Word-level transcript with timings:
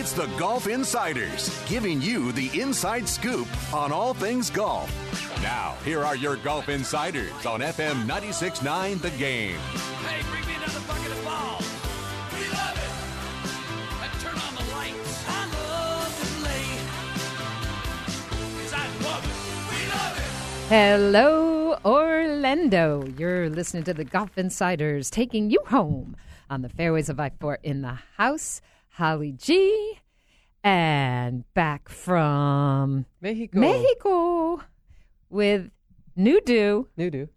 It's 0.00 0.12
the 0.12 0.28
Golf 0.38 0.68
Insiders, 0.68 1.60
giving 1.68 2.00
you 2.00 2.30
the 2.30 2.48
inside 2.60 3.08
scoop 3.08 3.48
on 3.74 3.90
all 3.90 4.14
things 4.14 4.48
golf. 4.48 4.88
Now, 5.42 5.74
here 5.84 6.04
are 6.04 6.14
your 6.14 6.36
Golf 6.36 6.68
Insiders 6.68 7.44
on 7.44 7.62
FM 7.62 8.06
96.9 8.06 9.02
The 9.02 9.10
Game. 9.10 9.58
Hey, 9.58 10.22
bring 10.30 10.46
me 10.46 10.54
another 10.54 10.78
bucket 10.86 11.10
of 11.10 11.24
balls. 11.24 11.66
We 12.32 12.46
love 12.54 12.78
it. 12.78 12.92
And 14.04 14.12
turn 14.20 14.38
on 14.38 14.54
the 14.54 14.62
lights. 14.72 15.24
I 15.26 15.46
love 15.66 16.14
to 16.20 16.26
play. 16.44 16.62
'Cause 18.62 18.72
I 18.74 18.86
love 19.02 19.24
it. 19.24 19.34
We 19.68 19.78
love 19.90 20.14
it. 20.16 20.30
Hello, 20.68 21.76
Orlando. 21.84 23.04
You're 23.18 23.50
listening 23.50 23.82
to 23.82 23.94
the 23.94 24.04
Golf 24.04 24.38
Insiders 24.38 25.10
taking 25.10 25.50
you 25.50 25.58
home 25.66 26.14
on 26.48 26.62
the 26.62 26.68
fairways 26.68 27.08
of 27.08 27.18
I 27.18 27.30
4 27.40 27.58
in 27.64 27.82
the 27.82 27.98
house. 28.16 28.60
Holly 28.98 29.30
G. 29.30 30.00
And 30.64 31.44
back 31.54 31.88
from 31.88 33.06
Mexico. 33.20 33.60
Mexico 33.60 34.60
with 35.30 35.70
New 36.16 36.40
Do. 36.40 36.88
New 36.96 37.08
do. 37.08 37.28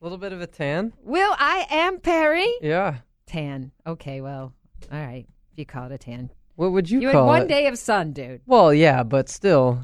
A 0.00 0.04
little 0.04 0.16
bit 0.16 0.32
of 0.32 0.40
a 0.40 0.46
tan. 0.46 0.94
Will 1.02 1.34
I 1.38 1.66
am 1.68 2.00
Perry. 2.00 2.50
Yeah. 2.62 3.00
Tan. 3.26 3.70
Okay, 3.86 4.22
well, 4.22 4.54
all 4.90 4.98
right. 4.98 5.26
If 5.52 5.58
you 5.58 5.66
call 5.66 5.84
it 5.86 5.92
a 5.92 5.98
tan. 5.98 6.30
What 6.56 6.72
would 6.72 6.88
you, 6.90 7.00
You 7.02 7.08
had 7.08 7.20
one 7.20 7.42
it? 7.42 7.48
day 7.48 7.66
of 7.66 7.76
sun, 7.76 8.12
dude. 8.12 8.40
Well, 8.46 8.72
yeah, 8.72 9.02
but 9.02 9.28
still, 9.28 9.80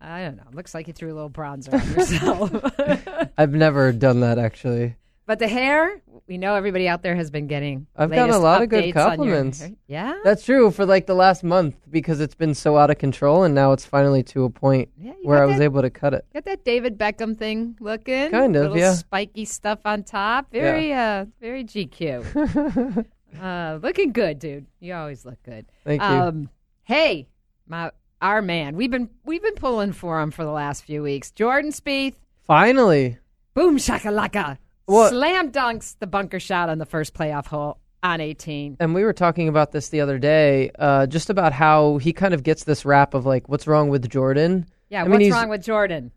I 0.00 0.22
don't 0.22 0.36
know. 0.36 0.44
Looks 0.52 0.72
like 0.72 0.86
you 0.86 0.92
threw 0.92 1.12
a 1.12 1.16
little 1.16 1.30
bronzer 1.30 1.74
on 1.74 1.92
yourself. 1.94 3.28
I've 3.36 3.50
never 3.54 3.90
done 3.90 4.20
that 4.20 4.38
actually. 4.38 4.94
But 5.28 5.38
the 5.38 5.46
hair, 5.46 6.00
we 6.26 6.38
know 6.38 6.54
everybody 6.54 6.88
out 6.88 7.02
there 7.02 7.14
has 7.14 7.30
been 7.30 7.46
getting. 7.46 7.86
I've 7.94 8.10
gotten 8.10 8.34
a 8.34 8.38
lot 8.38 8.62
of 8.62 8.70
good 8.70 8.86
your 8.86 8.94
compliments. 8.94 9.62
Yeah. 9.86 10.18
That's 10.24 10.42
true 10.42 10.70
for 10.70 10.86
like 10.86 11.06
the 11.06 11.14
last 11.14 11.44
month 11.44 11.76
because 11.90 12.18
it's 12.20 12.34
been 12.34 12.54
so 12.54 12.78
out 12.78 12.88
of 12.88 12.96
control, 12.96 13.42
and 13.44 13.54
now 13.54 13.72
it's 13.72 13.84
finally 13.84 14.22
to 14.22 14.44
a 14.44 14.50
point 14.50 14.88
Yeah, 14.96 15.12
where 15.24 15.42
I 15.42 15.44
was 15.44 15.58
that- 15.58 15.64
able 15.64 15.82
to 15.82 15.90
cut 15.90 16.14
it. 16.14 16.24
Got 16.32 16.46
that 16.46 16.64
David 16.64 16.96
Beckham 16.96 17.36
thing 17.36 17.76
looking? 17.78 18.30
Kind 18.30 18.56
of, 18.56 18.62
Little 18.62 18.78
yeah. 18.78 18.94
Spiky 18.94 19.44
stuff 19.44 19.80
on 19.84 20.02
top. 20.02 20.50
Very, 20.50 20.94
uh, 20.94 21.26
very 21.42 21.62
GQ. 21.62 23.04
uh, 23.42 23.78
looking 23.82 24.12
good, 24.12 24.38
dude. 24.38 24.64
You 24.80 24.94
always 24.94 25.26
look 25.26 25.42
good. 25.42 25.66
Thank 25.84 26.00
you. 26.00 26.08
Um, 26.08 26.50
hey, 26.84 27.28
my 27.66 27.90
our 28.22 28.40
man. 28.40 28.76
We've 28.76 28.90
been 28.90 29.10
we've 29.26 29.42
been 29.42 29.56
pulling 29.56 29.92
for 29.92 30.22
him 30.22 30.30
for 30.30 30.44
the 30.44 30.50
last 30.52 30.84
few 30.84 31.02
weeks. 31.02 31.30
Jordan 31.32 31.70
Spieth, 31.70 32.14
Finally, 32.46 33.18
boom 33.52 33.76
shakalaka, 33.76 34.56
What? 34.88 35.10
slam 35.10 35.52
dunks 35.52 35.96
the 35.98 36.06
bunker 36.06 36.40
shot 36.40 36.68
on 36.68 36.78
the 36.78 36.86
first 36.86 37.14
playoff 37.14 37.46
hole 37.46 37.78
on 38.02 38.20
18. 38.20 38.76
and 38.80 38.94
we 38.94 39.04
were 39.04 39.12
talking 39.12 39.48
about 39.48 39.72
this 39.72 39.88
the 39.90 40.00
other 40.00 40.18
day, 40.18 40.70
uh, 40.78 41.06
just 41.06 41.30
about 41.30 41.52
how 41.52 41.98
he 41.98 42.12
kind 42.12 42.32
of 42.32 42.42
gets 42.42 42.64
this 42.64 42.84
rap 42.84 43.12
of 43.12 43.26
like, 43.26 43.48
what's 43.48 43.66
wrong 43.66 43.88
with 43.90 44.08
Jordan? 44.08 44.66
Yeah, 44.88 45.00
I 45.00 45.04
mean, 45.04 45.12
what's 45.12 45.24
he's- 45.24 45.34
wrong 45.34 45.48
with 45.50 45.62
Jordan? 45.64 46.12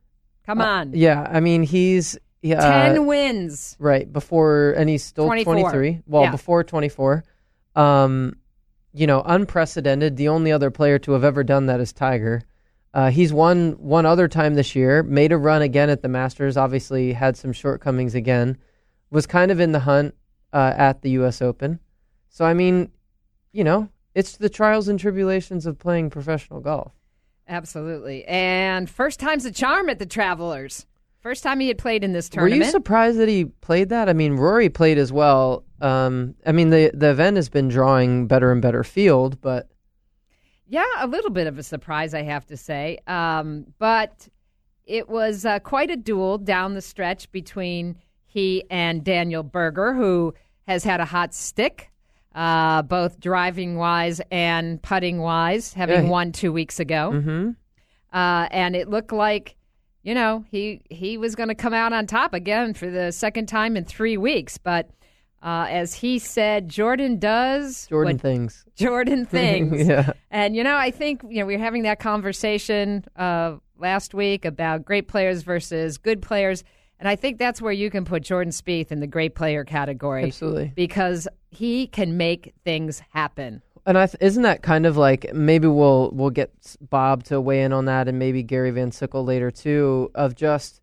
Come 0.45 0.61
on, 0.61 0.93
Yeah, 0.93 1.27
I 1.29 1.39
mean 1.39 1.63
he's 1.63 2.17
yeah, 2.41 2.59
ten 2.61 3.05
wins. 3.05 3.75
Right 3.79 4.11
before, 4.11 4.71
and 4.77 4.89
he's 4.89 5.03
still 5.03 5.25
24. 5.25 5.53
23. 5.53 5.99
Well, 6.07 6.23
Yeah. 6.23 6.31
before 6.31 6.63
24. 6.63 7.23
Um, 7.75 8.35
you 8.93 9.05
know, 9.07 9.21
unprecedented. 9.25 10.17
The 10.17 10.27
only 10.29 10.51
other 10.51 10.71
player 10.71 10.97
to 10.99 11.11
have 11.13 11.23
ever 11.23 11.43
done 11.43 11.67
that 11.67 11.79
is 11.79 11.93
Tiger. 11.93 12.41
Uh, 12.93 13.09
he's 13.09 13.31
won 13.31 13.73
one 13.73 14.05
other 14.05 14.27
time 14.27 14.55
this 14.55 14.75
year. 14.75 15.01
Made 15.03 15.31
a 15.31 15.37
run 15.37 15.61
again 15.61 15.89
at 15.89 16.01
the 16.01 16.09
Masters. 16.09 16.57
Obviously, 16.57 17.13
had 17.13 17.37
some 17.37 17.53
shortcomings 17.53 18.15
again. 18.15 18.57
Was 19.11 19.27
kind 19.27 19.51
of 19.51 19.59
in 19.59 19.71
the 19.73 19.81
hunt 19.81 20.15
uh, 20.53 20.73
at 20.75 21.01
the 21.01 21.11
U.S. 21.11 21.41
Open. 21.41 21.79
So 22.29 22.45
I 22.45 22.53
mean, 22.53 22.91
you 23.51 23.63
know, 23.63 23.89
it's 24.15 24.37
the 24.37 24.49
trials 24.49 24.87
and 24.87 24.99
tribulations 24.99 25.65
of 25.65 25.77
playing 25.77 26.09
professional 26.09 26.61
golf. 26.61 26.93
Absolutely. 27.47 28.23
And 28.25 28.89
first 28.89 29.19
time's 29.19 29.45
a 29.45 29.51
charm 29.51 29.89
at 29.89 29.99
the 29.99 30.05
Travelers. 30.05 30.85
First 31.19 31.43
time 31.43 31.59
he 31.59 31.67
had 31.67 31.77
played 31.77 32.03
in 32.03 32.13
this 32.13 32.29
tournament. 32.29 32.59
Were 32.59 32.65
you 32.65 32.71
surprised 32.71 33.19
that 33.19 33.27
he 33.27 33.45
played 33.45 33.89
that? 33.89 34.09
I 34.09 34.13
mean, 34.13 34.33
Rory 34.33 34.69
played 34.69 34.97
as 34.97 35.11
well. 35.11 35.65
Um, 35.79 36.35
I 36.45 36.51
mean, 36.51 36.69
the 36.69 36.91
the 36.93 37.11
event 37.11 37.35
has 37.35 37.49
been 37.49 37.67
drawing 37.67 38.25
better 38.27 38.51
and 38.51 38.61
better 38.61 38.83
field, 38.83 39.39
but 39.41 39.69
Yeah, 40.67 40.85
a 40.97 41.05
little 41.07 41.29
bit 41.29 41.45
of 41.45 41.59
a 41.59 41.63
surprise, 41.63 42.13
I 42.13 42.23
have 42.23 42.45
to 42.47 42.57
say. 42.57 42.99
Um, 43.05 43.67
but 43.77 44.27
it 44.85 45.09
was 45.09 45.45
uh, 45.45 45.59
quite 45.59 45.91
a 45.91 45.95
duel 45.95 46.37
down 46.39 46.73
the 46.73 46.81
stretch 46.81 47.31
between 47.31 47.97
he 48.31 48.63
and 48.69 49.03
Daniel 49.03 49.43
Berger, 49.43 49.93
who 49.93 50.33
has 50.67 50.83
had 50.85 51.01
a 51.01 51.05
hot 51.05 51.33
stick, 51.33 51.91
uh, 52.33 52.81
both 52.83 53.19
driving 53.19 53.75
wise 53.75 54.21
and 54.31 54.81
putting 54.81 55.19
wise, 55.19 55.73
having 55.73 56.05
Yeah, 56.05 56.09
won 56.09 56.31
two 56.31 56.53
weeks 56.53 56.79
ago. 56.79 57.11
hmm 57.11 57.49
Uh, 58.13 58.47
and 58.51 58.75
it 58.75 58.89
looked 58.89 59.11
like, 59.11 59.55
you 60.03 60.13
know, 60.15 60.45
he 60.49 60.81
he 60.89 61.17
was 61.17 61.35
going 61.35 61.49
to 61.49 61.55
come 61.55 61.73
out 61.73 61.91
on 61.93 62.07
top 62.07 62.33
again 62.33 62.73
for 62.73 62.89
the 62.89 63.11
second 63.11 63.47
time 63.47 63.75
in 63.75 63.83
three 63.85 64.15
weeks. 64.17 64.57
But 64.57 64.89
uh, 65.43 65.65
as 65.69 65.93
he 65.95 66.19
said, 66.19 66.69
Jordan 66.69 67.19
does 67.19 67.87
Jordan 67.87 68.17
things. 68.17 68.63
Jordan 68.75 69.25
things. 69.25 69.87
yeah, 69.87 70.13
And 70.29 70.55
you 70.55 70.63
know, 70.63 70.77
I 70.77 70.91
think 70.91 71.21
you 71.27 71.39
know 71.41 71.45
we 71.45 71.57
were 71.57 71.63
having 71.63 71.83
that 71.83 71.99
conversation 71.99 73.03
uh, 73.17 73.57
last 73.77 74.13
week 74.13 74.45
about 74.45 74.85
great 74.85 75.07
players 75.07 75.41
versus 75.43 75.97
good 75.97 76.21
players, 76.21 76.63
and 77.01 77.09
I 77.09 77.15
think 77.15 77.39
that's 77.39 77.59
where 77.61 77.73
you 77.73 77.89
can 77.89 78.05
put 78.05 78.21
Jordan 78.21 78.51
Spieth 78.51 78.91
in 78.91 78.99
the 78.99 79.07
great 79.07 79.33
player 79.33 79.65
category 79.65 80.25
absolutely. 80.25 80.71
because 80.75 81.27
he 81.49 81.87
can 81.87 82.15
make 82.15 82.53
things 82.63 83.01
happen. 83.09 83.63
And 83.87 83.97
I 83.97 84.05
th- 84.05 84.21
isn't 84.21 84.43
that 84.43 84.61
kind 84.61 84.85
of 84.85 84.97
like 84.97 85.33
maybe 85.33 85.67
we'll 85.67 86.11
we'll 86.11 86.29
get 86.29 86.51
Bob 86.79 87.23
to 87.25 87.41
weigh 87.41 87.63
in 87.63 87.73
on 87.73 87.85
that, 87.85 88.07
and 88.07 88.19
maybe 88.19 88.43
Gary 88.43 88.71
VanSickle 88.71 89.25
later 89.25 89.49
too. 89.49 90.11
Of 90.13 90.35
just 90.35 90.79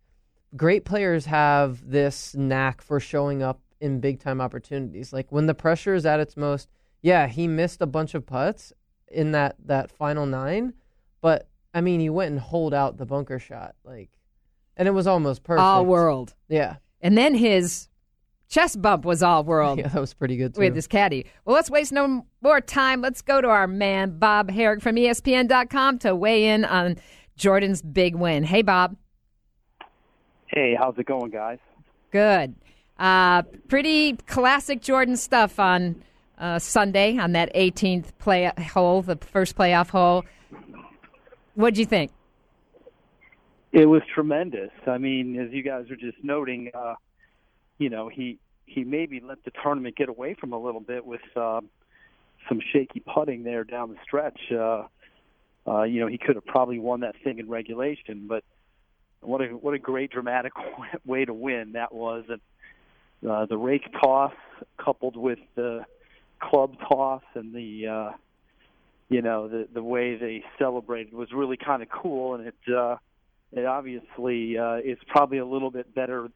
great 0.57 0.85
players 0.85 1.25
have 1.27 1.89
this 1.89 2.35
knack 2.35 2.83
for 2.83 2.99
showing 2.99 3.45
up 3.45 3.61
in 3.81 4.01
big 4.01 4.19
time 4.19 4.41
opportunities. 4.41 5.13
Like 5.13 5.31
when 5.31 5.47
the 5.47 5.55
pressure 5.55 5.95
is 5.95 6.05
at 6.05 6.19
its 6.21 6.37
most. 6.37 6.69
Yeah, 7.01 7.29
he 7.29 7.47
missed 7.47 7.81
a 7.81 7.87
bunch 7.87 8.15
of 8.15 8.27
putts 8.27 8.73
in 9.07 9.31
that 9.31 9.55
that 9.67 9.93
final 9.93 10.27
nine, 10.27 10.75
but 11.21 11.49
I 11.73 11.81
mean, 11.81 12.01
he 12.01 12.11
went 12.11 12.33
and 12.33 12.41
holed 12.41 12.75
out 12.75 12.97
the 12.97 13.07
bunker 13.07 13.39
shot, 13.39 13.77
like, 13.85 14.18
and 14.79 14.89
it 14.89 14.93
was 14.93 15.07
almost 15.07 15.43
perfect. 15.43 15.63
All 15.63 15.85
world, 15.85 16.35
Yeah, 16.49 16.77
and 17.03 17.19
then 17.19 17.35
his 17.35 17.89
chest 18.49 18.81
bump 18.81 19.05
was 19.05 19.23
all 19.23 19.45
world. 19.45 19.79
yeah, 19.81 19.89
that 19.89 20.01
was 20.01 20.15
pretty 20.15 20.37
good 20.37 20.55
too. 20.55 20.61
with 20.63 20.75
his 20.75 20.87
caddy. 20.87 21.27
Well, 21.45 21.55
let's 21.55 21.71
waste 21.71 21.93
no 21.93 22.25
more 22.41 22.61
time. 22.61 23.03
Let's 23.03 23.21
go 23.21 23.41
to 23.41 23.49
our 23.49 23.67
man, 23.67 24.19
Bob 24.19 24.51
Harig 24.51 24.81
from 24.81 24.97
ESPN.com 24.97 25.99
to 26.01 26.15
weigh 26.17 26.47
in 26.47 26.65
on 26.65 26.97
Jordan's 27.37 27.83
big 27.83 28.15
win. 28.15 28.45
Hey, 28.45 28.63
Bob. 28.63 28.97
Hey, 30.47 30.75
how's 30.79 30.97
it 30.99 31.05
going, 31.07 31.31
guys? 31.31 31.59
Good. 32.11 32.55
Uh, 32.99 33.43
pretty 33.69 34.15
classic 34.27 34.81
Jordan 34.81 35.17
stuff 35.17 35.61
on 35.61 36.03
uh, 36.39 36.59
Sunday 36.59 37.19
on 37.19 37.33
that 37.33 37.55
18th 37.55 38.17
play 38.19 38.51
hole, 38.73 39.03
the 39.03 39.17
first 39.17 39.57
playoff 39.57 39.91
hole. 39.91 40.25
What'd 41.55 41.77
you 41.79 41.85
think? 41.85 42.11
It 43.73 43.87
was 43.87 44.03
tremendous. 44.15 44.71
I 44.87 44.99
mean, 44.99 45.39
as 45.39 45.53
you 45.53 45.63
guys 45.63 45.91
are 45.91 45.97
just 45.97 46.23
noting, 46.23 46.71
uh, 46.75 46.95
you 47.79 47.91
know, 47.91 48.09
he 48.09 48.39
he 48.65 48.85
maybe 48.85 49.21
let 49.21 49.45
the 49.45 49.51
tournament 49.63 49.97
get 49.97 50.09
away 50.09 50.35
from 50.35 50.53
a 50.53 50.59
little 50.59 50.81
bit 50.81 51.05
with 51.05 51.21
uh, 51.37 51.61
some 52.49 52.61
shaky 52.73 53.01
putting 53.01 53.43
there 53.43 53.65
down 53.65 53.91
the 53.91 53.97
stretch. 54.03 54.41
Uh, 54.51 54.85
uh, 55.67 55.83
you 55.83 56.01
know, 56.01 56.07
he 56.07 56.19
could 56.19 56.35
have 56.35 56.47
probably 56.47 56.79
won 56.79 57.01
that 57.01 57.15
thing 57.23 57.39
in 57.39 57.49
regulation, 57.49 58.27
but 58.27 58.43
what 59.21 59.43
a 59.43 59.47
what 59.49 59.75
a 59.75 59.79
great 59.79 60.11
dramatic 60.11 60.53
way 61.05 61.25
to 61.25 61.35
win 61.35 61.73
that 61.73 61.93
was. 61.93 62.25
And 62.29 63.31
uh, 63.31 63.47
the 63.47 63.59
rake 63.59 63.91
toss 64.01 64.33
coupled 64.79 65.17
with 65.17 65.41
the 65.57 65.85
club 66.41 66.77
toss 66.89 67.23
and 67.35 67.55
the 67.55 67.87
uh, 67.87 68.11
you 69.09 69.21
know 69.21 69.49
the 69.49 69.69
the 69.73 69.83
way 69.83 70.17
they 70.17 70.43
celebrated 70.59 71.13
was 71.13 71.33
really 71.33 71.57
kind 71.57 71.83
of 71.83 71.89
cool, 71.91 72.35
and 72.35 72.47
it 72.47 72.75
uh, 72.75 72.97
it 73.53 73.65
obviously 73.65 74.59
uh, 74.59 74.77
is 74.77 74.99
probably 75.09 75.39
a 75.39 75.47
little 75.47 75.71
bit 75.71 75.95
better 75.95 76.29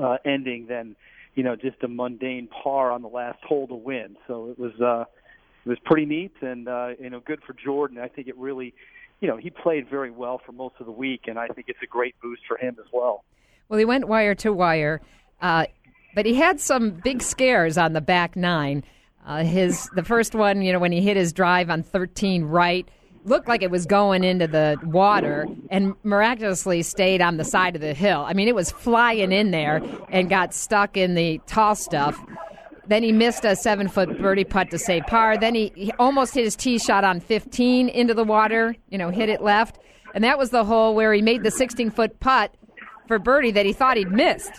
uh, 0.00 0.16
ending 0.24 0.66
than 0.66 0.96
you 1.34 1.42
know 1.42 1.56
just 1.56 1.82
a 1.82 1.88
mundane 1.88 2.48
par 2.48 2.90
on 2.90 3.02
the 3.02 3.08
last 3.08 3.38
hole 3.44 3.66
to 3.68 3.74
win. 3.74 4.16
So 4.26 4.50
it 4.50 4.58
was 4.58 4.72
uh, 4.80 5.04
it 5.64 5.68
was 5.68 5.78
pretty 5.84 6.06
neat 6.06 6.34
and 6.40 6.68
uh, 6.68 6.90
you 6.98 7.10
know 7.10 7.20
good 7.20 7.40
for 7.46 7.54
Jordan. 7.54 7.98
I 7.98 8.08
think 8.08 8.28
it 8.28 8.36
really, 8.36 8.74
you 9.20 9.28
know, 9.28 9.36
he 9.36 9.50
played 9.50 9.88
very 9.88 10.10
well 10.10 10.40
for 10.44 10.52
most 10.52 10.74
of 10.80 10.86
the 10.86 10.92
week, 10.92 11.22
and 11.26 11.38
I 11.38 11.48
think 11.48 11.68
it's 11.68 11.82
a 11.82 11.86
great 11.86 12.14
boost 12.20 12.42
for 12.46 12.56
him 12.58 12.76
as 12.78 12.86
well. 12.92 13.24
Well, 13.68 13.78
he 13.78 13.84
went 13.84 14.06
wire 14.06 14.34
to 14.36 14.52
wire, 14.52 15.00
uh, 15.40 15.66
but 16.14 16.26
he 16.26 16.34
had 16.34 16.60
some 16.60 16.90
big 16.90 17.22
scares 17.22 17.78
on 17.78 17.94
the 17.94 18.00
back 18.00 18.36
nine. 18.36 18.84
Uh, 19.26 19.42
his 19.42 19.88
the 19.94 20.04
first 20.04 20.34
one, 20.34 20.60
you 20.60 20.72
know, 20.72 20.78
when 20.78 20.92
he 20.92 21.00
hit 21.00 21.16
his 21.16 21.32
drive 21.32 21.70
on 21.70 21.82
13 21.82 22.44
right, 22.44 22.86
looked 23.24 23.48
like 23.48 23.62
it 23.62 23.70
was 23.70 23.86
going 23.86 24.22
into 24.22 24.46
the 24.46 24.78
water, 24.84 25.46
and 25.70 25.94
miraculously 26.02 26.82
stayed 26.82 27.20
on 27.20 27.36
the 27.36 27.44
side 27.44 27.74
of 27.74 27.80
the 27.80 27.94
hill. 27.94 28.24
I 28.26 28.34
mean, 28.34 28.48
it 28.48 28.54
was 28.54 28.70
flying 28.70 29.32
in 29.32 29.50
there 29.50 29.82
and 30.10 30.28
got 30.28 30.54
stuck 30.54 30.96
in 30.96 31.14
the 31.14 31.40
tall 31.46 31.74
stuff. 31.74 32.22
Then 32.86 33.02
he 33.02 33.12
missed 33.12 33.44
a 33.44 33.56
seven 33.56 33.88
foot 33.88 34.20
birdie 34.20 34.44
putt 34.44 34.70
to 34.70 34.78
save 34.78 35.06
par. 35.06 35.38
Then 35.38 35.54
he, 35.54 35.72
he 35.74 35.92
almost 35.98 36.34
hit 36.34 36.44
his 36.44 36.54
tee 36.54 36.78
shot 36.78 37.02
on 37.02 37.20
15 37.20 37.88
into 37.88 38.12
the 38.12 38.24
water, 38.24 38.76
you 38.90 38.98
know, 38.98 39.10
hit 39.10 39.28
it 39.28 39.40
left. 39.40 39.78
And 40.14 40.22
that 40.22 40.38
was 40.38 40.50
the 40.50 40.64
hole 40.64 40.94
where 40.94 41.12
he 41.12 41.22
made 41.22 41.42
the 41.42 41.50
16 41.50 41.90
foot 41.90 42.20
putt 42.20 42.54
for 43.08 43.18
birdie 43.18 43.50
that 43.52 43.66
he 43.66 43.72
thought 43.72 43.96
he'd 43.96 44.10
missed. 44.10 44.52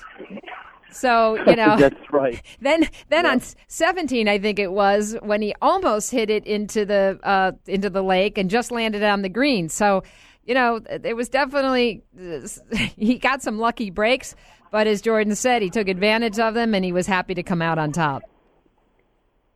So 0.95 1.35
you 1.45 1.55
know 1.61 1.77
that's 1.77 2.11
right. 2.11 2.41
Then 2.61 2.87
then 3.09 3.25
yeah. 3.25 3.31
on 3.31 3.41
17, 3.67 4.27
I 4.27 4.39
think 4.39 4.59
it 4.59 4.71
was 4.71 5.15
when 5.21 5.41
he 5.41 5.53
almost 5.61 6.11
hit 6.11 6.29
it 6.29 6.45
into 6.45 6.85
the 6.85 7.19
uh, 7.23 7.51
into 7.67 7.89
the 7.89 8.01
lake 8.01 8.37
and 8.37 8.49
just 8.49 8.71
landed 8.71 9.03
on 9.03 9.21
the 9.21 9.29
green. 9.29 9.69
So 9.69 10.03
you 10.45 10.53
know 10.53 10.79
it 10.89 11.15
was 11.15 11.29
definitely 11.29 12.03
he 12.97 13.17
got 13.19 13.41
some 13.41 13.59
lucky 13.59 13.89
breaks, 13.89 14.35
but 14.71 14.87
as 14.87 15.01
Jordan 15.01 15.35
said, 15.35 15.61
he 15.61 15.69
took 15.69 15.87
advantage 15.87 16.39
of 16.39 16.53
them 16.53 16.73
and 16.73 16.85
he 16.85 16.91
was 16.91 17.07
happy 17.07 17.33
to 17.33 17.43
come 17.43 17.61
out 17.61 17.77
on 17.77 17.91
top. 17.91 18.23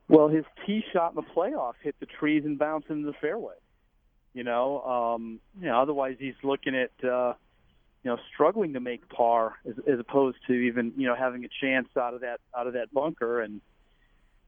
Well, 0.09 0.27
his 0.27 0.44
tee 0.65 0.83
shot 0.91 1.12
in 1.12 1.15
the 1.15 1.21
playoff 1.21 1.74
hit 1.81 1.95
the 2.00 2.07
trees 2.07 2.44
and 2.44 2.57
bounced 2.57 2.89
into 2.89 3.06
the 3.06 3.13
fairway. 3.21 3.53
You 4.33 4.44
know, 4.44 4.81
um, 4.81 5.39
you 5.59 5.68
know. 5.68 5.81
Otherwise, 5.81 6.18
he's 6.19 6.36
looking 6.44 6.75
at. 6.75 6.91
Uh, 7.07 7.33
you 8.04 8.12
know, 8.12 8.18
struggling 8.34 8.74
to 8.74 8.80
make 8.80 9.07
par 9.10 9.56
as, 9.68 9.75
as 9.92 10.00
opposed 10.00 10.38
to 10.48 10.54
even, 10.54 10.94
you 10.96 11.07
know, 11.07 11.16
having 11.16 11.44
a 11.46 11.50
chance 11.62 11.88
out 11.98 12.13
of 12.13 12.22
that 12.22 12.40
out 12.57 12.68
of 12.68 12.74
that 12.74 12.94
bunker. 12.94 13.42
And 13.42 13.62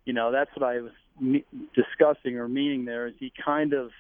you 0.06 0.14
know, 0.14 0.32
that's 0.32 0.50
what 0.56 0.64
I 0.64 0.82
was 0.82 0.92
me- 1.20 1.46
discussing 1.76 2.38
or 2.38 2.48
meaning 2.48 2.86
there 2.86 3.08
is 3.08 3.14
he 3.20 3.32
kind 3.44 3.74
of, 3.74 3.92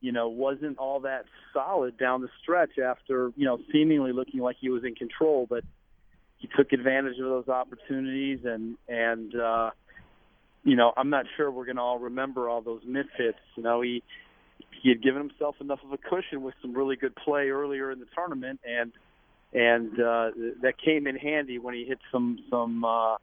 you 0.00 0.12
know, 0.12 0.28
wasn't 0.28 0.78
all 0.78 1.00
that 1.00 1.24
solid 1.52 1.98
down 1.98 2.20
the 2.20 2.28
stretch 2.42 2.78
after, 2.78 3.32
you 3.36 3.46
know, 3.46 3.58
seemingly 3.72 4.12
looking 4.12 4.40
like 4.40 4.56
he 4.60 4.68
was 4.68 4.84
in 4.84 4.94
control, 4.94 5.46
but 5.48 5.64
he 6.38 6.48
took 6.54 6.72
advantage 6.72 7.18
of 7.18 7.24
those 7.24 7.48
opportunities 7.48 8.40
and 8.44 8.76
and 8.88 9.34
uh 9.34 9.70
you 10.64 10.74
know, 10.74 10.92
I'm 10.96 11.10
not 11.10 11.26
sure 11.36 11.48
we're 11.48 11.64
going 11.64 11.76
to 11.76 11.82
all 11.82 12.00
remember 12.00 12.48
all 12.48 12.60
those 12.60 12.82
mishits. 12.82 13.34
You 13.54 13.62
know, 13.62 13.82
he 13.82 14.02
he 14.82 14.88
had 14.88 15.02
given 15.02 15.20
himself 15.28 15.56
enough 15.60 15.80
of 15.84 15.92
a 15.92 15.98
cushion 15.98 16.42
with 16.42 16.54
some 16.62 16.74
really 16.74 16.96
good 16.96 17.14
play 17.16 17.48
earlier 17.48 17.90
in 17.90 17.98
the 17.98 18.06
tournament, 18.14 18.60
and 18.64 18.92
and 19.52 19.92
uh, 20.00 20.30
that 20.62 20.74
came 20.82 21.06
in 21.06 21.16
handy 21.16 21.58
when 21.58 21.74
he 21.74 21.84
hit 21.84 21.98
some 22.12 22.38
some 22.50 22.84
uh, 22.84 23.16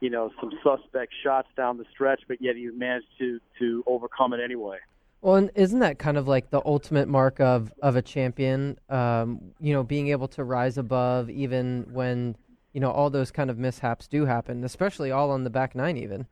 you 0.00 0.10
know 0.10 0.30
some 0.40 0.52
suspect 0.62 1.12
shots 1.22 1.48
down 1.56 1.78
the 1.78 1.84
stretch, 1.92 2.22
but 2.28 2.40
yet 2.40 2.56
he 2.56 2.66
managed 2.70 3.06
to 3.18 3.40
to 3.58 3.84
overcome 3.86 4.32
it 4.32 4.40
anyway. 4.40 4.78
Well, 5.20 5.34
and 5.34 5.50
isn't 5.56 5.80
that 5.80 5.98
kind 5.98 6.16
of 6.16 6.28
like 6.28 6.50
the 6.50 6.62
ultimate 6.64 7.08
mark 7.08 7.40
of 7.40 7.72
of 7.82 7.96
a 7.96 8.02
champion? 8.02 8.78
Um, 8.88 9.52
you 9.60 9.72
know, 9.72 9.82
being 9.82 10.08
able 10.08 10.28
to 10.28 10.44
rise 10.44 10.78
above 10.78 11.28
even 11.28 11.86
when 11.90 12.36
you 12.72 12.80
know 12.80 12.90
all 12.90 13.10
those 13.10 13.30
kind 13.30 13.50
of 13.50 13.58
mishaps 13.58 14.06
do 14.06 14.24
happen, 14.26 14.62
especially 14.64 15.10
all 15.10 15.30
on 15.30 15.44
the 15.44 15.50
back 15.50 15.74
nine, 15.74 15.96
even. 15.96 16.26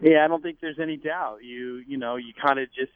Yeah, 0.00 0.24
I 0.24 0.28
don't 0.28 0.42
think 0.42 0.58
there's 0.60 0.80
any 0.80 0.96
doubt. 0.96 1.38
You 1.42 1.82
you 1.86 1.98
know 1.98 2.16
you 2.16 2.32
kind 2.34 2.58
of 2.58 2.68
just 2.72 2.92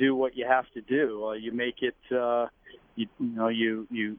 do 0.00 0.16
what 0.16 0.36
you 0.36 0.46
have 0.48 0.64
to 0.74 0.80
do. 0.80 1.26
Uh, 1.28 1.32
you 1.32 1.52
make 1.52 1.82
it. 1.82 1.96
Uh, 2.10 2.46
you, 2.96 3.06
you 3.18 3.36
know 3.36 3.48
you 3.48 3.86
you 3.90 4.18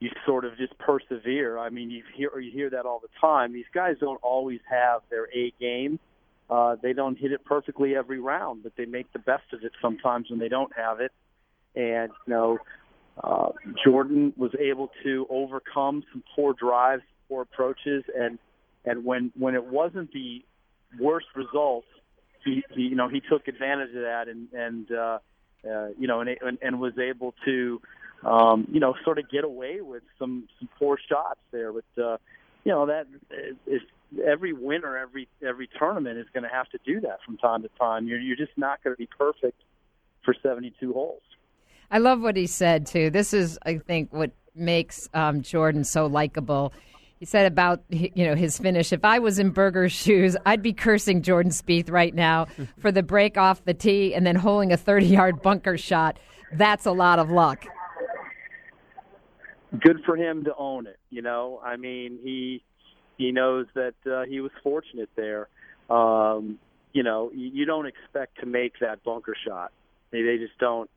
you 0.00 0.10
sort 0.26 0.44
of 0.44 0.56
just 0.56 0.76
persevere. 0.78 1.58
I 1.58 1.70
mean, 1.70 1.90
you 1.90 2.02
hear 2.16 2.38
you 2.40 2.50
hear 2.50 2.70
that 2.70 2.84
all 2.86 3.00
the 3.00 3.08
time. 3.20 3.52
These 3.52 3.70
guys 3.72 3.96
don't 4.00 4.20
always 4.22 4.60
have 4.68 5.02
their 5.10 5.28
A 5.32 5.52
game. 5.60 5.98
Uh, 6.50 6.76
they 6.82 6.92
don't 6.92 7.16
hit 7.16 7.32
it 7.32 7.44
perfectly 7.44 7.94
every 7.94 8.20
round, 8.20 8.62
but 8.62 8.72
they 8.76 8.84
make 8.84 9.10
the 9.12 9.20
best 9.20 9.44
of 9.52 9.62
it 9.62 9.72
sometimes 9.80 10.28
when 10.28 10.38
they 10.38 10.48
don't 10.48 10.72
have 10.76 11.00
it. 11.00 11.12
And 11.76 12.10
you 12.26 12.34
know, 12.34 12.58
uh, 13.22 13.50
Jordan 13.84 14.32
was 14.36 14.50
able 14.58 14.90
to 15.04 15.26
overcome 15.30 16.02
some 16.12 16.22
poor 16.34 16.52
drives, 16.52 17.02
poor 17.28 17.42
approaches, 17.42 18.04
and 18.14 18.38
and 18.84 19.04
when 19.04 19.32
when 19.38 19.54
it 19.54 19.64
wasn't 19.64 20.12
the 20.12 20.44
worst 21.00 21.26
results, 21.36 21.86
he, 22.44 22.62
he 22.74 22.82
you 22.82 22.94
know 22.96 23.08
he 23.08 23.20
took 23.20 23.48
advantage 23.48 23.94
of 23.94 24.02
that 24.02 24.28
and 24.28 24.48
and 24.52 24.92
uh, 24.92 25.18
uh, 25.68 25.88
you 25.98 26.06
know 26.06 26.20
and, 26.20 26.58
and 26.60 26.80
was 26.80 26.98
able 26.98 27.34
to 27.44 27.80
um, 28.24 28.66
you 28.70 28.80
know 28.80 28.94
sort 29.04 29.18
of 29.18 29.30
get 29.30 29.44
away 29.44 29.80
with 29.80 30.02
some 30.18 30.48
some 30.58 30.68
poor 30.78 30.98
shots 31.08 31.40
there. 31.50 31.72
But 31.72 32.02
uh, 32.02 32.16
you 32.64 32.72
know 32.72 32.86
that 32.86 33.06
is 33.66 33.82
every 34.26 34.52
winner, 34.52 34.96
every 34.96 35.28
every 35.46 35.68
tournament 35.78 36.18
is 36.18 36.26
going 36.32 36.44
to 36.44 36.50
have 36.50 36.68
to 36.70 36.78
do 36.84 37.00
that 37.00 37.18
from 37.24 37.38
time 37.38 37.62
to 37.62 37.70
time. 37.78 38.06
You're 38.06 38.20
you're 38.20 38.36
just 38.36 38.56
not 38.56 38.82
going 38.82 38.94
to 38.94 38.98
be 38.98 39.08
perfect 39.18 39.60
for 40.24 40.34
72 40.40 40.92
holes. 40.92 41.22
I 41.90 41.98
love 41.98 42.20
what 42.20 42.36
he 42.36 42.46
said 42.46 42.86
too. 42.86 43.10
This 43.10 43.34
is, 43.34 43.58
I 43.66 43.78
think, 43.78 44.12
what 44.12 44.30
makes 44.54 45.08
um, 45.14 45.42
Jordan 45.42 45.84
so 45.84 46.06
likable 46.06 46.72
he 47.22 47.26
said 47.26 47.46
about 47.46 47.84
you 47.88 48.26
know 48.26 48.34
his 48.34 48.58
finish. 48.58 48.92
If 48.92 49.04
I 49.04 49.20
was 49.20 49.38
in 49.38 49.50
Berger's 49.50 49.92
shoes, 49.92 50.36
I'd 50.44 50.60
be 50.60 50.72
cursing 50.72 51.22
Jordan 51.22 51.52
Spieth 51.52 51.88
right 51.88 52.12
now 52.12 52.48
for 52.80 52.90
the 52.90 53.04
break 53.04 53.38
off 53.38 53.64
the 53.64 53.74
tee 53.74 54.12
and 54.12 54.26
then 54.26 54.34
holding 54.34 54.72
a 54.72 54.76
30-yard 54.76 55.40
bunker 55.40 55.78
shot. 55.78 56.18
That's 56.52 56.84
a 56.84 56.90
lot 56.90 57.20
of 57.20 57.30
luck. 57.30 57.64
Good 59.80 60.02
for 60.04 60.16
him 60.16 60.42
to 60.46 60.56
own 60.56 60.88
it. 60.88 60.98
You 61.10 61.22
know, 61.22 61.60
I 61.64 61.76
mean, 61.76 62.18
he 62.24 62.64
he 63.18 63.30
knows 63.30 63.66
that 63.74 63.94
uh, 64.04 64.24
he 64.24 64.40
was 64.40 64.50
fortunate 64.60 65.10
there. 65.14 65.46
Um, 65.88 66.58
you 66.92 67.04
know, 67.04 67.30
you 67.32 67.64
don't 67.66 67.86
expect 67.86 68.40
to 68.40 68.46
make 68.46 68.80
that 68.80 69.04
bunker 69.04 69.36
shot. 69.46 69.70
They, 70.10 70.22
they 70.22 70.38
just 70.38 70.58
don't. 70.58 70.90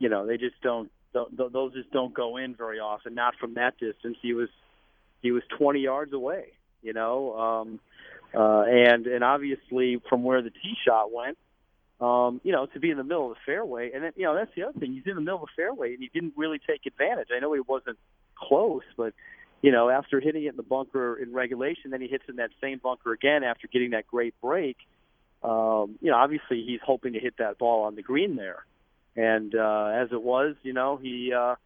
You 0.00 0.08
know, 0.08 0.26
they 0.26 0.38
just 0.38 0.60
don't. 0.60 0.90
Those 1.12 1.72
just 1.72 1.92
don't 1.92 2.12
go 2.12 2.36
in 2.36 2.56
very 2.56 2.80
often. 2.80 3.14
Not 3.14 3.36
from 3.38 3.54
that 3.54 3.78
distance. 3.78 4.16
He 4.20 4.34
was 4.34 4.48
he 5.26 5.32
was 5.32 5.42
20 5.58 5.80
yards 5.80 6.12
away, 6.12 6.52
you 6.82 6.92
know, 6.92 7.36
um, 7.36 7.80
uh, 8.34 8.62
and 8.62 9.06
and 9.06 9.24
obviously 9.24 10.00
from 10.08 10.22
where 10.22 10.40
the 10.40 10.50
tee 10.50 10.76
shot 10.86 11.12
went, 11.12 11.36
um, 12.00 12.40
you 12.44 12.52
know, 12.52 12.66
to 12.66 12.80
be 12.80 12.90
in 12.90 12.96
the 12.96 13.04
middle 13.04 13.30
of 13.30 13.36
the 13.36 13.40
fairway, 13.44 13.90
and 13.92 14.04
then 14.04 14.12
you 14.16 14.24
know 14.24 14.34
that's 14.34 14.50
the 14.54 14.62
other 14.62 14.78
thing. 14.78 14.92
He's 14.92 15.06
in 15.06 15.16
the 15.16 15.20
middle 15.20 15.42
of 15.42 15.48
the 15.48 15.62
fairway, 15.62 15.94
and 15.94 16.02
he 16.02 16.10
didn't 16.12 16.34
really 16.36 16.60
take 16.64 16.86
advantage. 16.86 17.28
I 17.34 17.40
know 17.40 17.52
he 17.52 17.60
wasn't 17.60 17.98
close, 18.36 18.84
but 18.96 19.14
you 19.62 19.72
know, 19.72 19.88
after 19.88 20.20
hitting 20.20 20.44
it 20.44 20.50
in 20.50 20.56
the 20.56 20.62
bunker 20.62 21.16
in 21.16 21.32
regulation, 21.32 21.90
then 21.90 22.00
he 22.00 22.08
hits 22.08 22.24
in 22.28 22.36
that 22.36 22.50
same 22.60 22.78
bunker 22.82 23.12
again 23.12 23.42
after 23.42 23.66
getting 23.66 23.90
that 23.90 24.06
great 24.06 24.34
break. 24.40 24.76
Um, 25.42 25.98
you 26.00 26.10
know, 26.10 26.16
obviously 26.16 26.62
he's 26.64 26.80
hoping 26.84 27.14
to 27.14 27.18
hit 27.18 27.34
that 27.38 27.58
ball 27.58 27.84
on 27.84 27.96
the 27.96 28.02
green 28.02 28.36
there, 28.36 28.64
and 29.16 29.54
uh, 29.54 29.92
as 29.94 30.08
it 30.12 30.22
was, 30.22 30.54
you 30.62 30.72
know, 30.72 30.98
he. 31.02 31.32
Uh, 31.32 31.56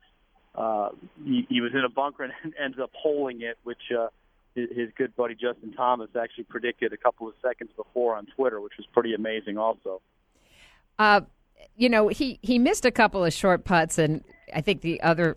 uh, 0.55 0.91
he, 1.25 1.47
he 1.49 1.61
was 1.61 1.73
in 1.73 1.85
a 1.85 1.89
bunker 1.89 2.25
and 2.25 2.33
ends 2.63 2.79
up 2.81 2.91
holing 2.93 3.43
it, 3.43 3.59
which 3.63 3.93
uh, 3.97 4.09
his, 4.55 4.69
his 4.75 4.89
good 4.97 5.15
buddy 5.17 5.35
Justin 5.35 5.73
Thomas 5.73 6.11
actually 6.21 6.45
predicted 6.45 6.93
a 6.93 6.97
couple 6.97 7.29
of 7.29 7.35
seconds 7.43 7.71
before 7.77 8.17
on 8.17 8.27
Twitter, 8.27 8.61
which 8.61 8.75
was 8.77 8.87
pretty 8.93 9.15
amazing, 9.15 9.59
also. 9.59 10.01
Uh, 10.99 11.23
you 11.77 11.89
know, 11.89 12.09
he 12.09 12.39
he 12.43 12.59
missed 12.59 12.85
a 12.85 12.91
couple 12.91 13.25
of 13.25 13.33
short 13.33 13.65
putts, 13.65 13.99
and 13.99 14.25
I 14.55 14.61
think 14.61 14.81
the 14.83 15.01
other 15.03 15.37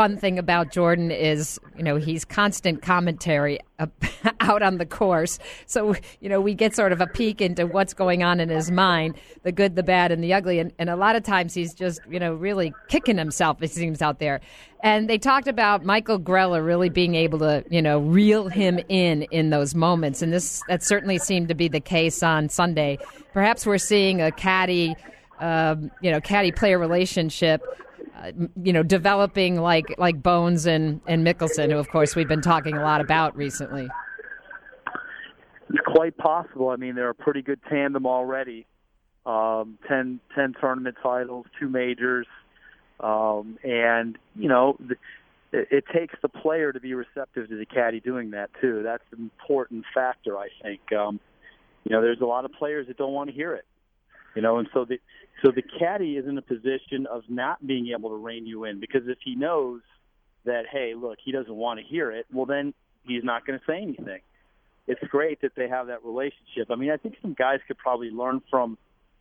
fun 0.00 0.16
thing 0.16 0.38
about 0.38 0.70
Jordan 0.70 1.10
is, 1.10 1.60
you 1.76 1.82
know, 1.82 1.96
he's 1.96 2.24
constant 2.24 2.80
commentary 2.80 3.58
out 4.40 4.62
on 4.62 4.78
the 4.78 4.86
course. 4.86 5.38
So, 5.66 5.94
you 6.20 6.30
know, 6.30 6.40
we 6.40 6.54
get 6.54 6.74
sort 6.74 6.92
of 6.92 7.02
a 7.02 7.06
peek 7.06 7.42
into 7.42 7.66
what's 7.66 7.92
going 7.92 8.22
on 8.22 8.40
in 8.40 8.48
his 8.48 8.70
mind, 8.70 9.16
the 9.42 9.52
good, 9.52 9.76
the 9.76 9.82
bad, 9.82 10.10
and 10.10 10.24
the 10.24 10.32
ugly. 10.32 10.58
And, 10.58 10.72
and 10.78 10.88
a 10.88 10.96
lot 10.96 11.16
of 11.16 11.22
times 11.22 11.52
he's 11.52 11.74
just, 11.74 12.00
you 12.08 12.18
know, 12.18 12.32
really 12.32 12.72
kicking 12.88 13.18
himself, 13.18 13.62
it 13.62 13.72
seems, 13.72 14.00
out 14.00 14.20
there. 14.20 14.40
And 14.82 15.06
they 15.06 15.18
talked 15.18 15.48
about 15.48 15.84
Michael 15.84 16.18
Greller 16.18 16.64
really 16.64 16.88
being 16.88 17.14
able 17.14 17.40
to, 17.40 17.62
you 17.68 17.82
know, 17.82 17.98
reel 17.98 18.48
him 18.48 18.80
in 18.88 19.24
in 19.24 19.50
those 19.50 19.74
moments. 19.74 20.22
And 20.22 20.32
this, 20.32 20.62
that 20.68 20.82
certainly 20.82 21.18
seemed 21.18 21.48
to 21.48 21.54
be 21.54 21.68
the 21.68 21.78
case 21.78 22.22
on 22.22 22.48
Sunday. 22.48 22.96
Perhaps 23.34 23.66
we're 23.66 23.76
seeing 23.76 24.22
a 24.22 24.32
caddy, 24.32 24.96
um, 25.40 25.90
you 26.00 26.10
know, 26.10 26.22
caddy 26.22 26.52
player 26.52 26.78
relationship 26.78 27.62
uh, 28.20 28.32
you 28.62 28.72
know, 28.72 28.82
developing 28.82 29.60
like 29.60 29.94
like 29.98 30.22
Bones 30.22 30.66
and 30.66 31.00
and 31.06 31.26
Mickelson, 31.26 31.70
who 31.70 31.78
of 31.78 31.88
course 31.88 32.14
we've 32.14 32.28
been 32.28 32.42
talking 32.42 32.76
a 32.76 32.82
lot 32.82 33.00
about 33.00 33.36
recently. 33.36 33.88
It's 35.70 35.78
quite 35.86 36.16
possible. 36.16 36.70
I 36.70 36.76
mean, 36.76 36.94
they're 36.96 37.10
a 37.10 37.14
pretty 37.14 37.42
good 37.42 37.60
tandem 37.68 38.04
already. 38.04 38.66
Um, 39.24 39.78
10, 39.86 40.18
10 40.34 40.54
tournament 40.60 40.96
titles, 41.02 41.46
two 41.60 41.68
majors, 41.68 42.26
um, 42.98 43.58
and 43.62 44.18
you 44.34 44.48
know, 44.48 44.76
the, 44.80 44.96
it, 45.52 45.68
it 45.70 45.84
takes 45.94 46.14
the 46.22 46.28
player 46.28 46.72
to 46.72 46.80
be 46.80 46.94
receptive 46.94 47.48
to 47.48 47.56
the 47.56 47.66
caddy 47.66 48.00
doing 48.00 48.30
that 48.30 48.50
too. 48.60 48.82
That's 48.82 49.04
an 49.12 49.18
important 49.18 49.84
factor, 49.94 50.36
I 50.38 50.48
think. 50.62 50.80
Um, 50.92 51.20
you 51.84 51.94
know, 51.94 52.02
there's 52.02 52.20
a 52.20 52.26
lot 52.26 52.44
of 52.44 52.52
players 52.52 52.88
that 52.88 52.96
don't 52.96 53.12
want 53.12 53.30
to 53.30 53.36
hear 53.36 53.54
it. 53.54 53.64
You 54.34 54.42
know, 54.42 54.58
and 54.58 54.68
so 54.72 54.84
the 54.84 54.98
so 55.44 55.50
the 55.50 55.62
caddy 55.62 56.16
is 56.16 56.26
in 56.26 56.38
a 56.38 56.42
position 56.42 57.06
of 57.10 57.22
not 57.28 57.66
being 57.66 57.92
able 57.96 58.10
to 58.10 58.16
rein 58.16 58.46
you 58.46 58.64
in 58.64 58.80
because 58.80 59.02
if 59.06 59.18
he 59.24 59.34
knows 59.34 59.80
that 60.44 60.64
hey, 60.70 60.94
look, 60.96 61.18
he 61.24 61.32
doesn't 61.32 61.54
want 61.54 61.80
to 61.80 61.86
hear 61.86 62.10
it, 62.10 62.26
well 62.32 62.46
then 62.46 62.74
he's 63.04 63.24
not 63.24 63.46
going 63.46 63.58
to 63.58 63.64
say 63.66 63.82
anything. 63.82 64.20
It's 64.86 65.00
great 65.08 65.40
that 65.42 65.52
they 65.56 65.68
have 65.68 65.88
that 65.88 66.04
relationship. 66.04 66.70
I 66.70 66.74
mean, 66.74 66.90
I 66.90 66.96
think 66.96 67.16
some 67.22 67.34
guys 67.34 67.60
could 67.66 67.78
probably 67.78 68.10
learn 68.10 68.40
from 68.50 68.78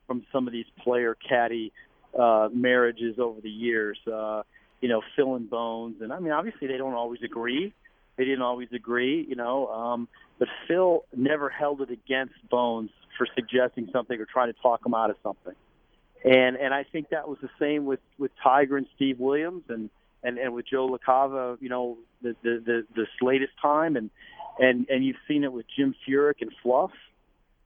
from 0.07 0.25
some 0.31 0.47
of 0.47 0.53
these 0.53 0.65
player 0.83 1.15
caddy 1.15 1.71
uh, 2.17 2.49
marriages 2.51 3.19
over 3.19 3.39
the 3.41 3.49
years. 3.49 3.97
Uh, 4.11 4.43
you 4.81 4.89
know, 4.89 5.01
Phil 5.15 5.35
and 5.35 5.49
Bones, 5.49 5.97
and 6.01 6.11
I 6.13 6.19
mean, 6.19 6.31
obviously 6.31 6.67
they 6.67 6.77
don't 6.77 6.93
always 6.93 7.21
agree. 7.23 7.73
They 8.19 8.25
didn't 8.25 8.41
always 8.41 8.67
agree, 8.73 9.25
you 9.29 9.38
know. 9.38 9.67
Um, 9.67 10.09
but 10.39 10.49
Phil 10.67 11.05
never 11.15 11.47
held 11.47 11.79
it 11.79 11.89
against 11.89 12.33
Bones 12.49 12.89
for 13.17 13.25
suggesting 13.33 13.88
something 13.93 14.19
or 14.19 14.25
trying 14.25 14.51
to 14.53 14.59
talk 14.61 14.85
him 14.85 14.93
out 14.93 15.09
of 15.09 15.15
something. 15.23 15.53
And 16.25 16.57
and 16.57 16.73
I 16.73 16.83
think 16.83 17.11
that 17.11 17.29
was 17.29 17.38
the 17.41 17.49
same 17.57 17.85
with 17.85 18.01
with 18.17 18.31
Tiger 18.43 18.75
and 18.75 18.88
Steve 18.97 19.19
Williams 19.19 19.63
and 19.69 19.89
and 20.21 20.38
and 20.38 20.53
with 20.53 20.65
Joe 20.67 20.89
LaCava, 20.89 21.61
you 21.61 21.69
know, 21.69 21.97
the 22.21 22.35
the 22.43 22.61
the 22.65 22.88
this 22.93 23.07
latest 23.21 23.53
time 23.61 23.95
and 23.95 24.09
and 24.59 24.85
and 24.89 25.05
you've 25.05 25.15
seen 25.25 25.45
it 25.45 25.53
with 25.53 25.65
Jim 25.77 25.95
Furyk 26.05 26.41
and 26.41 26.51
Fluff. 26.61 26.91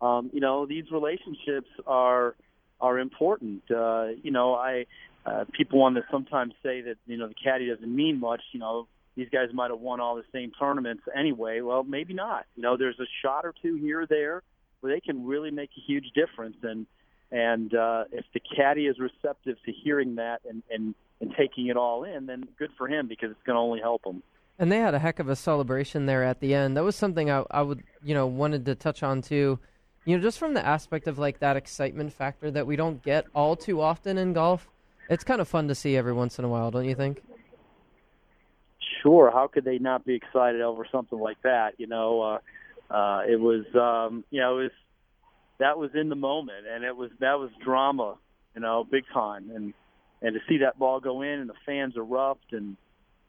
Um, 0.04 0.30
you 0.34 0.40
know, 0.40 0.68
these 0.68 0.86
relationships 0.92 1.70
are 1.88 2.36
are 2.80 3.00
important. 3.00 3.64
Uh, 3.72 4.10
you 4.22 4.30
know, 4.30 4.54
I 4.54 4.86
uh, 5.26 5.46
people 5.52 5.80
want 5.80 5.96
to 5.96 6.04
sometimes 6.12 6.54
say 6.62 6.82
that 6.82 6.98
you 7.08 7.18
know 7.18 7.28
the 7.28 7.34
caddy 7.34 7.70
doesn't 7.70 7.96
mean 7.96 8.20
much. 8.20 8.42
You 8.52 8.60
know, 8.60 8.88
these 9.16 9.30
guys 9.32 9.50
might 9.54 9.70
have 9.70 9.80
won 9.80 10.00
all 10.00 10.16
the 10.16 10.24
same 10.32 10.52
tournaments 10.58 11.04
anyway. 11.16 11.62
Well, 11.62 11.84
maybe 11.84 12.14
not. 12.14 12.46
You 12.56 12.64
know, 12.64 12.78
there's 12.78 13.00
a 13.00 13.08
shot 13.22 13.46
or 13.46 13.54
two 13.62 13.76
here 13.76 14.02
or 14.02 14.06
there 14.08 14.42
where 14.82 14.94
they 14.94 15.00
can 15.00 15.26
really 15.26 15.52
make 15.52 15.70
a 15.78 15.82
huge 15.82 16.12
difference. 16.16 16.58
And 16.64 16.88
and 17.32 17.74
uh, 17.74 18.06
if 18.12 18.26
the 18.34 18.40
caddy 18.40 18.86
is 18.86 18.98
receptive 19.00 19.58
to 19.66 19.72
hearing 19.72 20.16
that 20.16 20.42
and, 20.48 20.64
and 20.70 20.96
and 21.22 21.34
taking 21.38 21.68
it 21.68 21.78
all 21.78 22.04
in, 22.04 22.26
then 22.26 22.48
good 22.58 22.72
for 22.78 22.88
him 22.88 23.08
because 23.08 23.32
it's 23.32 23.44
going 23.46 23.56
to 23.56 23.60
only 23.60 23.80
help 23.80 24.06
him. 24.06 24.22
And 24.60 24.72
they 24.72 24.80
had 24.80 24.94
a 24.94 25.00
heck 25.00 25.20
of 25.20 25.30
a 25.30 25.36
celebration 25.36 26.06
there 26.06 26.24
at 26.24 26.40
the 26.42 26.54
end. 26.54 26.76
That 26.78 26.84
was 26.84 26.96
something 26.96 27.32
I, 27.32 27.44
I 27.50 27.62
would 27.62 27.84
you 28.04 28.14
know 28.14 28.28
wanted 28.28 28.66
to 28.66 28.76
touch 28.76 29.04
on 29.04 29.22
too. 29.22 29.60
You 30.06 30.18
know, 30.18 30.24
just 30.24 30.38
from 30.38 30.54
the 30.54 30.66
aspect 30.66 31.08
of 31.08 31.18
like 31.18 31.40
that 31.40 31.56
excitement 31.56 32.12
factor 32.12 32.52
that 32.52 32.68
we 32.68 32.76
don't 32.76 33.02
get 33.04 33.26
all 33.34 33.56
too 33.56 33.80
often 33.80 34.18
in 34.18 34.34
golf. 34.34 34.68
It's 35.10 35.24
kind 35.24 35.40
of 35.40 35.48
fun 35.48 35.68
to 35.68 35.76
see 35.76 35.96
every 35.98 36.14
once 36.14 36.40
in 36.40 36.46
a 36.46 36.50
while, 36.50 36.72
don't 36.72 36.86
you 36.86 36.96
think? 36.96 37.22
Sure, 39.04 39.30
how 39.32 39.48
could 39.48 39.66
they 39.66 39.78
not 39.78 40.06
be 40.06 40.16
excited 40.16 40.62
over 40.62 40.88
something 40.92 41.20
like 41.20 41.42
that? 41.44 41.74
You 41.78 41.88
know, 41.88 42.22
uh, 42.22 42.94
uh, 42.94 43.22
it 43.28 43.40
was, 43.40 43.66
um, 43.76 44.24
you 44.32 44.42
know, 44.42 44.60
it 44.60 44.64
was 44.64 44.72
that 45.60 45.78
was 45.78 45.92
in 45.94 46.10
the 46.10 46.16
moment, 46.16 46.66
and 46.68 46.84
it 46.84 46.96
was 46.96 47.12
that 47.20 47.38
was 47.40 47.52
drama, 47.64 48.16
you 48.56 48.62
know, 48.62 48.84
big 48.90 49.04
time, 49.14 49.52
and 49.54 49.74
and 50.22 50.34
to 50.34 50.40
see 50.48 50.60
that 50.60 50.80
ball 50.80 51.00
go 51.00 51.22
in 51.22 51.40
and 51.40 51.50
the 51.50 51.56
fans 51.66 51.94
erupt, 51.96 52.54
and 52.54 52.78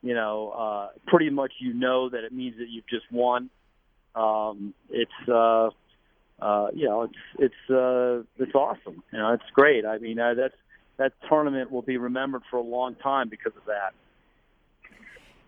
you 0.02 0.14
know, 0.14 0.50
uh, 0.50 0.88
pretty 1.06 1.30
much 1.30 1.52
you 1.60 1.74
know 1.74 2.08
that 2.08 2.24
it 2.24 2.32
means 2.32 2.56
that 2.58 2.68
you've 2.68 2.88
just 2.88 3.10
won. 3.10 3.50
Um, 4.14 4.74
it's 4.90 5.28
uh, 5.28 5.70
uh, 6.40 6.68
you 6.74 6.86
know, 6.86 7.02
it's 7.02 7.14
it's 7.38 7.70
uh, 7.70 8.22
it's 8.42 8.54
awesome. 8.54 9.02
You 9.12 9.18
know, 9.18 9.32
it's 9.32 9.50
great. 9.52 9.84
I 9.84 9.98
mean, 9.98 10.18
uh, 10.18 10.34
that's 10.34 10.54
that 10.96 11.12
tournament 11.28 11.70
will 11.70 11.82
be 11.82 11.96
remembered 11.96 12.42
for 12.50 12.56
a 12.58 12.62
long 12.62 12.94
time 12.96 13.28
because 13.28 13.52
of 13.56 13.64
that. 13.66 13.94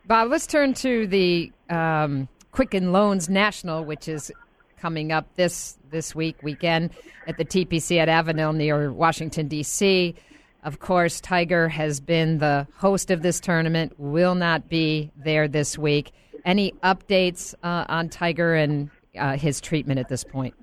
Bob, 0.06 0.30
let's 0.30 0.46
turn 0.46 0.72
to 0.72 1.08
the 1.08 1.50
um, 1.68 2.28
Quicken 2.52 2.92
Loans 2.92 3.28
National, 3.28 3.84
which 3.84 4.06
is 4.06 4.30
coming 4.78 5.10
up 5.10 5.26
this 5.34 5.78
this 5.90 6.14
week 6.14 6.40
weekend 6.44 6.90
at 7.26 7.36
the 7.38 7.44
TPC 7.44 7.98
at 7.98 8.08
Avenel 8.08 8.54
near 8.54 8.92
Washington 8.92 9.48
D.C. 9.48 10.14
Of 10.62 10.78
course, 10.78 11.20
Tiger 11.20 11.68
has 11.68 11.98
been 11.98 12.38
the 12.38 12.68
host 12.76 13.10
of 13.10 13.22
this 13.22 13.40
tournament. 13.40 13.94
Will 13.98 14.36
not 14.36 14.68
be 14.68 15.10
there 15.16 15.48
this 15.48 15.76
week. 15.76 16.12
Any 16.44 16.70
updates 16.84 17.54
uh, 17.64 17.86
on 17.88 18.08
Tiger 18.08 18.54
and 18.54 18.90
uh, 19.18 19.36
his 19.36 19.60
treatment 19.60 19.98
at 19.98 20.08
this 20.08 20.22
point? 20.22 20.54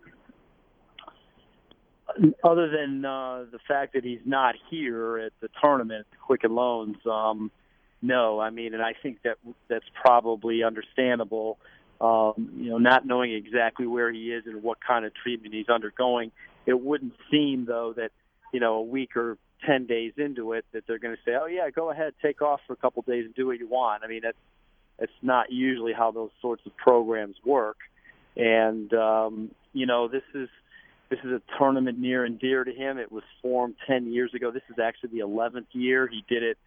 Other 2.45 2.69
than 2.69 3.03
uh, 3.03 3.43
the 3.51 3.59
fact 3.67 3.91
that 3.93 4.05
he's 4.05 4.21
not 4.23 4.55
here 4.69 5.17
at 5.17 5.33
the 5.41 5.49
tournament, 5.61 6.07
Quicken 6.21 6.55
Loans. 6.55 6.95
Um, 7.05 7.51
no. 8.03 8.39
I 8.39 8.49
mean, 8.49 8.73
and 8.73 8.83
I 8.83 8.93
think 9.01 9.23
that 9.23 9.37
that's 9.69 9.85
probably 9.99 10.63
understandable. 10.63 11.57
Um, 12.01 12.51
you 12.57 12.69
know, 12.69 12.77
not 12.77 13.05
knowing 13.05 13.33
exactly 13.33 13.87
where 13.87 14.11
he 14.11 14.31
is 14.31 14.43
and 14.45 14.61
what 14.61 14.77
kind 14.85 15.05
of 15.05 15.13
treatment 15.15 15.53
he's 15.53 15.69
undergoing, 15.69 16.31
it 16.65 16.79
wouldn't 16.79 17.13
seem 17.31 17.65
though 17.65 17.93
that 17.95 18.11
you 18.51 18.59
know 18.59 18.75
a 18.75 18.81
week 18.83 19.15
or 19.15 19.37
ten 19.65 19.85
days 19.85 20.13
into 20.17 20.53
it 20.53 20.65
that 20.73 20.83
they're 20.85 20.99
going 20.99 21.15
to 21.15 21.21
say, 21.23 21.35
"Oh 21.41 21.47
yeah, 21.47 21.69
go 21.69 21.89
ahead, 21.91 22.13
take 22.21 22.41
off 22.41 22.59
for 22.67 22.73
a 22.73 22.77
couple 22.77 22.99
of 22.99 23.05
days 23.05 23.25
and 23.25 23.33
do 23.33 23.47
what 23.47 23.57
you 23.57 23.67
want." 23.67 24.03
I 24.03 24.07
mean, 24.07 24.21
that's 24.21 24.37
that's 24.99 25.11
not 25.21 25.51
usually 25.51 25.93
how 25.93 26.11
those 26.11 26.31
sorts 26.41 26.63
of 26.65 26.75
programs 26.75 27.37
work. 27.45 27.77
And 28.35 28.93
um, 28.93 29.51
you 29.71 29.85
know, 29.85 30.09
this 30.09 30.23
is 30.35 30.49
this 31.09 31.19
is 31.23 31.31
a 31.31 31.41
tournament 31.57 31.99
near 31.99 32.25
and 32.25 32.39
dear 32.39 32.63
to 32.63 32.71
him. 32.71 32.97
It 32.97 33.11
was 33.11 33.23
formed 33.41 33.75
10 33.87 34.11
years 34.11 34.33
ago. 34.33 34.51
This 34.51 34.63
is 34.69 34.79
actually 34.79 35.11
the 35.19 35.25
11th 35.25 35.67
year. 35.71 36.07
He 36.07 36.23
did 36.27 36.41
it 36.41 36.57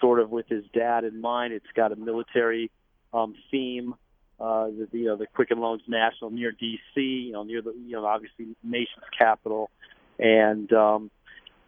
sort 0.00 0.20
of 0.20 0.30
with 0.30 0.46
his 0.48 0.64
dad 0.72 1.04
in 1.04 1.20
mind. 1.20 1.52
It's 1.52 1.66
got 1.74 1.92
a 1.92 1.96
military 1.96 2.70
um, 3.12 3.34
theme. 3.50 3.94
Uh, 4.38 4.66
the, 4.66 4.88
you 4.92 5.04
know, 5.04 5.16
the 5.16 5.26
Quicken 5.26 5.58
Loans 5.58 5.82
National 5.86 6.30
near 6.30 6.52
D.C. 6.52 7.00
You 7.00 7.32
know, 7.32 7.42
near 7.42 7.60
the 7.60 7.72
you 7.72 7.92
know 7.92 8.06
obviously 8.06 8.56
nation's 8.62 9.04
capital, 9.16 9.70
and 10.18 10.72
um, 10.72 11.10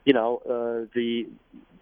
you 0.05 0.14
know 0.14 0.38
uh, 0.45 0.88
the 0.95 1.26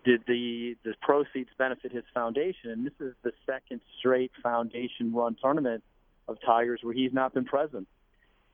the 0.04 0.18
the 0.26 0.76
the 0.85 0.94
proceeds 1.00 1.50
benefit 1.59 1.92
his 1.92 2.04
foundation, 2.12 2.70
and 2.70 2.87
this 2.87 2.92
is 3.00 3.14
the 3.23 3.32
second 3.47 3.80
straight 3.99 4.32
foundation-run 4.42 5.37
tournament 5.40 5.85
of 6.26 6.38
Tigers 6.44 6.80
where 6.82 6.94
he's 6.94 7.12
not 7.12 7.35
been 7.35 7.44
present. 7.44 7.87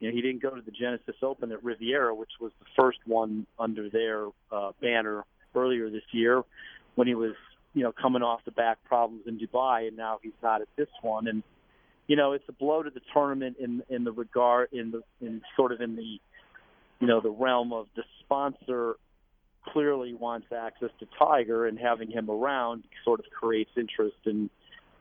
You 0.00 0.08
know, 0.08 0.14
he 0.14 0.20
didn't 0.20 0.42
go 0.42 0.50
to 0.50 0.60
the 0.60 0.70
Genesis 0.70 1.16
Open 1.22 1.52
at 1.52 1.64
Riviera, 1.64 2.14
which 2.14 2.32
was 2.40 2.52
the 2.58 2.66
first 2.76 2.98
one 3.06 3.46
under 3.58 3.88
their 3.88 4.26
uh, 4.52 4.72
banner 4.80 5.24
earlier 5.54 5.88
this 5.88 6.02
year, 6.12 6.42
when 6.96 7.06
he 7.06 7.14
was 7.14 7.34
you 7.76 7.82
know, 7.82 7.92
coming 7.92 8.22
off 8.22 8.40
the 8.46 8.50
back 8.50 8.82
problems 8.84 9.24
in 9.26 9.38
Dubai, 9.38 9.86
and 9.86 9.98
now 9.98 10.18
he's 10.22 10.32
not 10.42 10.62
at 10.62 10.68
this 10.76 10.88
one. 11.02 11.28
And 11.28 11.42
you 12.06 12.16
know, 12.16 12.32
it's 12.32 12.48
a 12.48 12.52
blow 12.52 12.82
to 12.82 12.88
the 12.88 13.02
tournament 13.12 13.58
in 13.60 13.82
in 13.90 14.02
the 14.02 14.12
regard 14.12 14.70
in 14.72 14.92
the 14.92 15.02
in 15.20 15.42
sort 15.56 15.72
of 15.72 15.82
in 15.82 15.94
the 15.94 16.18
you 17.00 17.06
know 17.06 17.20
the 17.20 17.30
realm 17.30 17.74
of 17.74 17.86
the 17.94 18.02
sponsor 18.20 18.96
clearly 19.62 20.14
wants 20.14 20.46
access 20.56 20.88
to 21.00 21.06
Tiger, 21.18 21.66
and 21.66 21.78
having 21.78 22.10
him 22.10 22.30
around 22.30 22.84
sort 23.04 23.20
of 23.20 23.26
creates 23.30 23.70
interest 23.76 24.16
and 24.24 24.48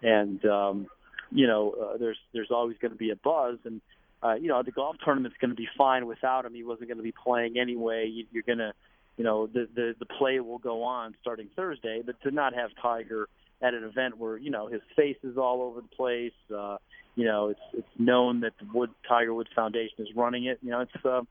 and 0.03 0.43
um, 0.45 0.87
you 1.31 1.47
know 1.47 1.71
uh, 1.81 1.97
there's 1.97 2.19
there's 2.33 2.51
always 2.51 2.75
going 2.81 2.91
to 2.91 2.97
be 2.97 3.09
a 3.09 3.15
buzz 3.15 3.57
and. 3.63 3.81
Uh, 4.23 4.33
you 4.33 4.47
know 4.47 4.63
the 4.63 4.71
golf 4.71 4.95
tournament's 5.05 5.37
going 5.39 5.51
to 5.51 5.55
be 5.55 5.67
fine 5.77 6.07
without 6.07 6.45
him. 6.45 6.53
He 6.55 6.63
wasn't 6.63 6.87
going 6.87 6.97
to 6.97 7.03
be 7.03 7.11
playing 7.11 7.59
anyway. 7.59 8.07
You, 8.07 8.25
you're 8.31 8.43
going 8.43 8.57
to 8.57 8.71
you 9.17 9.23
know 9.23 9.47
the 9.47 9.67
the 9.73 9.95
the 9.99 10.05
play 10.05 10.39
will 10.39 10.57
go 10.57 10.83
on 10.83 11.15
starting 11.21 11.49
Thursday, 11.55 12.01
but 12.05 12.21
to 12.21 12.31
not 12.31 12.53
have 12.53 12.71
Tiger 12.81 13.27
at 13.61 13.73
an 13.73 13.83
event 13.83 14.17
where 14.17 14.37
you 14.37 14.51
know 14.51 14.67
his 14.67 14.81
face 14.95 15.17
is 15.23 15.37
all 15.37 15.61
over 15.61 15.81
the 15.81 15.87
place, 15.87 16.33
uh, 16.55 16.77
you 17.15 17.25
know 17.25 17.49
it's 17.49 17.59
it's 17.73 17.99
known 17.99 18.41
that 18.41 18.53
the 18.59 18.67
Wood 18.73 18.91
Tiger 19.07 19.33
Woods 19.33 19.49
Foundation 19.55 19.95
is 19.99 20.09
running 20.15 20.45
it. 20.45 20.59
You 20.61 20.71
know 20.71 20.81
it's 20.81 21.05
uh, 21.05 21.21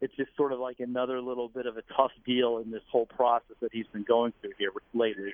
it's 0.00 0.14
just 0.16 0.30
sort 0.36 0.52
of 0.52 0.60
like 0.60 0.80
another 0.80 1.20
little 1.20 1.48
bit 1.48 1.66
of 1.66 1.76
a 1.76 1.82
tough 1.96 2.12
deal 2.24 2.58
in 2.58 2.70
this 2.70 2.82
whole 2.90 3.06
process 3.06 3.56
that 3.60 3.70
he's 3.72 3.86
been 3.92 4.04
going 4.04 4.32
through 4.40 4.52
here 4.58 4.70
lately. 4.94 5.32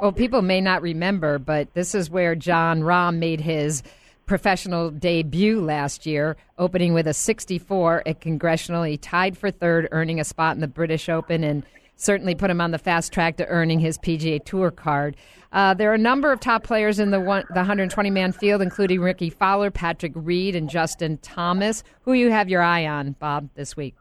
Well, 0.00 0.12
people 0.12 0.42
may 0.42 0.60
not 0.60 0.82
remember, 0.82 1.38
but 1.38 1.72
this 1.74 1.94
is 1.94 2.10
where 2.10 2.34
Jon 2.34 2.82
Rahm 2.82 3.16
made 3.16 3.40
his 3.40 3.82
professional 4.26 4.90
debut 4.90 5.60
last 5.60 6.04
year, 6.04 6.36
opening 6.58 6.92
with 6.92 7.06
a 7.06 7.14
64 7.14 8.02
at 8.06 8.20
Congressional. 8.20 8.82
He 8.82 8.96
tied 8.96 9.38
for 9.38 9.50
third, 9.50 9.88
earning 9.92 10.20
a 10.20 10.24
spot 10.24 10.56
in 10.56 10.60
the 10.60 10.68
British 10.68 11.08
Open, 11.08 11.44
and 11.44 11.64
certainly 11.94 12.34
put 12.34 12.50
him 12.50 12.60
on 12.60 12.72
the 12.72 12.78
fast 12.78 13.12
track 13.12 13.36
to 13.38 13.46
earning 13.46 13.80
his 13.80 13.98
PGA 13.98 14.44
Tour 14.44 14.70
card. 14.70 15.16
Uh, 15.52 15.72
there 15.72 15.90
are 15.90 15.94
a 15.94 15.98
number 15.98 16.32
of 16.32 16.40
top 16.40 16.64
players 16.64 16.98
in 16.98 17.10
the, 17.10 17.20
one, 17.20 17.44
the 17.48 17.54
120 17.54 18.10
man 18.10 18.32
field, 18.32 18.60
including 18.60 19.00
Rickie 19.00 19.30
Fowler, 19.30 19.70
Patrick 19.70 20.12
Reed, 20.14 20.54
and 20.56 20.68
Justin 20.68 21.18
Thomas. 21.18 21.82
Who 22.02 22.12
you 22.12 22.30
have 22.30 22.48
your 22.48 22.62
eye 22.62 22.86
on, 22.86 23.12
Bob, 23.12 23.48
this 23.54 23.76
week? 23.76 23.94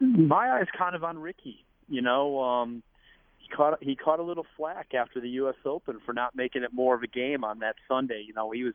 My 0.00 0.48
eye 0.48 0.60
is 0.60 0.68
kind 0.76 0.94
of 0.94 1.04
on 1.04 1.18
Rickie. 1.18 1.64
You 1.88 2.02
know, 2.02 2.42
um, 2.42 2.82
he 3.38 3.48
caught 3.48 3.82
he 3.82 3.94
caught 3.94 4.18
a 4.18 4.24
little 4.24 4.44
flack 4.56 4.92
after 4.92 5.20
the 5.20 5.28
U.S. 5.30 5.54
Open 5.64 6.00
for 6.04 6.12
not 6.12 6.34
making 6.34 6.64
it 6.64 6.72
more 6.72 6.96
of 6.96 7.02
a 7.02 7.06
game 7.06 7.44
on 7.44 7.60
that 7.60 7.76
Sunday. 7.88 8.22
You 8.26 8.34
know, 8.34 8.50
he 8.50 8.64
was 8.64 8.74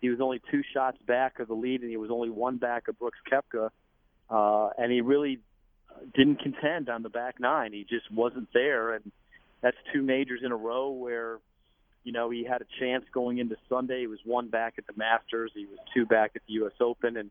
he 0.00 0.08
was 0.10 0.20
only 0.20 0.40
two 0.50 0.62
shots 0.72 0.98
back 1.06 1.40
of 1.40 1.48
the 1.48 1.54
lead, 1.54 1.82
and 1.82 1.90
he 1.90 1.96
was 1.96 2.10
only 2.10 2.30
one 2.30 2.56
back 2.56 2.88
of 2.88 2.98
Brooks 2.98 3.18
Koepka. 3.30 3.70
Uh, 4.30 4.70
and 4.78 4.92
he 4.92 5.00
really 5.00 5.40
didn't 6.14 6.40
contend 6.40 6.88
on 6.88 7.02
the 7.02 7.08
back 7.08 7.40
nine. 7.40 7.72
He 7.72 7.84
just 7.84 8.10
wasn't 8.12 8.48
there, 8.52 8.94
and 8.94 9.10
that's 9.60 9.76
two 9.92 10.02
majors 10.02 10.40
in 10.44 10.52
a 10.52 10.56
row 10.56 10.90
where 10.90 11.40
You 12.04 12.12
know, 12.12 12.30
he 12.30 12.44
had 12.44 12.62
a 12.62 12.66
chance 12.80 13.04
going 13.12 13.36
into 13.38 13.56
Sunday. 13.68 14.00
He 14.00 14.06
was 14.06 14.20
one 14.24 14.48
back 14.48 14.74
at 14.78 14.86
the 14.86 14.94
Masters. 14.96 15.50
He 15.54 15.66
was 15.66 15.78
two 15.92 16.06
back 16.06 16.32
at 16.36 16.42
the 16.46 16.54
U.S. 16.54 16.72
Open, 16.80 17.16
and 17.18 17.30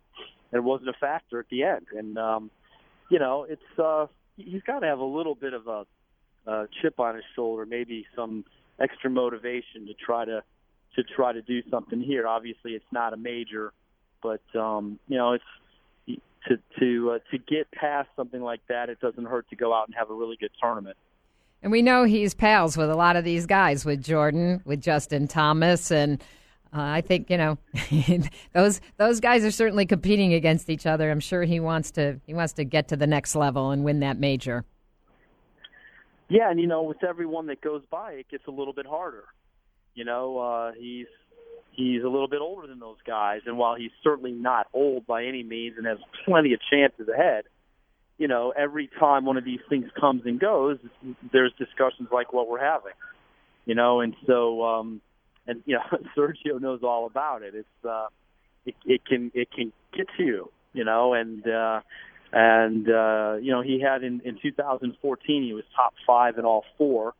it 0.51 0.63
wasn't 0.63 0.89
a 0.89 0.93
factor 0.99 1.39
at 1.39 1.49
the 1.49 1.63
end. 1.63 1.87
And 1.97 2.17
um, 2.17 2.51
you 3.09 3.17
know, 3.17 3.47
it's 3.49 3.79
uh, 3.79 4.07
he's 4.35 4.61
got 4.61 4.79
to 4.81 4.87
have 4.87 4.99
a 4.99 5.05
little 5.05 5.33
bit 5.33 5.53
of 5.53 5.67
a, 5.67 5.85
a 6.45 6.67
chip 6.81 6.99
on 6.99 7.15
his 7.15 7.23
shoulder, 7.35 7.65
maybe 7.65 8.05
some 8.15 8.45
extra 8.79 9.09
motivation 9.09 9.87
to 9.87 9.93
try 9.93 10.25
to 10.25 10.43
to 10.95 11.03
try 11.03 11.33
to 11.33 11.41
do 11.41 11.61
something 11.69 12.01
here. 12.01 12.27
Obviously, 12.27 12.71
it's 12.71 12.91
not 12.91 13.13
a 13.13 13.17
major, 13.17 13.73
but 14.21 14.41
um, 14.55 14.99
you 15.07 15.17
know, 15.17 15.33
it's 15.33 15.43
to 16.47 16.57
to 16.79 17.11
uh, 17.11 17.19
to 17.31 17.37
get 17.37 17.69
past 17.71 18.09
something 18.15 18.41
like 18.41 18.61
that. 18.69 18.89
It 18.89 18.99
doesn't 18.99 19.25
hurt 19.25 19.49
to 19.49 19.55
go 19.55 19.73
out 19.73 19.87
and 19.87 19.95
have 19.95 20.09
a 20.09 20.13
really 20.13 20.37
good 20.37 20.51
tournament. 20.61 20.97
And 21.63 21.71
we 21.71 21.81
know 21.81 22.03
he's 22.03 22.33
pals 22.33 22.77
with 22.77 22.89
a 22.89 22.95
lot 22.95 23.15
of 23.15 23.23
these 23.23 23.45
guys, 23.45 23.83
with 23.83 24.03
Jordan, 24.03 24.61
with 24.63 24.81
Justin 24.81 25.27
Thomas, 25.27 25.91
and 25.91 26.21
uh, 26.73 26.81
I 26.81 27.01
think 27.01 27.29
you 27.29 27.37
know 27.37 27.57
those 28.53 28.81
those 28.97 29.19
guys 29.19 29.43
are 29.43 29.51
certainly 29.51 29.85
competing 29.85 30.33
against 30.33 30.69
each 30.69 30.85
other. 30.85 31.09
I'm 31.11 31.19
sure 31.19 31.43
he 31.43 31.59
wants 31.59 31.91
to 31.91 32.19
he 32.25 32.33
wants 32.33 32.53
to 32.53 32.63
get 32.63 32.87
to 32.89 32.95
the 32.95 33.07
next 33.07 33.35
level 33.35 33.71
and 33.71 33.83
win 33.83 33.99
that 34.01 34.19
major. 34.19 34.65
Yeah, 36.29 36.51
and 36.51 36.59
you 36.59 36.67
know, 36.67 36.83
with 36.83 37.03
everyone 37.03 37.47
that 37.47 37.61
goes 37.61 37.83
by, 37.89 38.13
it 38.13 38.27
gets 38.29 38.47
a 38.47 38.51
little 38.51 38.73
bit 38.73 38.85
harder. 38.85 39.23
You 39.97 40.05
know, 40.05 40.37
uh, 40.37 40.71
he's 40.77 41.07
he's 41.71 42.03
a 42.03 42.07
little 42.07 42.27
bit 42.27 42.39
older 42.39 42.67
than 42.67 42.79
those 42.79 42.97
guys, 43.05 43.41
and 43.47 43.57
while 43.57 43.73
he's 43.73 43.89
certainly 44.03 44.31
not 44.31 44.67
old 44.71 45.07
by 45.07 45.25
any 45.25 45.41
means 45.41 45.75
and 45.75 45.87
has 45.87 45.97
plenty 46.23 46.53
of 46.53 46.59
chances 46.71 47.07
ahead, 47.09 47.45
you 48.19 48.27
know, 48.27 48.53
every 48.55 48.91
time 48.99 49.25
one 49.25 49.37
of 49.37 49.43
these 49.43 49.59
things 49.69 49.85
comes 49.99 50.21
and 50.25 50.39
goes, 50.39 50.77
there's 51.33 51.51
discussions 51.57 52.09
like 52.11 52.31
what 52.31 52.47
we're 52.47 52.63
having. 52.63 52.93
You 53.65 53.73
know, 53.73 54.01
and 54.01 54.15
so 54.27 54.63
um 54.63 55.01
and 55.47 55.63
you 55.65 55.77
know, 55.77 55.97
Sergio 56.15 56.61
knows 56.61 56.81
all 56.83 57.07
about 57.07 57.41
it. 57.41 57.55
It's 57.55 57.85
uh 57.85 58.05
it, 58.67 58.75
it 58.85 59.03
can 59.03 59.31
it 59.33 59.49
can 59.51 59.73
get 59.95 60.05
to 60.17 60.23
you, 60.23 60.51
you 60.73 60.85
know, 60.85 61.15
and 61.15 61.43
uh 61.47 61.81
and 62.31 62.87
uh 62.87 63.37
you 63.41 63.51
know, 63.51 63.63
he 63.63 63.81
had 63.81 64.03
in 64.03 64.21
in 64.23 64.37
2014 64.43 65.43
he 65.43 65.53
was 65.53 65.63
top 65.75 65.95
5 66.05 66.37
in 66.37 66.45
all 66.45 66.65
four 66.77 67.15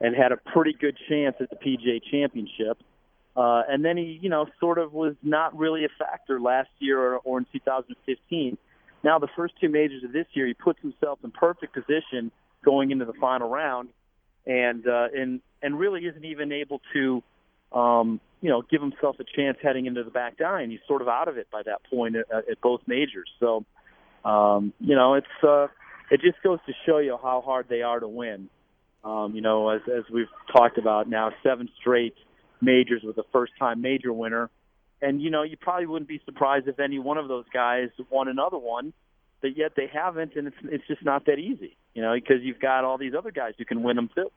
and 0.00 0.14
had 0.14 0.32
a 0.32 0.36
pretty 0.36 0.72
good 0.72 0.96
chance 1.08 1.36
at 1.40 1.50
the 1.50 1.56
PGA 1.56 2.00
Championship. 2.10 2.78
Uh, 3.36 3.62
and 3.68 3.84
then 3.84 3.96
he, 3.96 4.18
you 4.22 4.28
know, 4.28 4.46
sort 4.60 4.78
of 4.78 4.92
was 4.92 5.14
not 5.22 5.56
really 5.56 5.84
a 5.84 5.88
factor 5.98 6.40
last 6.40 6.68
year 6.78 7.00
or, 7.00 7.16
or 7.18 7.38
in 7.38 7.46
2015. 7.52 8.56
Now, 9.02 9.18
the 9.18 9.28
first 9.36 9.54
two 9.60 9.68
majors 9.68 10.04
of 10.04 10.12
this 10.12 10.26
year, 10.32 10.46
he 10.46 10.54
puts 10.54 10.80
himself 10.80 11.18
in 11.24 11.30
perfect 11.30 11.74
position 11.74 12.30
going 12.64 12.90
into 12.90 13.04
the 13.04 13.12
final 13.14 13.48
round, 13.48 13.88
and 14.46 14.86
uh, 14.86 15.08
and 15.14 15.40
and 15.62 15.78
really 15.78 16.06
isn't 16.06 16.24
even 16.24 16.52
able 16.52 16.80
to, 16.94 17.22
um, 17.72 18.20
you 18.40 18.48
know, 18.48 18.62
give 18.62 18.80
himself 18.80 19.16
a 19.20 19.24
chance 19.36 19.58
heading 19.62 19.86
into 19.86 20.04
the 20.04 20.10
back 20.10 20.34
nine. 20.40 20.70
He's 20.70 20.80
sort 20.86 21.02
of 21.02 21.08
out 21.08 21.28
of 21.28 21.36
it 21.36 21.48
by 21.50 21.62
that 21.64 21.82
point 21.90 22.16
at, 22.16 22.30
at 22.30 22.60
both 22.62 22.80
majors. 22.86 23.28
So, 23.40 23.64
um, 24.24 24.72
you 24.80 24.94
know, 24.94 25.14
it's 25.14 25.26
uh, 25.42 25.66
it 26.10 26.20
just 26.20 26.42
goes 26.42 26.60
to 26.66 26.72
show 26.86 26.98
you 26.98 27.18
how 27.22 27.42
hard 27.44 27.66
they 27.68 27.82
are 27.82 28.00
to 28.00 28.08
win. 28.08 28.48
Um, 29.04 29.34
you 29.34 29.42
know, 29.42 29.68
as 29.68 29.82
as 29.86 30.04
we've 30.10 30.26
talked 30.52 30.78
about 30.78 31.08
now, 31.08 31.30
seven 31.42 31.68
straight 31.80 32.14
majors 32.60 33.02
with 33.04 33.18
a 33.18 33.24
first-time 33.32 33.82
major 33.82 34.12
winner 34.12 34.50
and 35.04 35.20
you 35.20 35.30
know, 35.30 35.42
you 35.42 35.56
probably 35.56 35.86
wouldn't 35.86 36.08
be 36.08 36.20
surprised 36.24 36.66
if 36.66 36.80
any 36.80 36.98
one 36.98 37.18
of 37.18 37.28
those 37.28 37.44
guys 37.52 37.88
won 38.10 38.28
another 38.28 38.56
one, 38.56 38.94
but 39.42 39.56
yet 39.56 39.72
they 39.76 39.86
haven't, 39.92 40.34
and 40.34 40.48
it's 40.48 40.56
it's 40.64 40.86
just 40.86 41.04
not 41.04 41.26
that 41.26 41.38
easy, 41.38 41.76
you 41.94 42.00
know, 42.00 42.14
because 42.14 42.42
you've 42.42 42.60
got 42.60 42.84
all 42.84 42.96
these 42.96 43.12
other 43.16 43.30
guys 43.30 43.52
who 43.58 43.66
can 43.66 43.82
win 43.82 43.96
them 43.96 44.08
too. 44.14 44.30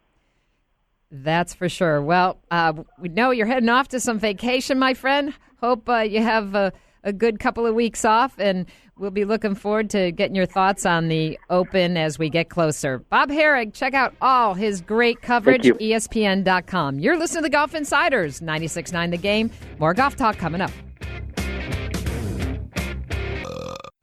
That's 1.09 1.53
for 1.53 1.69
sure. 1.69 2.01
Well, 2.01 2.37
uh, 2.51 2.73
we 2.99 3.07
know 3.07 3.31
you're 3.31 3.47
heading 3.47 3.69
off 3.69 3.87
to 3.89 3.99
some 4.01 4.19
vacation, 4.19 4.77
my 4.77 4.93
friend. 4.93 5.33
Hope 5.61 5.87
uh, 5.87 5.99
you 5.99 6.21
have 6.21 6.53
a, 6.53 6.73
a 7.07 7.13
good 7.13 7.39
couple 7.39 7.65
of 7.65 7.73
weeks 7.73 8.03
off, 8.03 8.37
and 8.37 8.65
we'll 8.97 9.11
be 9.11 9.23
looking 9.23 9.55
forward 9.55 9.89
to 9.91 10.11
getting 10.11 10.35
your 10.35 10.45
thoughts 10.45 10.85
on 10.85 11.07
the 11.07 11.39
Open 11.49 11.95
as 11.95 12.19
we 12.19 12.29
get 12.29 12.49
closer. 12.49 12.99
Bob 12.99 13.29
Harig, 13.29 13.73
check 13.73 13.93
out 13.93 14.13
all 14.21 14.53
his 14.53 14.81
great 14.81 15.21
coverage, 15.21 15.65
at 15.67 15.79
ESPN.com. 15.79 16.99
You're 16.99 17.17
listening 17.17 17.43
to 17.43 17.49
the 17.49 17.49
Golf 17.49 17.73
Insiders, 17.73 18.41
96.9 18.41 19.11
The 19.11 19.17
Game. 19.17 19.49
More 19.79 19.93
golf 19.93 20.17
talk 20.17 20.37
coming 20.37 20.59
up. 20.59 20.71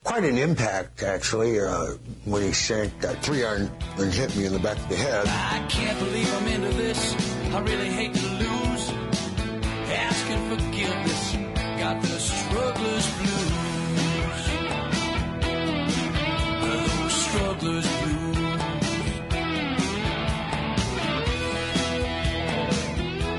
Quite 0.05 0.25
an 0.25 0.38
impact, 0.38 1.03
actually, 1.03 1.61
uh, 1.61 1.95
when 2.25 2.43
he 2.43 2.53
sank 2.53 3.01
that 3.01 3.23
three 3.23 3.45
iron 3.45 3.71
and 3.99 4.12
hit 4.12 4.35
me 4.37 4.47
in 4.47 4.53
the 4.53 4.59
back 4.59 4.79
of 4.79 4.88
the 4.88 4.97
head. 4.97 5.27
I 5.27 5.67
can't 5.69 5.99
believe 5.99 6.33
I'm 6.37 6.47
into 6.49 6.77
this. 6.77 7.14
I 7.53 7.61
really 7.61 7.88
hate 7.88 8.14
to 8.14 8.29
lose. 8.29 8.90
Asking 9.90 10.49
forgiveness. 10.49 10.74
Struggler's 17.64 17.87
blues. 17.87 18.27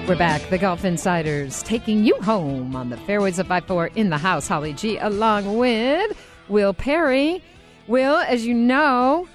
We're 0.08 0.16
back. 0.16 0.48
The 0.50 0.60
Golf 0.60 0.86
Insiders 0.86 1.64
taking 1.64 2.04
you 2.04 2.16
home 2.22 2.76
on 2.76 2.90
the 2.90 2.98
fairways 2.98 3.40
of 3.40 3.48
5 3.48 3.66
4 3.66 3.88
in 3.96 4.10
the 4.10 4.18
house. 4.18 4.48
Holly 4.48 4.74
G 4.74 4.98
along 4.98 5.58
with 5.58 6.18
Will 6.48 6.74
Perry. 6.74 7.44
Will, 7.88 8.18
as 8.18 8.46
you 8.46 8.54
know, 8.54 9.28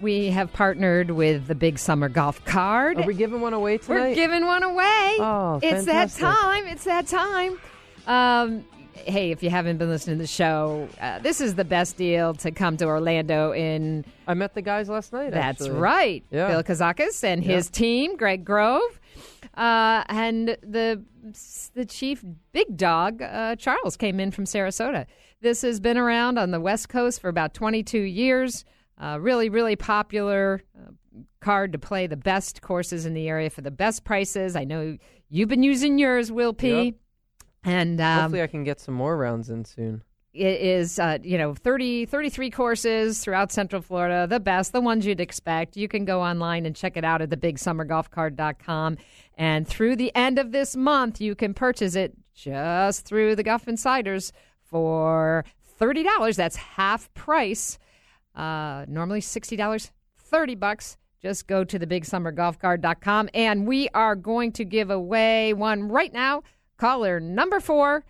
we 0.00 0.30
have 0.30 0.52
partnered 0.52 1.10
with 1.12 1.46
the 1.46 1.54
Big 1.54 1.78
Summer 1.78 2.08
Golf 2.08 2.44
Card. 2.44 2.98
Are 3.00 3.06
we 3.06 3.14
giving 3.14 3.40
one 3.40 3.54
away 3.54 3.78
tonight? 3.78 4.10
We're 4.10 4.14
giving 4.14 4.46
one 4.46 4.62
away. 4.62 5.16
Oh, 5.18 5.60
it's 5.62 5.86
fantastic. 5.86 6.20
that 6.20 6.34
time. 6.34 6.66
It's 6.66 6.84
that 6.84 7.06
time. 7.06 7.58
Um, 8.06 8.64
hey, 9.08 9.30
if 9.30 9.42
you 9.42 9.50
haven't 9.50 9.78
been 9.78 9.88
listening 9.88 10.18
to 10.18 10.22
the 10.22 10.26
show, 10.28 10.88
uh, 11.00 11.18
this 11.20 11.40
is 11.40 11.54
the 11.54 11.64
best 11.64 11.96
deal 11.96 12.34
to 12.34 12.50
come 12.50 12.76
to 12.76 12.84
Orlando 12.86 13.52
in. 13.52 14.04
I 14.26 14.34
met 14.34 14.54
the 14.54 14.62
guys 14.62 14.88
last 14.88 15.12
night. 15.12 15.32
That's 15.32 15.62
actually. 15.62 15.78
right. 15.78 16.24
Yeah. 16.30 16.48
Bill 16.48 16.62
Kazakis 16.62 17.24
and 17.24 17.42
Yeah. 17.42 17.56
his 17.56 17.70
team, 17.70 18.16
Greg 18.16 18.44
Grove, 18.44 19.00
uh, 19.54 20.04
and 20.08 20.56
the 20.62 21.02
the 21.74 21.84
chief 21.84 22.24
big 22.52 22.76
dog, 22.76 23.20
uh, 23.22 23.56
Charles, 23.56 23.96
came 23.96 24.20
in 24.20 24.30
from 24.30 24.44
Sarasota. 24.44 25.06
This 25.40 25.62
has 25.62 25.80
been 25.80 25.96
around 25.98 26.38
on 26.38 26.50
the 26.50 26.60
West 26.60 26.88
Coast 26.88 27.20
for 27.20 27.28
about 27.28 27.54
22 27.54 27.98
years. 28.00 28.64
Uh, 29.00 29.18
really, 29.20 29.48
really 29.48 29.76
popular 29.76 30.62
uh, 30.76 30.90
card 31.40 31.72
to 31.72 31.78
play 31.78 32.06
the 32.08 32.16
best 32.16 32.62
courses 32.62 33.06
in 33.06 33.14
the 33.14 33.28
area 33.28 33.48
for 33.48 33.60
the 33.60 33.70
best 33.70 34.04
prices. 34.04 34.56
I 34.56 34.64
know 34.64 34.98
you've 35.28 35.48
been 35.48 35.62
using 35.62 35.98
yours, 35.98 36.32
Will 36.32 36.52
P. 36.52 36.86
Yep. 36.86 36.94
And 37.64 38.00
um, 38.00 38.20
Hopefully, 38.22 38.42
I 38.42 38.46
can 38.46 38.64
get 38.64 38.80
some 38.80 38.94
more 38.94 39.16
rounds 39.16 39.50
in 39.50 39.64
soon. 39.64 40.02
it 40.32 40.60
is 40.60 40.98
uh, 40.98 41.18
you 41.22 41.36
know 41.38 41.54
30 41.54 42.06
33 42.06 42.50
courses 42.50 43.18
throughout 43.24 43.50
central 43.50 43.82
florida 43.82 44.26
the 44.28 44.38
best 44.38 44.72
the 44.72 44.80
ones 44.80 45.04
you'd 45.06 45.20
expect. 45.20 45.76
You 45.76 45.88
can 45.88 46.04
go 46.04 46.22
online 46.22 46.66
and 46.66 46.76
check 46.76 46.96
it 46.96 47.04
out 47.04 47.20
at 47.22 47.30
thebigsummergolfcard.com 47.30 48.96
and 49.36 49.66
through 49.66 49.96
the 49.96 50.14
end 50.14 50.38
of 50.38 50.52
this 50.52 50.76
month 50.76 51.20
you 51.20 51.34
can 51.34 51.54
purchase 51.54 51.94
it 51.94 52.14
just 52.34 53.04
through 53.04 53.34
the 53.36 53.42
golf 53.42 53.66
insiders 53.68 54.32
for 54.62 55.44
$30 55.80 56.36
that's 56.36 56.56
half 56.56 57.12
price. 57.14 57.78
Uh, 58.34 58.84
normally 58.88 59.20
$60 59.20 59.90
30 60.18 60.54
bucks. 60.54 60.96
Just 61.20 61.46
go 61.48 61.64
to 61.64 61.78
thebigsummergolfcard.com 61.78 63.28
and 63.34 63.66
we 63.66 63.88
are 63.94 64.14
going 64.14 64.52
to 64.52 64.64
give 64.64 64.90
away 64.90 65.52
one 65.54 65.88
right 65.88 66.12
now 66.12 66.42
caller 66.78 67.20
number 67.20 67.60
four 67.60 68.04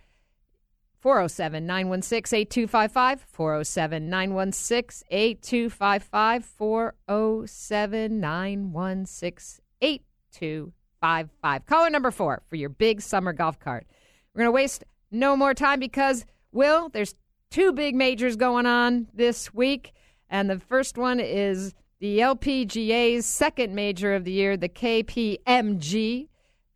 407 0.99 1.65
916 1.65 2.37
8255. 2.39 3.25
407 3.31 4.09
916 4.09 5.07
8255. 5.09 6.45
407 6.45 8.19
916 8.19 9.63
8255. 9.81 11.65
Caller 11.65 11.89
number 11.89 12.11
four 12.11 12.41
for 12.49 12.55
your 12.55 12.69
big 12.69 13.01
summer 13.01 13.33
golf 13.33 13.59
cart. 13.59 13.85
We're 14.33 14.39
going 14.39 14.47
to 14.47 14.51
waste 14.51 14.83
no 15.11 15.35
more 15.35 15.53
time 15.53 15.79
because, 15.79 16.25
Will, 16.51 16.89
there's 16.89 17.15
two 17.49 17.71
big 17.71 17.95
majors 17.95 18.35
going 18.35 18.65
on 18.65 19.07
this 19.13 19.53
week. 19.53 19.93
And 20.29 20.49
the 20.49 20.59
first 20.59 20.97
one 20.97 21.19
is 21.19 21.73
the 21.99 22.19
LPGA's 22.19 23.25
second 23.25 23.73
major 23.73 24.13
of 24.13 24.23
the 24.23 24.31
year, 24.31 24.55
the 24.55 24.69
KPMG 24.69 26.28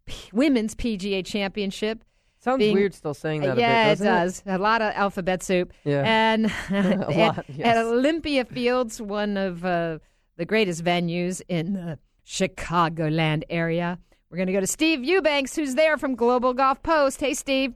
P- 0.06 0.30
Women's 0.34 0.76
PGA 0.76 1.26
Championship 1.26 2.04
Sounds 2.39 2.60
being- 2.60 2.76
weird 2.76 2.94
still 2.94 3.13
saying 3.13 3.42
that. 3.42 3.58
yeah, 3.58 3.86
a 3.86 3.96
bit, 3.96 4.02
it 4.02 4.06
doesn't 4.06 4.06
does. 4.08 4.44
A 4.46 4.58
lot 4.58 4.82
of 4.82 4.94
alphabet 4.96 5.42
soup. 5.44 5.72
Yeah. 5.86 6.04
And 6.06 6.46
at, 6.70 7.10
lot, 7.10 7.46
yes. 7.48 7.66
at 7.66 7.78
Olympia 7.78 8.44
Fields, 8.46 9.02
one 9.02 9.38
of 9.38 9.63
uh, 9.63 10.00
the 10.38 10.46
greatest 10.46 10.84
venues 10.84 11.42
in 11.48 11.74
the 11.74 12.00
Chicagoland 12.26 13.44
area. 13.50 13.98
We're 14.30 14.38
going 14.38 14.48
to 14.48 14.54
go 14.54 14.60
to 14.60 14.68
Steve 14.68 15.04
Eubanks, 15.04 15.56
who's 15.56 15.76
there 15.76 15.98
from 15.98 16.16
Global 16.16 16.54
Golf 16.54 16.82
Post. 16.84 17.20
Hey, 17.20 17.34
Steve. 17.34 17.74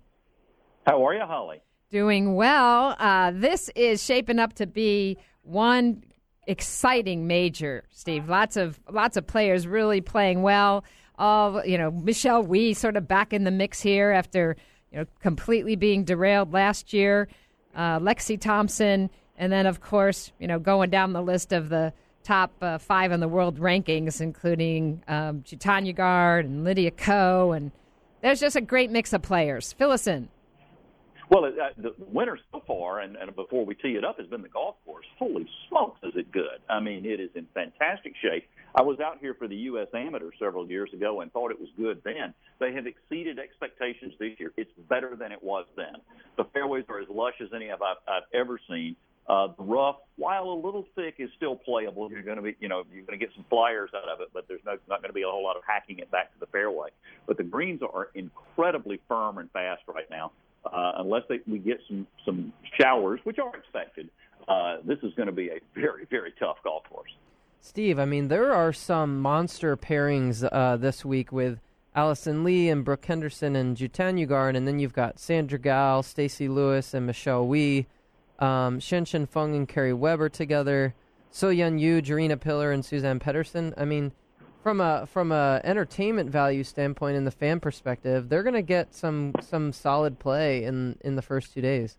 How 0.86 1.06
are 1.08 1.14
you, 1.14 1.22
Holly? 1.26 1.62
Doing 1.92 2.36
well. 2.36 2.96
Uh, 3.00 3.32
this 3.34 3.70
is 3.76 4.04
shaping 4.04 4.40
up 4.40 4.54
to 4.54 4.66
be 4.68 5.18
one 5.44 6.04
exciting 6.48 7.28
major, 7.28 7.84
Steve. 7.92 8.28
Lots 8.28 8.58
of 8.58 8.80
lots 8.90 9.18
of 9.18 9.28
players 9.28 9.68
really 9.68 10.02
playing 10.02 10.42
well. 10.42 10.84
All 11.18 11.66
you 11.66 11.78
know 11.78 11.92
Michelle 11.92 12.44
Wie 12.44 12.74
sort 12.74 12.96
of 12.98 13.08
back 13.08 13.34
in 13.34 13.44
the 13.44 13.52
mix 13.52 13.82
here 13.82 14.12
after 14.12 14.56
you 14.92 15.00
know 15.00 15.06
completely 15.22 15.76
being 15.76 16.04
derailed 16.04 16.54
last 16.54 16.94
year. 16.94 17.28
Uh, 17.76 18.00
Lexi 18.00 18.40
Thompson, 18.40 19.10
and 19.38 19.52
then 19.52 19.66
of 19.66 19.82
course 19.82 20.32
you 20.40 20.48
know 20.48 20.60
going 20.60 20.90
down 20.90 21.14
the 21.14 21.22
list 21.22 21.52
of 21.54 21.70
the 21.70 21.94
top 22.24 22.52
uh, 22.62 22.78
five 22.78 23.12
in 23.12 23.20
the 23.20 23.28
world 23.28 23.60
rankings, 23.60 24.20
including 24.20 25.02
um, 25.08 25.42
Jutanugarn 25.42 26.42
and 26.42 26.64
Lydia 26.64 26.92
Ko, 26.92 27.54
and 27.54 27.72
there's 28.22 28.40
just 28.40 28.56
a 28.56 28.62
great 28.62 28.92
mix 28.92 29.14
of 29.14 29.22
players. 29.22 29.74
Fill 29.74 29.92
us 29.92 30.08
in. 30.08 30.30
Well, 31.30 31.44
uh, 31.44 31.50
the 31.78 31.94
winner 32.00 32.40
so 32.54 32.64
far, 32.66 33.02
and, 33.02 33.18
and 33.18 33.36
before 33.36 33.66
we 33.66 33.76
tee 33.76 33.96
it 33.98 34.06
up, 34.06 34.18
has 34.18 34.28
been 34.28 34.42
the 34.42 34.50
golf 34.50 34.76
course. 34.86 35.06
Holy 35.20 35.46
smokes, 35.68 36.00
is 36.04 36.14
it 36.16 36.32
good! 36.32 36.62
I 36.70 36.80
mean, 36.80 37.06
it 37.06 37.20
is 37.20 37.30
in 37.36 37.48
fantastic 37.54 38.14
shape. 38.22 38.48
I 38.76 38.82
was 38.82 39.00
out 39.00 39.18
here 39.20 39.34
for 39.34 39.48
the 39.48 39.56
U.S. 39.56 39.88
Amateur 39.94 40.30
several 40.40 40.70
years 40.70 40.90
ago 40.94 41.22
and 41.22 41.32
thought 41.34 41.52
it 41.52 41.60
was 41.60 41.70
good 41.76 42.02
then. 42.06 42.34
They 42.60 42.74
have 42.74 42.88
exceeded 42.88 43.40
expectations 43.40 44.14
this 44.20 44.40
year. 44.40 44.54
It's 44.56 44.72
better 44.88 45.16
than 45.18 45.32
it 45.32 45.44
was 45.44 45.66
then. 45.76 45.96
The 46.38 46.46
fairways 46.54 46.86
are 46.88 47.00
as 47.00 47.08
lush 47.10 47.34
as 47.42 47.50
any 47.54 47.72
I've, 47.72 47.82
I've 47.82 48.24
ever 48.34 48.60
seen. 48.70 48.96
Uh, 49.28 49.48
the 49.58 49.64
rough, 49.64 49.98
while 50.16 50.44
a 50.44 50.56
little 50.56 50.86
thick, 50.96 51.16
is 51.18 51.30
still 51.36 51.56
playable. 51.56 52.10
You're 52.10 52.22
going 52.22 52.38
to 52.38 52.44
be, 52.44 52.56
you 52.62 52.70
know, 52.70 52.84
you're 52.94 53.04
going 53.04 53.20
to 53.20 53.26
get 53.26 53.36
some 53.36 53.46
flyers 53.50 53.90
out 53.94 54.08
of 54.08 54.22
it, 54.22 54.30
but 54.34 54.48
there's 54.48 54.62
no, 54.66 54.78
not 54.88 55.02
going 55.02 55.10
to 55.10 55.14
be 55.14 55.24
a 55.24 55.28
whole 55.28 55.44
lot 55.44 55.58
of 55.58 55.64
hacking 55.68 56.00
it 56.00 56.10
back 56.10 56.32
to 56.34 56.40
the 56.40 56.46
fairway. 56.46 56.90
But 57.26 57.36
the 57.36 57.44
greens 57.44 57.82
are 57.82 58.10
incredibly 58.16 59.02
firm 59.10 59.40
and 59.40 59.52
fast 59.52 59.82
right 59.88 60.10
now. 60.10 60.32
Uh, 60.72 60.94
unless 60.98 61.24
they, 61.30 61.40
we 61.48 61.60
get 61.60 61.80
some 61.88 62.08
some 62.26 62.54
showers, 62.80 63.20
which 63.24 63.40
are 63.40 63.56
expected, 63.56 64.10
uh, 64.48 64.78
this 64.84 65.00
is 65.04 65.14
going 65.16 65.28
to 65.28 65.34
be 65.34 65.50
a 65.50 65.60
very 65.76 66.06
very 66.10 66.34
tough 66.40 66.58
golf 66.64 66.84
course. 66.90 67.12
Steve, 67.60 68.00
I 68.00 68.06
mean, 68.06 68.28
there 68.28 68.54
are 68.54 68.72
some 68.72 69.20
monster 69.20 69.76
pairings 69.76 70.48
uh, 70.52 70.78
this 70.78 71.04
week 71.04 71.32
with 71.32 71.60
Alison 71.96 72.44
Lee 72.44 72.70
and 72.70 72.86
Brooke 72.86 73.06
Henderson 73.06 73.56
and 73.56 73.76
Jutanugarn, 73.76 74.56
and 74.56 74.68
then 74.68 74.80
you've 74.80 74.94
got 74.94 75.20
Sandra 75.20 75.58
Gal, 75.58 76.04
Stacy 76.04 76.48
Lewis, 76.48 76.94
and 76.94 77.08
Michelle 77.08 77.48
Wie, 77.48 77.88
um, 78.40 78.80
Shanshan 78.80 79.28
Feng 79.28 79.56
and 79.56 79.68
Carrie 79.68 79.94
Weber 79.94 80.30
together, 80.30 80.94
So 81.32 81.50
Yun 81.50 81.80
Yu, 81.80 82.02
Gerina 82.02 82.40
Piller, 82.40 82.72
and 82.72 82.84
Suzann 82.84 83.20
Pettersen. 83.20 83.74
I 83.76 83.86
mean, 83.86 84.12
from 84.68 84.82
a 84.82 85.06
from 85.06 85.32
a 85.32 85.62
entertainment 85.64 86.30
value 86.30 86.62
standpoint 86.62 87.16
and 87.16 87.26
the 87.26 87.32
fan 87.32 87.58
perspective, 87.58 88.28
they're 88.28 88.44
going 88.44 88.54
to 88.54 88.62
get 88.62 88.94
some 88.94 89.32
some 89.40 89.72
solid 89.72 90.20
play 90.20 90.66
in 90.66 90.98
in 91.06 91.16
the 91.16 91.22
first 91.22 91.54
two 91.54 91.62
days. 91.62 91.98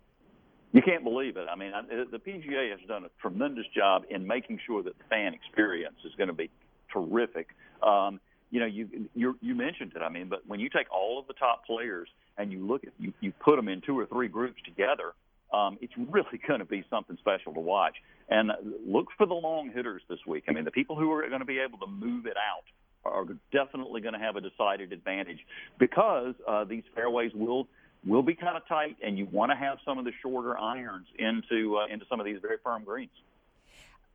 You 0.71 0.83
can't 0.83 1.03
believe 1.03 1.35
it. 1.35 1.47
I 1.51 1.55
mean, 1.55 1.71
the 2.11 2.19
PGA 2.19 2.69
has 2.69 2.79
done 2.87 3.05
a 3.05 3.09
tremendous 3.19 3.65
job 3.75 4.03
in 4.11 4.27
making 4.27 4.59
sure 4.67 4.83
that 4.83 4.95
the 4.99 5.03
fan 5.09 5.33
experience 5.33 5.95
is 6.05 6.11
going 6.15 6.27
to 6.27 6.33
be 6.33 6.51
terrific. 6.93 7.47
Um, 7.81 8.19
you 8.51 8.59
know, 8.59 8.67
you, 8.67 9.09
you 9.15 9.35
you 9.41 9.55
mentioned 9.55 9.93
it. 9.95 10.03
I 10.03 10.09
mean, 10.09 10.29
but 10.29 10.45
when 10.45 10.59
you 10.59 10.69
take 10.69 10.91
all 10.91 11.17
of 11.17 11.25
the 11.25 11.33
top 11.33 11.65
players 11.65 12.07
and 12.37 12.51
you 12.51 12.63
look 12.67 12.83
at 12.83 12.93
you, 12.99 13.13
you 13.19 13.31
put 13.31 13.55
them 13.55 13.67
in 13.67 13.81
two 13.81 13.97
or 13.97 14.05
three 14.05 14.27
groups 14.27 14.61
together, 14.63 15.13
um, 15.51 15.79
it's 15.81 15.93
really 15.97 16.39
going 16.47 16.59
to 16.59 16.65
be 16.65 16.83
something 16.87 17.17
special 17.17 17.51
to 17.55 17.59
watch. 17.59 17.95
And 18.29 18.51
look 18.85 19.07
for 19.17 19.25
the 19.25 19.33
long 19.33 19.71
hitters 19.73 20.03
this 20.07 20.19
week. 20.27 20.43
I 20.47 20.51
mean, 20.51 20.63
the 20.63 20.71
people 20.71 20.95
who 20.95 21.11
are 21.11 21.27
going 21.27 21.39
to 21.39 21.45
be 21.45 21.59
able 21.59 21.79
to 21.79 21.87
move 21.87 22.27
it 22.27 22.37
out 22.37 22.63
are 23.05 23.25
definitely 23.51 24.01
going 24.01 24.13
to 24.13 24.19
have 24.19 24.35
a 24.35 24.41
decided 24.41 24.91
advantage 24.91 25.39
because 25.79 26.35
uh, 26.47 26.63
these 26.63 26.83
fairways 26.93 27.31
will 27.33 27.67
will 28.05 28.21
be 28.23 28.33
kind 28.33 28.55
of 28.55 28.65
tight, 28.67 28.95
and 29.03 29.17
you 29.17 29.27
want 29.31 29.51
to 29.51 29.57
have 29.57 29.77
some 29.83 29.97
of 29.97 30.05
the 30.05 30.11
shorter 30.21 30.57
irons 30.57 31.07
into 31.17 31.77
uh, 31.77 31.91
into 31.91 32.05
some 32.09 32.19
of 32.19 32.25
these 32.25 32.39
very 32.41 32.57
firm 32.63 32.83
greens. 32.83 33.09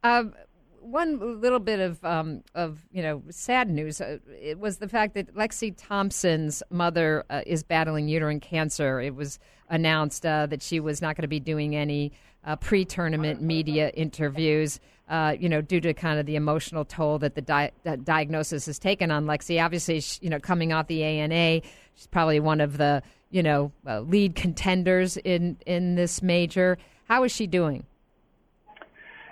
Um, 0.02 0.34
one 0.80 1.40
little 1.40 1.58
bit 1.58 1.80
of 1.80 2.04
um, 2.04 2.42
of 2.54 2.80
you 2.92 3.02
know 3.02 3.22
sad 3.30 3.70
news 3.70 4.00
uh, 4.00 4.18
it 4.40 4.58
was 4.58 4.78
the 4.78 4.88
fact 4.88 5.14
that 5.14 5.34
Lexi 5.34 5.74
Thompson's 5.76 6.62
mother 6.70 7.24
uh, 7.30 7.42
is 7.46 7.62
battling 7.62 8.08
uterine 8.08 8.40
cancer. 8.40 9.00
It 9.00 9.14
was 9.14 9.38
announced 9.68 10.26
uh, 10.26 10.46
that 10.46 10.62
she 10.62 10.80
was 10.80 11.00
not 11.00 11.16
going 11.16 11.22
to 11.22 11.28
be 11.28 11.40
doing 11.40 11.74
any 11.74 12.12
uh, 12.44 12.56
pre-tournament 12.56 13.42
media 13.42 13.90
interviews. 13.90 14.80
Uh, 15.06 15.36
you 15.38 15.50
know, 15.50 15.60
due 15.60 15.82
to 15.82 15.92
kind 15.92 16.18
of 16.18 16.24
the 16.24 16.34
emotional 16.34 16.82
toll 16.82 17.18
that 17.18 17.34
the 17.34 17.42
di- 17.42 17.70
diagnosis 18.04 18.64
has 18.64 18.78
taken 18.78 19.10
on 19.10 19.26
Lexi. 19.26 19.62
Obviously, 19.62 20.00
she, 20.00 20.18
you 20.22 20.30
know, 20.30 20.40
coming 20.40 20.72
off 20.72 20.86
the 20.86 21.02
ANA, 21.02 21.60
she's 21.94 22.06
probably 22.06 22.40
one 22.40 22.58
of 22.58 22.78
the 22.78 23.02
you 23.30 23.42
know 23.42 23.70
uh, 23.86 24.00
lead 24.00 24.34
contenders 24.34 25.18
in 25.18 25.58
in 25.66 25.94
this 25.94 26.22
major. 26.22 26.78
How 27.06 27.24
is 27.24 27.32
she 27.32 27.46
doing? 27.46 27.84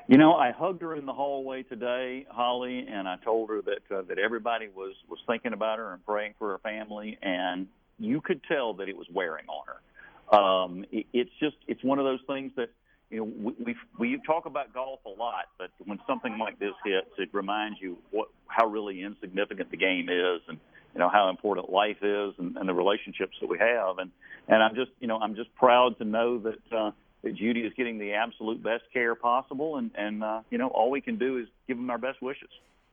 You 0.08 0.18
know, 0.18 0.34
I 0.34 0.50
hugged 0.50 0.82
her 0.82 0.94
in 0.94 1.06
the 1.06 1.12
hallway 1.12 1.62
today, 1.62 2.26
Holly, 2.28 2.86
and 2.86 3.08
I 3.08 3.16
told 3.24 3.48
her 3.48 3.62
that 3.62 3.96
uh, 3.96 4.02
that 4.08 4.18
everybody 4.18 4.68
was 4.68 4.94
was 5.08 5.20
thinking 5.26 5.52
about 5.52 5.78
her 5.78 5.92
and 5.92 6.04
praying 6.04 6.34
for 6.38 6.50
her 6.50 6.58
family, 6.58 7.18
and 7.22 7.68
you 7.98 8.20
could 8.20 8.42
tell 8.44 8.74
that 8.74 8.88
it 8.88 8.96
was 8.96 9.06
wearing 9.10 9.46
on 9.48 9.64
her. 9.66 10.36
Um, 10.36 10.84
it, 10.90 11.06
it's 11.12 11.30
just 11.40 11.56
it's 11.66 11.82
one 11.84 11.98
of 11.98 12.04
those 12.04 12.20
things 12.26 12.52
that 12.56 12.70
you 13.12 13.18
know 13.18 13.52
we, 13.64 13.76
we 13.98 14.20
talk 14.26 14.46
about 14.46 14.72
golf 14.72 15.00
a 15.04 15.10
lot, 15.10 15.44
but 15.58 15.70
when 15.84 16.00
something 16.06 16.38
like 16.38 16.58
this 16.58 16.72
hits, 16.84 17.10
it 17.18 17.28
reminds 17.32 17.78
you 17.80 17.98
what 18.10 18.28
how 18.46 18.66
really 18.66 19.02
insignificant 19.02 19.70
the 19.70 19.76
game 19.76 20.08
is, 20.08 20.40
and 20.48 20.58
you 20.94 20.98
know 20.98 21.10
how 21.10 21.28
important 21.28 21.70
life 21.70 21.98
is, 22.02 22.32
and, 22.38 22.56
and 22.56 22.68
the 22.68 22.74
relationships 22.74 23.36
that 23.40 23.48
we 23.48 23.58
have, 23.58 23.98
and 23.98 24.10
and 24.48 24.62
I'm 24.62 24.74
just 24.74 24.90
you 24.98 25.06
know 25.06 25.18
I'm 25.18 25.36
just 25.36 25.54
proud 25.54 25.98
to 25.98 26.04
know 26.04 26.38
that. 26.40 26.76
Uh, 26.76 26.90
that 27.22 27.36
Judy 27.36 27.60
is 27.60 27.72
getting 27.76 28.00
the 28.00 28.14
absolute 28.14 28.64
best 28.64 28.82
care 28.92 29.14
possible, 29.14 29.76
and 29.76 29.92
and 29.94 30.24
uh, 30.24 30.40
you 30.50 30.58
know 30.58 30.66
all 30.66 30.90
we 30.90 31.00
can 31.00 31.18
do 31.18 31.38
is 31.38 31.46
give 31.68 31.76
them 31.76 31.88
our 31.88 31.96
best 31.96 32.20
wishes. 32.20 32.48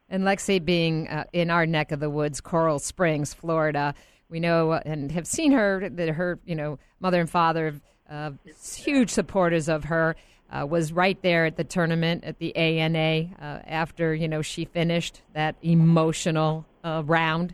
And 0.07 0.23
Lexi 0.23 0.63
being 0.63 1.07
uh, 1.07 1.23
in 1.33 1.49
our 1.49 1.65
neck 1.65 1.91
of 1.91 1.99
the 1.99 2.11
woods, 2.11 2.39
Coral 2.39 2.77
Springs, 2.77 3.33
Florida, 3.33 3.95
we 4.29 4.39
know 4.39 4.73
and 4.73 5.11
have 5.13 5.25
seen 5.25 5.51
her 5.51 5.89
that 5.89 6.09
her 6.09 6.37
you 6.45 6.53
know 6.53 6.77
mother 6.99 7.19
and 7.19 7.27
father, 7.27 7.81
uh, 8.09 8.31
huge 8.75 9.09
supporters 9.09 9.69
of 9.69 9.85
her. 9.85 10.15
Uh, 10.51 10.65
was 10.65 10.91
right 10.91 11.21
there 11.21 11.45
at 11.45 11.57
the 11.57 11.63
tournament 11.63 12.23
at 12.23 12.39
the 12.39 12.55
ANA 12.55 13.29
uh, 13.39 13.59
after 13.67 14.15
you 14.15 14.27
know 14.27 14.41
she 14.41 14.65
finished 14.65 15.21
that 15.33 15.55
emotional 15.61 16.65
uh, 16.83 17.03
round, 17.05 17.53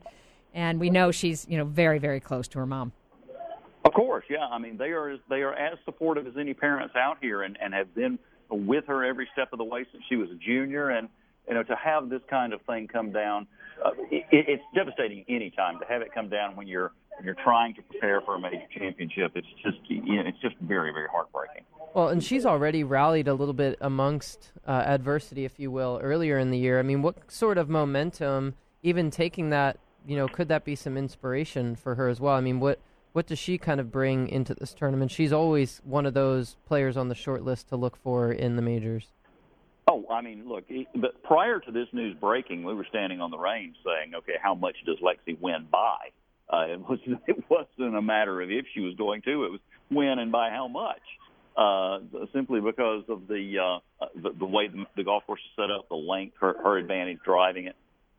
and 0.53 0.79
we 0.79 0.89
know 0.89 1.11
she's 1.11 1.45
you 1.49 1.57
know 1.57 1.65
very 1.65 1.99
very 1.99 2.21
close 2.21 2.47
to 2.47 2.59
her 2.59 2.65
mom. 2.65 2.93
Of 3.85 3.93
course, 3.93 4.25
yeah. 4.29 4.47
I 4.49 4.57
mean, 4.57 4.77
they 4.77 4.91
are 4.91 5.17
they 5.29 5.41
are 5.43 5.53
as 5.53 5.77
supportive 5.85 6.25
as 6.25 6.33
any 6.39 6.53
parents 6.53 6.95
out 6.95 7.17
here, 7.21 7.43
and 7.43 7.57
and 7.61 7.73
have 7.73 7.93
been 7.93 8.17
with 8.49 8.85
her 8.87 9.03
every 9.05 9.27
step 9.33 9.53
of 9.53 9.59
the 9.59 9.63
way 9.63 9.85
since 9.91 10.03
she 10.09 10.15
was 10.15 10.29
a 10.31 10.35
junior. 10.35 10.89
And 10.89 11.07
you 11.47 11.53
know, 11.53 11.63
to 11.63 11.75
have 11.75 12.09
this 12.09 12.21
kind 12.27 12.53
of 12.53 12.61
thing 12.61 12.87
come 12.87 13.11
down, 13.11 13.45
uh, 13.83 13.91
it, 14.09 14.25
it's 14.31 14.63
devastating 14.73 15.23
any 15.29 15.51
time 15.51 15.79
to 15.79 15.85
have 15.85 16.01
it 16.01 16.13
come 16.13 16.29
down 16.29 16.55
when 16.55 16.67
you're 16.67 16.93
when 17.17 17.25
you're 17.25 17.35
trying 17.43 17.73
to 17.75 17.81
prepare 17.81 18.21
for 18.21 18.35
a 18.35 18.39
major 18.39 18.65
championship. 18.77 19.33
It's 19.35 19.47
just 19.63 19.77
you 19.87 20.15
know, 20.15 20.23
it's 20.25 20.39
just 20.39 20.55
very 20.61 20.91
very 20.91 21.07
heartbreaking. 21.11 21.63
Well, 21.93 22.09
and 22.09 22.23
she's 22.23 22.45
already 22.45 22.83
rallied 22.83 23.27
a 23.27 23.33
little 23.33 23.53
bit 23.53 23.77
amongst 23.79 24.51
uh, 24.67 24.71
adversity, 24.71 25.45
if 25.45 25.59
you 25.59 25.71
will, 25.71 25.99
earlier 26.03 26.37
in 26.37 26.51
the 26.51 26.57
year. 26.57 26.77
I 26.77 26.81
mean, 26.81 27.01
what 27.01 27.31
sort 27.31 27.57
of 27.57 27.69
momentum, 27.69 28.55
even 28.83 29.09
taking 29.09 29.49
that, 29.51 29.77
you 30.05 30.17
know, 30.17 30.27
could 30.27 30.49
that 30.49 30.65
be 30.65 30.75
some 30.75 30.97
inspiration 30.97 31.77
for 31.77 31.95
her 31.95 32.09
as 32.09 32.19
well? 32.19 32.35
I 32.35 32.41
mean, 32.41 32.59
what 32.59 32.79
what 33.13 33.27
does 33.27 33.39
she 33.39 33.57
kind 33.57 33.79
of 33.79 33.93
bring 33.93 34.27
into 34.27 34.53
this 34.53 34.73
tournament? 34.73 35.09
She's 35.09 35.31
always 35.31 35.79
one 35.85 36.05
of 36.05 36.13
those 36.13 36.57
players 36.67 36.97
on 36.97 37.07
the 37.07 37.15
short 37.15 37.43
list 37.43 37.69
to 37.69 37.77
look 37.77 37.95
for 37.95 38.29
in 38.29 38.57
the 38.57 38.61
majors. 38.61 39.07
Oh, 39.87 40.03
I 40.11 40.19
mean, 40.19 40.49
look, 40.49 40.65
but 40.95 41.23
prior 41.23 41.61
to 41.61 41.71
this 41.71 41.87
news 41.93 42.17
breaking, 42.19 42.65
we 42.65 42.73
were 42.73 42.85
standing 42.89 43.21
on 43.21 43.31
the 43.31 43.37
range 43.37 43.77
saying, 43.85 44.15
okay, 44.15 44.33
how 44.41 44.53
much 44.53 44.75
does 44.85 44.97
Lexi 44.97 45.39
win 45.39 45.67
by? 45.71 46.11
Uh, 46.51 46.65
it, 46.69 46.79
was, 46.79 46.99
it 47.27 47.43
wasn't 47.49 47.95
a 47.95 48.01
matter 48.01 48.41
of 48.41 48.49
if 48.49 48.65
she 48.73 48.81
was 48.81 48.95
going 48.95 49.21
to, 49.23 49.45
it 49.45 49.51
was 49.51 49.59
when 49.89 50.19
and 50.19 50.31
by 50.31 50.49
how 50.49 50.67
much. 50.67 51.01
Uh, 51.57 51.99
simply 52.33 52.59
because 52.59 53.03
of 53.07 53.29
the, 53.29 53.55
uh, 53.57 54.05
the 54.21 54.29
the 54.37 54.45
way 54.45 54.67
the, 54.67 54.83
the 54.97 55.03
golf 55.05 55.25
course 55.25 55.39
is 55.39 55.55
set 55.55 55.71
up, 55.71 55.87
the 55.87 55.95
length, 55.95 56.35
her, 56.41 56.53
her 56.61 56.77
advantage 56.77 57.17
driving 57.23 57.67
it. 57.67 57.75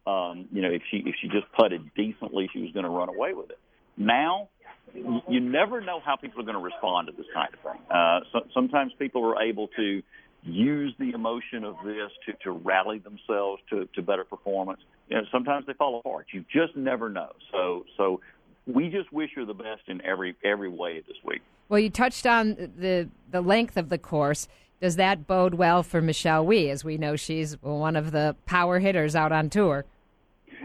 Um, 0.06 0.48
you 0.52 0.62
know, 0.62 0.70
if 0.70 0.80
she 0.90 1.02
if 1.04 1.16
she 1.20 1.28
just 1.28 1.44
putted 1.52 1.90
decently, 1.94 2.48
she 2.50 2.60
was 2.62 2.70
going 2.72 2.84
to 2.84 2.90
run 2.90 3.10
away 3.10 3.34
with 3.34 3.50
it. 3.50 3.58
Now 3.98 4.48
you 4.94 5.40
never 5.40 5.80
know 5.80 6.00
how 6.04 6.16
people 6.16 6.40
are 6.40 6.44
going 6.44 6.56
to 6.56 6.62
respond 6.62 7.08
to 7.08 7.12
this 7.12 7.26
kind 7.34 7.48
of 7.52 7.60
thing. 7.60 7.80
Uh, 7.90 8.20
so, 8.32 8.40
sometimes 8.54 8.92
people 8.98 9.24
are 9.24 9.42
able 9.42 9.68
to 9.76 10.02
use 10.42 10.94
the 10.98 11.10
emotion 11.10 11.64
of 11.64 11.76
this 11.84 12.10
to, 12.26 12.32
to 12.44 12.52
rally 12.52 12.98
themselves 12.98 13.60
to, 13.70 13.88
to 13.94 14.02
better 14.02 14.24
performance. 14.24 14.80
You 15.08 15.16
know, 15.16 15.22
sometimes 15.30 15.66
they 15.66 15.72
fall 15.74 15.98
apart. 15.98 16.26
You 16.32 16.44
just 16.52 16.76
never 16.76 17.08
know. 17.08 17.30
So, 17.52 17.84
so 17.96 18.20
we 18.66 18.88
just 18.88 19.12
wish 19.12 19.30
her 19.36 19.44
the 19.44 19.54
best 19.54 19.82
in 19.86 20.04
every 20.04 20.34
every 20.44 20.68
way 20.68 21.00
this 21.06 21.16
week. 21.24 21.42
Well, 21.68 21.80
you 21.80 21.90
touched 21.90 22.26
on 22.26 22.72
the 22.78 23.08
the 23.30 23.40
length 23.40 23.76
of 23.76 23.88
the 23.88 23.98
course. 23.98 24.48
Does 24.80 24.96
that 24.96 25.26
bode 25.26 25.54
well 25.54 25.82
for 25.82 26.02
Michelle 26.02 26.44
Wie? 26.44 26.68
As 26.70 26.84
we 26.84 26.98
know, 26.98 27.16
she's 27.16 27.60
one 27.62 27.96
of 27.96 28.12
the 28.12 28.36
power 28.44 28.78
hitters 28.78 29.16
out 29.16 29.32
on 29.32 29.48
tour. 29.48 29.86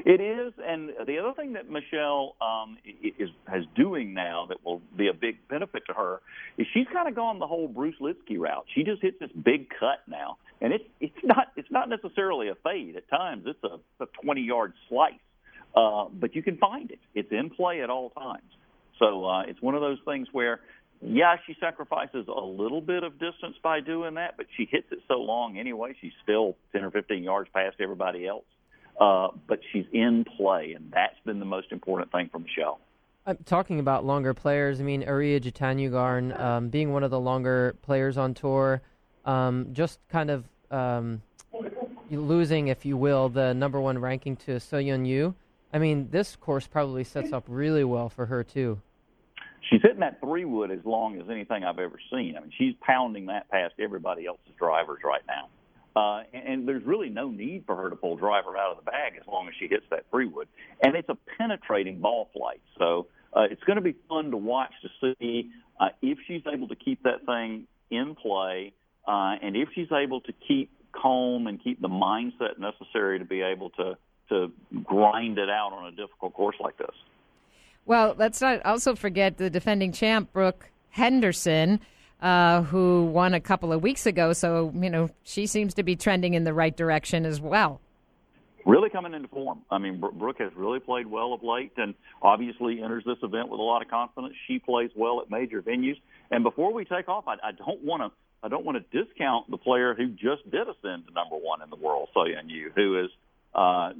It 0.03 0.19
is, 0.19 0.53
and 0.65 0.89
the 1.05 1.19
other 1.19 1.33
thing 1.33 1.53
that 1.53 1.69
Michelle 1.69 2.35
um, 2.41 2.77
is 3.03 3.29
has 3.47 3.63
doing 3.75 4.13
now 4.13 4.47
that 4.49 4.65
will 4.65 4.81
be 4.97 5.07
a 5.07 5.13
big 5.13 5.37
benefit 5.47 5.83
to 5.87 5.93
her 5.93 6.21
is 6.57 6.65
she's 6.73 6.87
kind 6.91 7.07
of 7.07 7.15
gone 7.15 7.39
the 7.39 7.47
whole 7.47 7.67
Bruce 7.67 7.95
Lietzke 8.01 8.37
route. 8.37 8.65
She 8.73 8.83
just 8.83 9.01
hits 9.01 9.19
this 9.19 9.29
big 9.31 9.69
cut 9.69 9.99
now, 10.07 10.37
and 10.61 10.73
it's 10.73 10.85
it's 10.99 11.17
not 11.23 11.47
it's 11.55 11.71
not 11.71 11.89
necessarily 11.89 12.49
a 12.49 12.55
fade. 12.55 12.95
At 12.95 13.09
times, 13.09 13.43
it's 13.45 13.63
a, 13.63 14.03
a 14.03 14.07
20 14.23 14.41
yard 14.41 14.73
slice. 14.87 15.13
uh, 15.75 16.05
but 16.11 16.35
you 16.35 16.43
can 16.43 16.57
find 16.57 16.91
it. 16.91 16.99
It's 17.15 17.31
in 17.31 17.49
play 17.49 17.81
at 17.81 17.89
all 17.89 18.09
times. 18.11 18.51
So 18.99 19.25
uh, 19.25 19.41
it's 19.43 19.61
one 19.61 19.73
of 19.73 19.81
those 19.81 19.97
things 20.05 20.27
where, 20.31 20.59
yeah, 21.01 21.37
she 21.47 21.55
sacrifices 21.59 22.27
a 22.27 22.41
little 22.41 22.81
bit 22.81 23.03
of 23.03 23.13
distance 23.13 23.55
by 23.63 23.79
doing 23.79 24.13
that, 24.15 24.37
but 24.37 24.45
she 24.55 24.67
hits 24.69 24.87
it 24.91 24.99
so 25.07 25.15
long 25.15 25.57
anyway. 25.57 25.95
She's 25.99 26.11
still 26.21 26.55
10 26.73 26.83
or 26.83 26.91
15 26.91 27.23
yards 27.23 27.49
past 27.53 27.77
everybody 27.79 28.27
else. 28.27 28.45
Uh, 28.99 29.29
but 29.47 29.59
she's 29.71 29.85
in 29.93 30.25
play, 30.37 30.73
and 30.75 30.91
that's 30.93 31.15
been 31.25 31.39
the 31.39 31.45
most 31.45 31.71
important 31.71 32.11
thing 32.11 32.29
for 32.31 32.37
Michelle. 32.37 32.79
I'm 33.25 33.37
talking 33.45 33.79
about 33.79 34.05
longer 34.05 34.33
players. 34.33 34.79
I 34.79 34.83
mean, 34.83 35.03
Ariya 35.03 35.41
Jutanugarn 35.41 36.39
um, 36.39 36.69
being 36.69 36.91
one 36.91 37.03
of 37.03 37.09
the 37.09 37.19
longer 37.19 37.75
players 37.81 38.17
on 38.17 38.33
tour, 38.33 38.81
um, 39.25 39.67
just 39.73 39.99
kind 40.09 40.29
of 40.29 40.45
um, 40.71 41.21
losing, 42.09 42.67
if 42.67 42.85
you 42.85 42.97
will, 42.97 43.29
the 43.29 43.53
number 43.53 43.79
one 43.79 43.97
ranking 43.97 44.35
to 44.37 44.53
Soyeon 44.53 45.05
Yu. 45.05 45.33
I 45.73 45.79
mean, 45.79 46.09
this 46.11 46.35
course 46.35 46.67
probably 46.67 47.03
sets 47.03 47.31
up 47.31 47.45
really 47.47 47.83
well 47.83 48.09
for 48.09 48.25
her 48.25 48.43
too. 48.43 48.79
She's 49.69 49.81
hitting 49.81 49.99
that 50.01 50.19
three 50.19 50.43
wood 50.43 50.71
as 50.71 50.83
long 50.83 51.19
as 51.21 51.29
anything 51.29 51.63
I've 51.63 51.79
ever 51.79 51.97
seen. 52.11 52.35
I 52.35 52.41
mean, 52.41 52.51
she's 52.57 52.73
pounding 52.81 53.27
that 53.27 53.49
past 53.49 53.75
everybody 53.79 54.25
else's 54.25 54.53
drivers 54.59 54.99
right 55.05 55.21
now. 55.27 55.47
Uh, 55.95 56.23
and, 56.33 56.47
and 56.47 56.67
there's 56.67 56.83
really 56.83 57.09
no 57.09 57.29
need 57.29 57.63
for 57.65 57.75
her 57.75 57.89
to 57.89 57.95
pull 57.95 58.17
driver 58.17 58.57
out 58.57 58.71
of 58.71 58.83
the 58.83 58.89
bag 58.89 59.13
as 59.19 59.27
long 59.27 59.47
as 59.47 59.53
she 59.59 59.67
hits 59.67 59.85
that 59.89 60.05
three 60.09 60.25
wood. 60.25 60.47
And 60.83 60.95
it's 60.95 61.09
a 61.09 61.17
penetrating 61.37 61.99
ball 61.99 62.29
flight. 62.33 62.61
So 62.77 63.07
uh, 63.33 63.43
it's 63.49 63.63
going 63.63 63.77
to 63.77 63.81
be 63.81 63.95
fun 64.09 64.31
to 64.31 64.37
watch 64.37 64.71
to 64.81 65.15
see 65.19 65.51
uh, 65.79 65.89
if 66.01 66.17
she's 66.27 66.41
able 66.51 66.67
to 66.69 66.75
keep 66.75 67.03
that 67.03 67.25
thing 67.25 67.67
in 67.89 68.15
play 68.15 68.73
uh, 69.07 69.35
and 69.41 69.55
if 69.55 69.69
she's 69.73 69.91
able 69.91 70.21
to 70.21 70.33
keep 70.47 70.71
calm 70.91 71.47
and 71.47 71.63
keep 71.63 71.81
the 71.81 71.87
mindset 71.87 72.59
necessary 72.59 73.19
to 73.19 73.25
be 73.25 73.41
able 73.41 73.69
to 73.71 73.97
to 74.29 74.51
grind 74.83 75.37
it 75.37 75.49
out 75.49 75.73
on 75.73 75.87
a 75.87 75.91
difficult 75.91 76.33
course 76.33 76.55
like 76.59 76.77
this. 76.77 76.95
Well, 77.85 78.15
let's 78.17 78.39
not 78.39 78.65
also 78.65 78.95
forget 78.95 79.37
the 79.37 79.49
defending 79.49 79.91
champ, 79.91 80.31
Brooke 80.31 80.69
Henderson, 80.89 81.81
uh, 82.21 82.61
who 82.63 83.05
won 83.05 83.33
a 83.33 83.41
couple 83.41 83.73
of 83.73 83.81
weeks 83.81 84.05
ago. 84.05 84.31
So, 84.31 84.71
you 84.73 84.89
know, 84.89 85.09
she 85.23 85.47
seems 85.47 85.73
to 85.73 85.83
be 85.83 85.95
trending 85.95 86.33
in 86.33 86.45
the 86.45 86.53
right 86.53 86.75
direction 86.75 87.25
as 87.25 87.41
well. 87.41 87.81
Really 88.65 88.89
coming 88.91 89.13
into 89.13 89.27
form. 89.27 89.63
I 89.71 89.79
mean, 89.79 89.99
Brooke 89.99 90.39
has 90.39 90.51
really 90.55 90.79
played 90.79 91.07
well 91.07 91.33
of 91.33 91.41
late 91.43 91.71
and 91.77 91.95
obviously 92.21 92.81
enters 92.81 93.03
this 93.05 93.17
event 93.23 93.49
with 93.49 93.59
a 93.59 93.63
lot 93.63 93.81
of 93.81 93.89
confidence. 93.89 94.35
She 94.47 94.59
plays 94.59 94.91
well 94.95 95.19
at 95.19 95.31
major 95.31 95.61
venues. 95.63 95.99
And 96.29 96.43
before 96.43 96.71
we 96.71 96.85
take 96.85 97.09
off, 97.09 97.23
I, 97.27 97.33
I 97.43 97.51
don't 97.53 97.83
want 97.83 98.03
to 98.03 98.11
I 98.43 98.47
don't 98.47 98.65
want 98.65 98.77
to 98.77 99.03
discount 99.03 99.49
the 99.51 99.57
player 99.57 99.93
who 99.93 100.09
just 100.09 100.49
did 100.49 100.67
ascend 100.67 101.07
to 101.07 101.13
number 101.13 101.35
one 101.35 101.61
in 101.61 101.69
the 101.69 101.75
world, 101.75 102.09
Soyeon 102.15 102.49
Yu, 102.49 102.71
who 102.75 103.03
is 103.03 103.11
uh, 103.53 103.91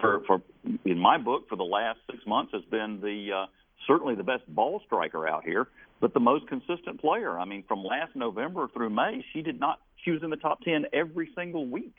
for 0.00 0.22
for 0.26 0.42
in 0.84 0.98
my 0.98 1.18
book 1.18 1.48
for 1.48 1.56
the 1.56 1.64
last 1.64 1.98
six 2.10 2.24
months 2.26 2.52
has 2.54 2.62
been 2.70 3.00
the 3.00 3.28
uh, 3.42 3.46
certainly 3.86 4.14
the 4.14 4.22
best 4.22 4.42
ball 4.48 4.80
striker 4.86 5.28
out 5.28 5.44
here, 5.44 5.68
but 6.00 6.14
the 6.14 6.20
most 6.20 6.46
consistent 6.48 7.00
player. 7.00 7.38
I 7.38 7.44
mean, 7.44 7.64
from 7.66 7.82
last 7.84 8.14
November 8.14 8.68
through 8.72 8.90
May, 8.90 9.24
she 9.32 9.42
did 9.42 9.60
not. 9.60 9.80
She 10.04 10.10
was 10.10 10.22
in 10.22 10.30
the 10.30 10.36
top 10.36 10.60
ten 10.62 10.86
every 10.92 11.30
single 11.34 11.66
week. 11.66 11.94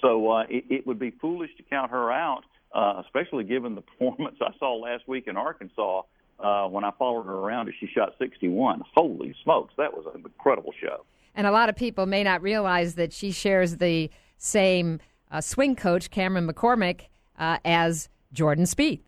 So 0.00 0.30
uh, 0.30 0.42
it, 0.48 0.64
it 0.70 0.86
would 0.86 0.98
be 0.98 1.10
foolish 1.20 1.50
to 1.56 1.62
count 1.64 1.90
her 1.90 2.12
out, 2.12 2.42
uh, 2.74 3.02
especially 3.04 3.44
given 3.44 3.74
the 3.74 3.80
performance 3.82 4.36
I 4.40 4.56
saw 4.58 4.76
last 4.76 5.08
week 5.08 5.24
in 5.26 5.36
Arkansas 5.36 6.02
uh, 6.38 6.66
when 6.68 6.84
I 6.84 6.92
followed 6.98 7.24
her 7.24 7.34
around 7.34 7.68
as 7.68 7.74
she 7.80 7.88
shot 7.94 8.14
61. 8.18 8.82
Holy 8.94 9.34
smokes, 9.42 9.74
that 9.78 9.92
was 9.92 10.06
an 10.14 10.22
incredible 10.24 10.72
show. 10.80 11.04
And 11.36 11.46
a 11.46 11.50
lot 11.50 11.68
of 11.68 11.76
people 11.76 12.06
may 12.06 12.24
not 12.24 12.42
realize 12.42 12.94
that 12.94 13.12
she 13.12 13.30
shares 13.30 13.76
the 13.76 14.10
same 14.38 15.00
uh, 15.30 15.42
swing 15.42 15.76
coach, 15.76 16.10
Cameron 16.10 16.48
McCormick, 16.48 17.02
uh, 17.38 17.58
as 17.64 18.08
Jordan 18.32 18.64
Spieth. 18.64 19.00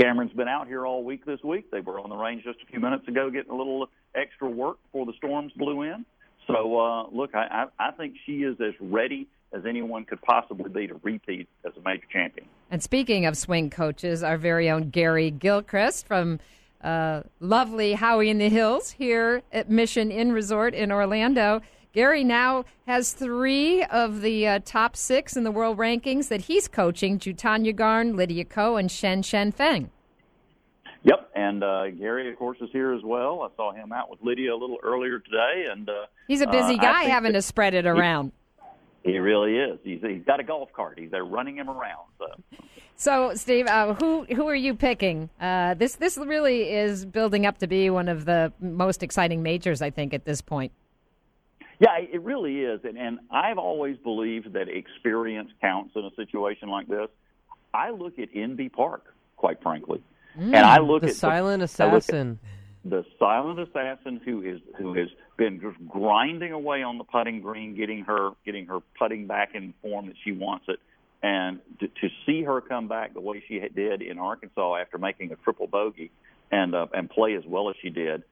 Cameron's 0.00 0.32
been 0.32 0.48
out 0.48 0.68
here 0.68 0.86
all 0.86 1.02
week 1.02 1.26
this 1.26 1.42
week. 1.42 1.70
They 1.72 1.80
were 1.80 1.98
on 1.98 2.08
the 2.08 2.16
range 2.16 2.44
just 2.44 2.60
a 2.62 2.66
few 2.66 2.78
minutes 2.78 3.06
ago 3.08 3.28
getting 3.28 3.50
a 3.50 3.56
little 3.56 3.88
extra 4.14 4.48
work 4.48 4.78
before 4.84 5.04
the 5.04 5.12
storms 5.18 5.52
blew 5.56 5.82
in. 5.82 6.06
So, 6.46 6.78
uh, 6.78 7.08
look, 7.10 7.34
I, 7.34 7.66
I, 7.78 7.88
I 7.88 7.90
think 7.90 8.14
she 8.24 8.42
is 8.44 8.56
as 8.60 8.74
ready 8.80 9.26
as 9.52 9.66
anyone 9.66 10.04
could 10.04 10.22
possibly 10.22 10.70
be 10.70 10.86
to 10.86 10.94
repeat 11.02 11.48
as 11.66 11.72
a 11.76 11.80
major 11.80 12.06
champion. 12.10 12.46
And 12.70 12.82
speaking 12.82 13.26
of 13.26 13.36
swing 13.36 13.68
coaches, 13.68 14.22
our 14.22 14.38
very 14.38 14.70
own 14.70 14.90
Gary 14.90 15.30
Gilchrist 15.30 16.06
from 16.06 16.38
uh, 16.82 17.22
lovely 17.40 17.94
Howey 17.94 18.28
in 18.28 18.38
the 18.38 18.48
Hills 18.48 18.90
here 18.92 19.42
at 19.52 19.68
Mission 19.70 20.10
Inn 20.10 20.32
Resort 20.32 20.74
in 20.74 20.90
Orlando. 20.90 21.60
Gary 21.92 22.22
now 22.22 22.64
has 22.86 23.12
three 23.12 23.82
of 23.84 24.20
the 24.20 24.46
uh, 24.46 24.60
top 24.64 24.96
six 24.96 25.36
in 25.36 25.42
the 25.42 25.50
world 25.50 25.76
rankings 25.76 26.28
that 26.28 26.42
he's 26.42 26.68
coaching 26.68 27.18
Jutanugarn, 27.18 28.16
Lydia 28.16 28.44
Ko, 28.44 28.76
and 28.76 28.88
Shanshan 28.88 29.52
Feng. 29.52 29.90
Yep, 31.02 31.30
and 31.34 31.64
uh, 31.64 31.90
Gary, 31.90 32.30
of 32.30 32.38
course, 32.38 32.58
is 32.60 32.68
here 32.72 32.92
as 32.92 33.02
well. 33.02 33.42
I 33.42 33.48
saw 33.56 33.72
him 33.72 33.90
out 33.90 34.10
with 34.10 34.20
Lydia 34.22 34.54
a 34.54 34.56
little 34.56 34.78
earlier 34.82 35.18
today, 35.18 35.66
and 35.70 35.88
uh, 35.88 36.06
he's 36.28 36.42
a 36.42 36.46
busy 36.46 36.74
uh, 36.74 36.82
guy 36.82 37.04
having 37.04 37.32
to 37.32 37.42
spread 37.42 37.74
it 37.74 37.86
around. 37.86 38.32
He, 39.02 39.12
he 39.12 39.18
really 39.18 39.56
is. 39.56 39.78
He's, 39.82 40.00
he's 40.00 40.24
got 40.24 40.40
a 40.40 40.44
golf 40.44 40.72
cart. 40.72 40.98
He's 40.98 41.10
there 41.10 41.24
running 41.24 41.56
him 41.56 41.68
around. 41.68 42.06
So. 42.18 42.26
So, 42.96 43.34
Steve, 43.34 43.66
uh, 43.66 43.94
who 43.94 44.24
who 44.24 44.46
are 44.46 44.54
you 44.54 44.74
picking? 44.74 45.30
Uh, 45.40 45.72
this 45.72 45.96
this 45.96 46.18
really 46.18 46.70
is 46.70 47.06
building 47.06 47.46
up 47.46 47.56
to 47.58 47.66
be 47.66 47.88
one 47.88 48.08
of 48.08 48.26
the 48.26 48.52
most 48.60 49.02
exciting 49.02 49.42
majors, 49.42 49.80
I 49.80 49.88
think, 49.88 50.12
at 50.12 50.26
this 50.26 50.42
point. 50.42 50.70
Yeah, 51.78 51.96
it 51.96 52.20
really 52.20 52.60
is, 52.60 52.80
and, 52.84 52.98
and 52.98 53.20
I've 53.30 53.56
always 53.56 53.96
believed 53.96 54.52
that 54.52 54.68
experience 54.68 55.50
counts 55.62 55.96
in 55.96 56.04
a 56.04 56.14
situation 56.14 56.68
like 56.68 56.88
this. 56.88 57.08
I 57.72 57.88
look 57.88 58.18
at 58.18 58.34
Inbee 58.34 58.70
Park, 58.70 59.14
quite 59.36 59.62
frankly, 59.62 60.02
mm, 60.38 60.42
and 60.42 60.56
I 60.56 60.80
look 60.80 61.00
the 61.00 61.08
at 61.08 61.14
silent 61.14 61.60
the, 61.60 61.64
assassin. 61.64 62.38
The 62.84 63.04
silent 63.18 63.60
assassin 63.60 64.20
who 64.24 64.42
is 64.42 64.60
who 64.78 64.94
has 64.94 65.08
been 65.36 65.60
just 65.60 65.76
grinding 65.86 66.52
away 66.52 66.82
on 66.82 66.96
the 66.96 67.04
putting 67.04 67.42
green, 67.42 67.76
getting 67.76 68.04
her 68.04 68.30
getting 68.44 68.66
her 68.66 68.78
putting 68.98 69.26
back 69.26 69.50
in 69.54 69.74
form 69.82 70.06
that 70.06 70.16
she 70.24 70.32
wants 70.32 70.64
it 70.68 70.78
and 71.22 71.60
to, 71.80 71.88
to 71.88 72.08
see 72.26 72.42
her 72.42 72.60
come 72.60 72.88
back 72.88 73.14
the 73.14 73.20
way 73.20 73.42
she 73.46 73.58
did 73.74 74.02
in 74.02 74.18
Arkansas 74.18 74.76
after 74.76 74.98
making 74.98 75.32
a 75.32 75.36
triple 75.36 75.66
bogey 75.66 76.10
and 76.50 76.74
uh, 76.74 76.86
and 76.92 77.10
play 77.10 77.34
as 77.34 77.44
well 77.46 77.68
as 77.68 77.76
she 77.82 77.90
did, 77.90 78.22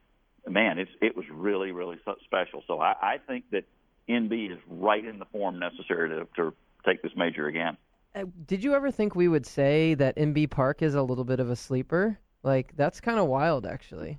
man, 0.48 0.78
it's 0.78 0.90
it 1.00 1.16
was 1.16 1.26
really 1.30 1.72
really 1.72 1.98
special. 2.24 2.62
So 2.66 2.80
I, 2.80 2.94
I 3.00 3.18
think 3.26 3.44
that 3.52 3.64
Inbee 4.08 4.52
is 4.52 4.58
right 4.68 5.04
in 5.04 5.18
the 5.18 5.26
form 5.26 5.58
necessary 5.58 6.08
to, 6.08 6.26
to 6.36 6.54
take 6.86 7.02
this 7.02 7.12
major 7.14 7.46
again. 7.46 7.76
Uh, 8.14 8.24
did 8.46 8.64
you 8.64 8.74
ever 8.74 8.90
think 8.90 9.14
we 9.14 9.28
would 9.28 9.44
say 9.44 9.94
that 9.94 10.16
Inbee 10.16 10.48
Park 10.48 10.80
is 10.80 10.94
a 10.94 11.02
little 11.02 11.24
bit 11.24 11.40
of 11.40 11.50
a 11.50 11.56
sleeper? 11.56 12.18
Like 12.42 12.72
that's 12.76 13.00
kind 13.00 13.18
of 13.18 13.26
wild, 13.26 13.66
actually. 13.66 14.18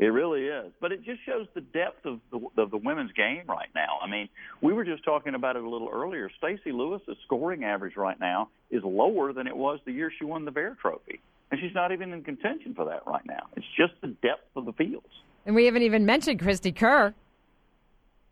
It 0.00 0.06
really 0.06 0.46
is, 0.46 0.72
but 0.80 0.92
it 0.92 1.04
just 1.04 1.20
shows 1.26 1.46
the 1.52 1.60
depth 1.60 2.06
of 2.06 2.20
the, 2.30 2.40
of 2.56 2.70
the 2.70 2.78
women's 2.78 3.12
game 3.12 3.42
right 3.46 3.68
now. 3.74 3.98
I 4.02 4.08
mean, 4.08 4.30
we 4.62 4.72
were 4.72 4.82
just 4.82 5.04
talking 5.04 5.34
about 5.34 5.56
it 5.56 5.62
a 5.62 5.68
little 5.68 5.90
earlier. 5.92 6.30
Stacy 6.38 6.72
Lewis's 6.72 7.18
scoring 7.26 7.64
average 7.64 7.96
right 7.96 8.18
now 8.18 8.48
is 8.70 8.82
lower 8.82 9.34
than 9.34 9.46
it 9.46 9.54
was 9.54 9.78
the 9.84 9.92
year 9.92 10.10
she 10.18 10.24
won 10.24 10.46
the 10.46 10.52
Vare 10.52 10.74
Trophy, 10.80 11.20
and 11.50 11.60
she's 11.60 11.74
not 11.74 11.92
even 11.92 12.14
in 12.14 12.24
contention 12.24 12.72
for 12.72 12.86
that 12.86 13.06
right 13.06 13.26
now. 13.26 13.48
It's 13.56 13.66
just 13.76 13.92
the 14.00 14.08
depth 14.22 14.48
of 14.56 14.64
the 14.64 14.72
fields. 14.72 15.06
And 15.44 15.54
we 15.54 15.66
haven't 15.66 15.82
even 15.82 16.06
mentioned 16.06 16.40
Cristie 16.40 16.74
Kerr, 16.74 17.12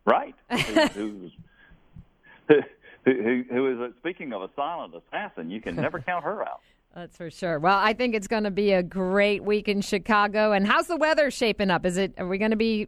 right? 0.05 0.33
who's, 0.49 1.31
who, 2.47 2.61
who, 3.05 3.43
who 3.47 3.85
is 3.85 3.93
speaking 3.99 4.33
of 4.33 4.41
a 4.41 4.49
silent 4.55 4.95
assassin? 4.95 5.51
You 5.51 5.61
can 5.61 5.75
never 5.75 5.99
count 5.99 6.23
her 6.23 6.41
out. 6.41 6.61
That's 6.95 7.17
for 7.17 7.29
sure. 7.29 7.59
Well, 7.59 7.77
I 7.77 7.93
think 7.93 8.15
it's 8.15 8.27
going 8.27 8.43
to 8.43 8.51
be 8.51 8.71
a 8.71 8.81
great 8.81 9.43
week 9.43 9.67
in 9.67 9.81
Chicago. 9.81 10.51
And 10.51 10.67
how's 10.67 10.87
the 10.87 10.97
weather 10.97 11.29
shaping 11.29 11.69
up? 11.69 11.85
Is 11.85 11.97
it 11.97 12.13
are 12.17 12.27
we 12.27 12.37
going 12.37 12.51
to 12.51 12.57
be 12.57 12.87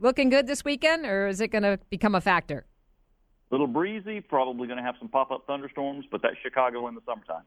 looking 0.00 0.28
good 0.28 0.46
this 0.46 0.64
weekend, 0.64 1.06
or 1.06 1.28
is 1.28 1.40
it 1.40 1.48
going 1.48 1.62
to 1.62 1.78
become 1.90 2.14
a 2.14 2.20
factor? 2.20 2.66
A 3.50 3.54
little 3.54 3.66
breezy, 3.66 4.20
probably 4.20 4.66
going 4.66 4.76
to 4.76 4.82
have 4.82 4.96
some 4.98 5.08
pop 5.08 5.30
up 5.30 5.46
thunderstorms, 5.46 6.04
but 6.10 6.20
that's 6.22 6.36
Chicago 6.42 6.86
in 6.88 6.94
the 6.94 7.00
summertime. 7.06 7.44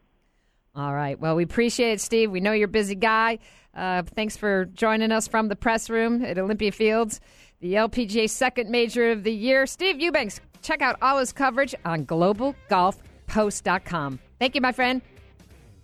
All 0.74 0.96
right. 0.96 1.20
Well, 1.20 1.36
we 1.36 1.44
appreciate 1.44 1.92
it, 1.94 2.02
Steve. 2.02 2.32
We 2.32 2.40
know 2.40 2.54
you're 2.54 2.66
a 2.66 2.70
busy 2.70 2.96
guy. 2.96 3.38
Uh, 3.76 4.02
thanks 4.04 4.38
for 4.38 4.66
joining 4.66 5.12
us 5.12 5.28
from 5.28 5.50
the 5.50 5.56
press 5.56 5.90
room 5.90 6.24
at 6.24 6.40
Olympia 6.40 6.72
Fields, 6.72 7.20
the 7.60 7.74
LPGA 7.74 8.30
second 8.30 8.70
major 8.70 9.12
of 9.12 9.24
the 9.24 9.34
year. 9.34 9.66
Steve 9.66 10.00
Eubanks, 10.00 10.40
check 10.62 10.82
out 10.82 10.96
all 11.02 11.20
his 11.20 11.34
coverage 11.34 11.76
on 11.86 12.06
globalgolfpost.com. 12.06 14.20
Thank 14.40 14.56
you, 14.56 14.62
my 14.62 14.72
friend. 14.72 15.02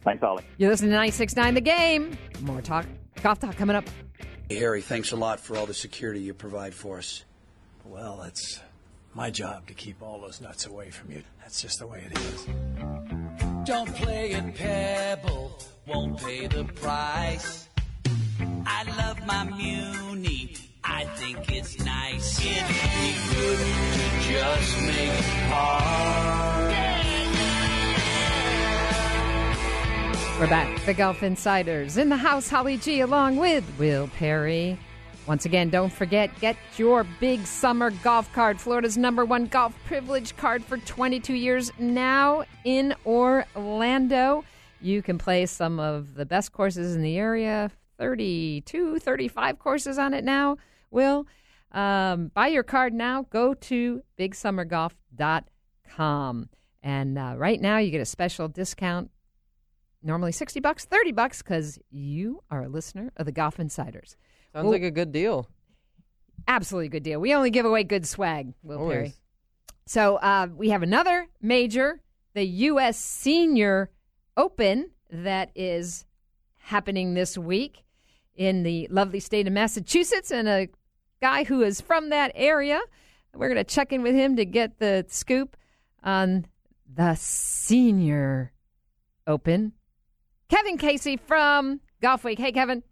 Thanks, 0.08 0.22
Holly. 0.24 0.46
You're 0.58 0.70
listening 0.70 0.91
to 0.91 0.98
96.9 0.98 1.54
The 1.56 1.60
Game. 1.60 2.17
More 2.39 2.62
talk, 2.62 2.86
golf 3.22 3.41
talk 3.41 3.58
coming 3.58 3.76
up. 3.76 3.84
Hey, 4.48 4.56
Harry, 4.56 4.82
thanks 4.82 5.12
a 5.12 5.17
lot 5.17 5.38
for 5.38 5.58
all 5.58 5.65
the 5.65 5.74
security 5.74 6.22
you 6.22 6.34
provide 6.34 6.74
for 6.74 6.98
us. 7.00 7.26
Well, 7.84 8.22
it's 8.22 8.62
my 9.13 9.30
job 9.30 9.67
to 9.67 9.74
keep 9.74 10.02
all 10.02 10.22
those 10.22 10.39
nuts 10.39 10.65
away 10.65 10.91
from 10.91 11.12
you. 11.12 11.24
That's 11.41 11.62
just 11.62 11.80
the 11.80 11.88
way 11.88 12.10
it 12.10 12.17
is. 12.17 12.48
Don't 13.65 13.93
play 13.96 14.32
at 14.32 14.56
Pebble, 14.56 15.52
won't 15.86 16.17
pay 16.22 16.48
the 16.48 16.63
price. 16.63 17.67
I 18.65 18.84
love 18.98 19.26
my 19.26 19.43
Muni, 19.43 20.56
I 20.86 21.04
think 21.04 21.52
it's 21.52 21.84
nice. 21.84 22.39
It'd 22.39 22.65
be 22.65 23.36
good 23.36 23.60
to 23.60 24.32
just 24.32 24.82
make 24.84 25.52
par. 25.52 26.77
We're 30.39 30.47
back. 30.47 30.86
The 30.86 30.93
Golf 30.93 31.23
Insiders 31.23 31.97
in 31.97 32.10
the 32.10 32.15
house, 32.15 32.47
Holly 32.47 32.78
G, 32.78 33.00
along 33.00 33.38
with 33.38 33.63
Will 33.80 34.08
Perry. 34.19 34.78
Once 35.26 35.45
again, 35.45 35.71
don't 35.71 35.91
forget, 35.91 36.30
get 36.39 36.56
your 36.78 37.08
big 37.19 37.43
summer 37.47 37.89
golf 37.89 38.32
card, 38.34 38.62
Florida's 38.62 39.00
number 39.00 39.26
one 39.26 39.47
golf 39.47 39.73
privilege 39.88 40.38
card 40.38 40.63
for 40.63 40.78
22 40.78 41.34
years 41.34 41.71
now 41.80 42.43
in 42.65 42.93
Orlando. 43.04 44.43
You 44.80 45.02
can 45.02 45.17
play 45.17 45.47
some 45.47 45.80
of 45.80 46.13
the 46.13 46.28
best 46.28 46.52
courses 46.52 46.95
in 46.95 47.02
the 47.02 47.17
area, 47.17 47.71
32, 47.97 49.00
35 49.00 49.58
courses 49.58 49.97
on 49.97 50.13
it 50.13 50.23
now. 50.23 50.58
Will, 50.91 51.26
um, 51.71 52.30
buy 52.36 52.45
your 52.45 52.62
card 52.62 52.93
now. 52.93 53.26
Go 53.32 53.56
to 53.56 54.04
bigsummergolf.com. 54.19 56.50
And 56.84 57.17
uh, 57.17 57.34
right 57.38 57.60
now, 57.60 57.80
you 57.80 57.89
get 57.89 58.02
a 58.02 58.06
special 58.06 58.47
discount 58.47 59.10
normally 60.03 60.31
60 60.31 60.60
bucks, 60.60 60.86
30 60.86 61.12
bucks 61.12 61.41
because 61.41 61.79
you 61.89 62.41
are 62.51 62.63
a 62.63 62.69
listener 62.69 63.12
of 63.17 63.25
the 63.25 63.31
Golf 63.31 63.60
Insiders. 63.60 64.15
Sounds 64.53 64.63
Well- 64.63 64.71
like 64.73 64.83
a 64.83 64.91
good 64.91 65.12
deal. 65.12 65.49
Absolutely 66.47 66.89
good 66.89 67.03
deal. 67.03 67.19
We 67.19 67.33
only 67.33 67.49
give 67.49 67.65
away 67.65 67.83
good 67.83 68.07
swag, 68.07 68.53
Will 68.63 68.79
Always. 68.79 68.95
Perry. 68.95 69.13
So 69.86 70.15
uh, 70.17 70.47
we 70.55 70.69
have 70.69 70.83
another 70.83 71.27
major, 71.41 72.01
the 72.33 72.43
U.S. 72.45 72.97
Senior 72.97 73.89
Open, 74.38 74.91
that 75.10 75.51
is 75.55 76.05
happening 76.57 77.13
this 77.13 77.38
week 77.38 77.83
in 78.36 78.63
the 78.63 78.88
lovely 78.91 79.19
state 79.19 79.47
of 79.47 79.53
Massachusetts, 79.53 80.31
and 80.31 80.47
a 80.47 80.67
guy 81.21 81.43
who 81.43 81.62
is 81.63 81.81
from 81.81 82.10
that 82.10 82.31
area. 82.36 82.79
We're 83.33 83.47
going 83.49 83.57
to 83.57 83.63
check 83.63 83.91
in 83.93 84.03
with 84.03 84.15
him 84.15 84.36
to 84.36 84.45
get 84.45 84.79
the 84.79 85.05
scoop 85.07 85.55
on 86.03 86.45
the 86.93 87.15
Senior 87.15 88.51
Open. 89.25 89.73
Kevin 90.49 90.77
Casey 90.77 91.17
from 91.17 91.79
Golfweek. 92.01 92.39
Hey, 92.39 92.51
Kevin. 92.51 92.83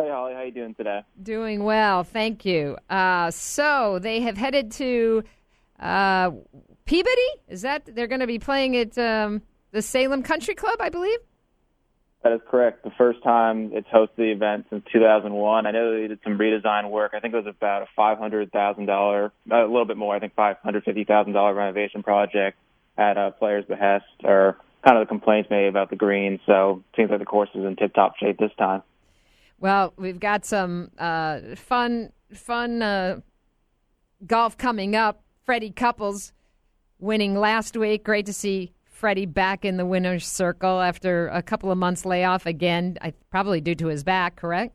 Hey 0.00 0.10
Holly, 0.10 0.34
how 0.34 0.42
you 0.42 0.50
doing 0.50 0.74
today? 0.74 1.02
Doing 1.22 1.62
well, 1.62 2.02
thank 2.02 2.44
you. 2.44 2.76
Uh, 2.90 3.30
so 3.30 4.00
they 4.00 4.20
have 4.22 4.36
headed 4.36 4.72
to 4.72 5.22
uh, 5.78 6.32
Peabody. 6.84 7.28
Is 7.48 7.62
that 7.62 7.88
they're 7.94 8.08
going 8.08 8.20
to 8.20 8.26
be 8.26 8.40
playing 8.40 8.76
at 8.76 8.98
um, 8.98 9.40
the 9.70 9.80
Salem 9.80 10.24
Country 10.24 10.56
Club, 10.56 10.80
I 10.80 10.88
believe? 10.88 11.20
That 12.24 12.32
is 12.32 12.40
correct. 12.50 12.82
The 12.82 12.90
first 12.98 13.22
time 13.22 13.70
it's 13.72 13.86
hosted 13.88 14.16
the 14.16 14.32
event 14.32 14.66
since 14.68 14.82
2001. 14.92 15.66
I 15.66 15.70
know 15.70 15.92
they 15.92 16.08
did 16.08 16.18
some 16.24 16.38
redesign 16.38 16.90
work. 16.90 17.12
I 17.14 17.20
think 17.20 17.34
it 17.34 17.44
was 17.44 17.46
about 17.46 17.82
a 17.82 18.00
$500,000, 18.00 19.30
a 19.52 19.56
little 19.60 19.84
bit 19.84 19.96
more. 19.96 20.16
I 20.16 20.18
think 20.18 20.34
$550,000 20.34 21.56
renovation 21.56 22.02
project 22.02 22.58
at 22.98 23.16
a 23.16 23.30
player's 23.30 23.64
behest, 23.66 24.06
or 24.24 24.56
kind 24.84 24.98
of 24.98 25.06
the 25.06 25.08
complaints 25.08 25.48
maybe 25.50 25.66
about 25.68 25.90
the 25.90 25.96
green. 25.96 26.40
So 26.46 26.82
it 26.92 26.96
seems 26.96 27.10
like 27.10 27.20
the 27.20 27.26
course 27.26 27.48
is 27.54 27.64
in 27.64 27.76
tip-top 27.76 28.16
shape 28.18 28.38
this 28.38 28.52
time. 28.58 28.82
Well, 29.60 29.94
we've 29.96 30.20
got 30.20 30.44
some 30.44 30.90
uh, 30.98 31.40
fun, 31.56 32.12
fun 32.32 32.82
uh, 32.82 33.20
golf 34.26 34.58
coming 34.58 34.94
up. 34.94 35.22
Freddie 35.44 35.70
Couples 35.70 36.32
winning 36.98 37.34
last 37.34 37.76
week. 37.76 38.04
Great 38.04 38.26
to 38.26 38.32
see 38.32 38.72
Freddie 38.84 39.26
back 39.26 39.64
in 39.64 39.76
the 39.76 39.86
winner's 39.86 40.26
circle 40.26 40.80
after 40.80 41.28
a 41.28 41.42
couple 41.42 41.70
of 41.70 41.78
months 41.78 42.04
layoff 42.04 42.46
again. 42.46 42.98
I, 43.00 43.12
probably 43.30 43.60
due 43.60 43.74
to 43.76 43.88
his 43.88 44.04
back, 44.04 44.36
correct? 44.36 44.74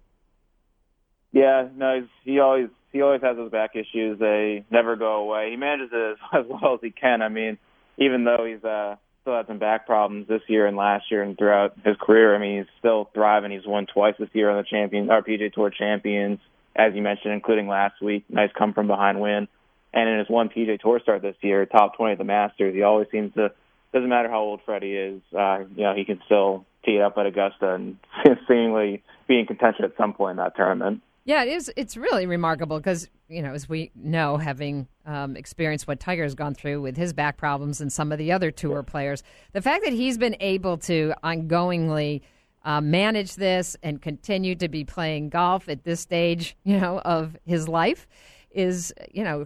Yeah, 1.31 1.67
no, 1.75 2.01
he's, 2.01 2.09
he 2.23 2.39
always 2.39 2.69
he 2.91 3.01
always 3.01 3.21
has 3.21 3.37
those 3.37 3.51
back 3.51 3.75
issues. 3.75 4.19
They 4.19 4.65
never 4.71 4.95
go 4.95 5.17
away. 5.17 5.51
He 5.51 5.57
manages 5.57 5.89
it 5.93 6.11
as, 6.11 6.17
as 6.39 6.45
well 6.49 6.73
as 6.75 6.79
he 6.81 6.91
can. 6.91 7.21
I 7.21 7.29
mean, 7.29 7.57
even 7.97 8.23
though 8.23 8.45
he's 8.45 8.63
uh, 8.63 8.95
still 9.29 9.37
had 9.37 9.47
some 9.47 9.59
back 9.59 9.85
problems 9.85 10.27
this 10.27 10.41
year 10.47 10.65
and 10.65 10.75
last 10.75 11.05
year 11.11 11.21
and 11.21 11.37
throughout 11.37 11.75
his 11.85 11.95
career, 12.01 12.35
I 12.35 12.39
mean, 12.39 12.59
he's 12.59 12.67
still 12.79 13.09
thriving. 13.13 13.51
He's 13.51 13.65
won 13.65 13.85
twice 13.85 14.15
this 14.17 14.29
year 14.33 14.49
on 14.49 14.57
the 14.57 14.63
champion 14.63 15.11
or 15.11 15.21
PGA 15.21 15.53
Tour 15.53 15.69
champions, 15.69 16.39
as 16.75 16.93
you 16.95 17.03
mentioned, 17.03 17.33
including 17.33 17.67
last 17.67 18.01
week. 18.01 18.25
Nice 18.27 18.49
come 18.57 18.73
from 18.73 18.87
behind 18.87 19.21
win, 19.21 19.47
and 19.93 20.09
in 20.09 20.17
his 20.17 20.29
one 20.29 20.49
PGA 20.49 20.79
Tour 20.79 20.99
start 21.03 21.21
this 21.21 21.35
year, 21.41 21.65
top 21.67 21.95
twenty 21.95 22.13
at 22.13 22.17
the 22.17 22.23
Masters. 22.23 22.73
He 22.73 22.81
always 22.81 23.07
seems 23.11 23.33
to. 23.35 23.51
Doesn't 23.91 24.09
matter 24.09 24.29
how 24.29 24.41
old 24.41 24.61
Freddie 24.67 24.95
is, 24.95 25.21
uh, 25.35 25.61
you 25.75 25.83
know, 25.83 25.95
he 25.95 26.05
can 26.05 26.21
still 26.25 26.63
tee 26.85 26.97
it 26.97 27.01
up 27.01 27.17
at 27.17 27.25
Augusta 27.25 27.73
and 27.73 27.97
seemingly 28.47 29.01
be 29.27 29.39
in 29.39 29.47
contention 29.47 29.83
at 29.83 29.97
some 29.97 30.13
point 30.13 30.33
in 30.33 30.37
that 30.37 30.55
tournament. 30.55 31.01
Yeah, 31.25 31.43
it 31.43 31.49
is. 31.49 31.71
It's 31.75 31.95
really 31.95 32.25
remarkable 32.25 32.77
because 32.77 33.09
you 33.29 33.43
know, 33.43 33.53
as 33.53 33.69
we 33.69 33.91
know, 33.95 34.37
having 34.37 34.87
um, 35.05 35.37
experienced 35.37 35.87
what 35.87 35.99
Tiger 35.99 36.23
has 36.23 36.35
gone 36.35 36.55
through 36.55 36.81
with 36.81 36.97
his 36.97 37.13
back 37.13 37.37
problems 37.37 37.79
and 37.79 37.93
some 37.93 38.11
of 38.11 38.17
the 38.17 38.31
other 38.31 38.51
tour 38.51 38.83
players, 38.83 39.23
the 39.53 39.61
fact 39.61 39.83
that 39.83 39.93
he's 39.93 40.17
been 40.17 40.35
able 40.39 40.77
to 40.77 41.13
ongoingly 41.23 42.21
uh, 42.65 42.81
manage 42.81 43.35
this 43.35 43.77
and 43.83 44.01
continue 44.01 44.55
to 44.55 44.67
be 44.67 44.83
playing 44.83 45.29
golf 45.29 45.69
at 45.69 45.83
this 45.83 45.99
stage, 45.99 46.57
you 46.63 46.79
know, 46.79 46.99
of 46.99 47.37
his 47.45 47.67
life 47.67 48.07
is, 48.51 48.91
you 49.11 49.23
know, 49.23 49.45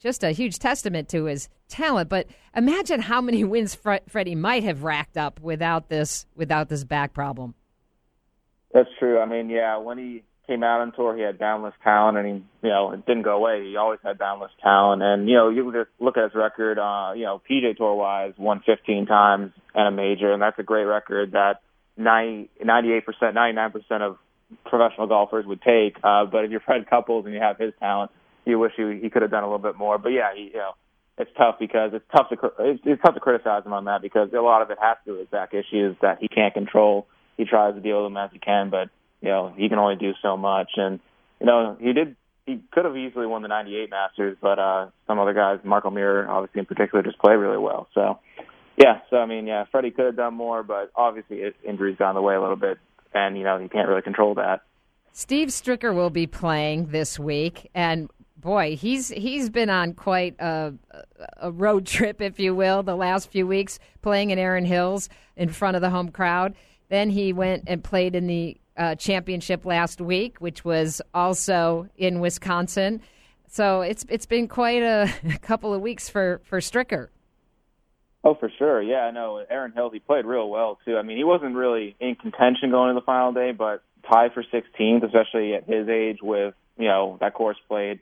just 0.00 0.24
a 0.24 0.32
huge 0.32 0.58
testament 0.58 1.08
to 1.08 1.24
his 1.24 1.48
talent. 1.68 2.08
But 2.08 2.26
imagine 2.54 3.00
how 3.00 3.20
many 3.20 3.44
wins 3.44 3.74
Fre- 3.74 4.04
Freddie 4.08 4.34
might 4.34 4.64
have 4.64 4.82
racked 4.82 5.16
up 5.16 5.40
without 5.40 5.88
this 5.88 6.26
without 6.34 6.68
this 6.68 6.84
back 6.84 7.14
problem. 7.14 7.54
That's 8.74 8.88
true. 8.98 9.20
I 9.20 9.26
mean, 9.26 9.50
yeah, 9.50 9.76
when 9.78 9.98
he 9.98 10.24
came 10.50 10.64
out 10.64 10.80
on 10.80 10.90
tour, 10.90 11.16
he 11.16 11.22
had 11.22 11.38
boundless 11.38 11.74
talent, 11.84 12.18
and 12.18 12.26
he, 12.26 12.32
you 12.66 12.70
know, 12.70 12.90
it 12.90 13.06
didn't 13.06 13.22
go 13.22 13.36
away. 13.36 13.64
He 13.64 13.76
always 13.76 14.00
had 14.02 14.18
boundless 14.18 14.50
talent, 14.60 15.00
and 15.00 15.28
you 15.28 15.36
know, 15.36 15.48
you 15.48 15.62
can 15.62 15.72
just 15.72 15.90
look 16.00 16.16
at 16.16 16.24
his 16.24 16.34
record. 16.34 16.76
Uh, 16.76 17.12
you 17.14 17.22
know, 17.22 17.40
PGA 17.48 17.76
Tour 17.76 17.94
wise, 17.94 18.32
won 18.36 18.60
15 18.66 19.06
times 19.06 19.52
and 19.76 19.86
a 19.86 19.90
major, 19.92 20.32
and 20.32 20.42
that's 20.42 20.58
a 20.58 20.64
great 20.64 20.84
record 20.84 21.32
that 21.32 21.62
90, 21.96 22.50
98 22.64 23.06
percent, 23.06 23.34
99 23.34 23.70
percent 23.70 24.02
of 24.02 24.16
professional 24.66 25.06
golfers 25.06 25.46
would 25.46 25.62
take. 25.62 25.96
Uh, 26.02 26.24
but 26.24 26.44
if 26.44 26.50
you're 26.50 26.60
Fred 26.60 26.90
Couples 26.90 27.26
and 27.26 27.34
you 27.34 27.40
have 27.40 27.56
his 27.56 27.72
talent, 27.78 28.10
you 28.44 28.58
wish 28.58 28.72
he, 28.76 28.98
he 29.00 29.08
could 29.08 29.22
have 29.22 29.30
done 29.30 29.44
a 29.44 29.46
little 29.46 29.62
bit 29.62 29.76
more. 29.76 29.98
But 29.98 30.08
yeah, 30.08 30.34
he, 30.34 30.50
you 30.52 30.58
know, 30.58 30.72
it's 31.16 31.30
tough 31.38 31.60
because 31.60 31.92
it's 31.94 32.04
tough 32.10 32.28
to 32.30 32.52
it's, 32.58 32.80
it's 32.84 33.02
tough 33.02 33.14
to 33.14 33.20
criticize 33.20 33.64
him 33.64 33.72
on 33.72 33.84
that 33.84 34.02
because 34.02 34.30
a 34.32 34.40
lot 34.40 34.62
of 34.62 34.70
it 34.72 34.78
has 34.82 34.96
to 35.04 35.12
do 35.12 35.18
with 35.18 35.30
back 35.30 35.54
issues 35.54 35.96
that 36.02 36.18
he 36.20 36.26
can't 36.26 36.54
control. 36.54 37.06
He 37.36 37.44
tries 37.44 37.74
to 37.74 37.80
deal 37.80 38.02
with 38.02 38.12
them 38.12 38.16
as 38.16 38.30
he 38.32 38.40
can, 38.40 38.68
but 38.68 38.90
you 39.20 39.28
know 39.28 39.52
he 39.56 39.68
can 39.68 39.78
only 39.78 39.96
do 39.96 40.12
so 40.22 40.36
much. 40.36 40.70
And 40.76 41.00
you 41.40 41.46
know 41.46 41.76
he 41.80 41.92
did 41.92 42.16
he 42.46 42.60
could 42.72 42.84
have 42.84 42.96
easily 42.96 43.26
won 43.26 43.42
the 43.42 43.48
'98 43.48 43.90
Masters, 43.90 44.36
but 44.40 44.58
uh, 44.58 44.88
some 45.06 45.18
other 45.18 45.34
guys, 45.34 45.60
Mark 45.64 45.84
O'Meara 45.84 46.28
obviously 46.28 46.60
in 46.60 46.66
particular, 46.66 47.02
just 47.02 47.18
play 47.18 47.34
really 47.34 47.58
well. 47.58 47.88
So 47.94 48.18
yeah, 48.76 49.00
so 49.10 49.16
I 49.16 49.26
mean 49.26 49.46
yeah, 49.46 49.64
Freddie 49.70 49.90
could 49.90 50.06
have 50.06 50.16
done 50.16 50.34
more, 50.34 50.62
but 50.62 50.90
obviously 50.94 51.38
it, 51.38 51.56
injuries 51.66 51.96
got 51.98 52.10
in 52.10 52.14
the 52.16 52.22
way 52.22 52.34
a 52.34 52.40
little 52.40 52.56
bit, 52.56 52.78
and 53.14 53.36
you 53.36 53.44
know 53.44 53.58
he 53.58 53.68
can't 53.68 53.88
really 53.88 54.02
control 54.02 54.34
that. 54.34 54.62
Steve 55.12 55.48
Stricker 55.48 55.94
will 55.94 56.10
be 56.10 56.26
playing 56.26 56.86
this 56.86 57.18
week, 57.18 57.68
and 57.74 58.08
boy, 58.40 58.76
he's 58.76 59.08
he's 59.08 59.50
been 59.50 59.70
on 59.70 59.94
quite 59.94 60.34
a, 60.38 60.72
a 61.38 61.50
road 61.50 61.86
trip, 61.86 62.20
if 62.20 62.40
you 62.40 62.54
will, 62.54 62.82
the 62.82 62.96
last 62.96 63.30
few 63.30 63.46
weeks, 63.46 63.78
playing 64.02 64.30
in 64.30 64.38
Erin 64.38 64.64
Hills 64.64 65.08
in 65.36 65.50
front 65.50 65.76
of 65.76 65.82
the 65.82 65.90
home 65.90 66.10
crowd. 66.10 66.54
Then 66.88 67.10
he 67.10 67.32
went 67.32 67.64
and 67.66 67.84
played 67.84 68.14
in 68.14 68.26
the 68.26 68.56
uh, 68.80 68.94
championship 68.94 69.66
last 69.66 70.00
week, 70.00 70.38
which 70.38 70.64
was 70.64 71.02
also 71.12 71.86
in 71.98 72.18
Wisconsin. 72.18 73.02
So 73.46 73.82
it's 73.82 74.06
it's 74.08 74.26
been 74.26 74.48
quite 74.48 74.82
a, 74.82 75.12
couple 75.42 75.74
of 75.74 75.82
weeks 75.82 76.08
for 76.08 76.40
for 76.44 76.58
Stricker. 76.60 77.08
Oh, 78.24 78.34
for 78.34 78.50
sure. 78.58 78.82
Yeah, 78.82 79.00
I 79.00 79.10
know. 79.12 79.44
Erin 79.48 79.72
Hills, 79.72 79.92
he 79.92 79.98
played 79.98 80.24
real 80.24 80.48
well 80.48 80.78
too. 80.84 80.96
I 80.96 81.02
mean, 81.02 81.16
he 81.16 81.24
wasn't 81.24 81.54
really 81.54 81.94
in 82.00 82.16
contention 82.16 82.70
going 82.70 82.94
to 82.94 83.00
the 83.00 83.04
final 83.04 83.32
day, 83.32 83.52
but 83.52 83.82
tied 84.10 84.32
for 84.34 84.42
16th, 84.42 85.04
especially 85.04 85.54
at 85.54 85.64
his 85.64 85.88
age 85.88 86.18
with, 86.22 86.54
you 86.78 86.88
know, 86.88 87.18
that 87.20 87.34
course 87.34 87.56
played 87.68 88.00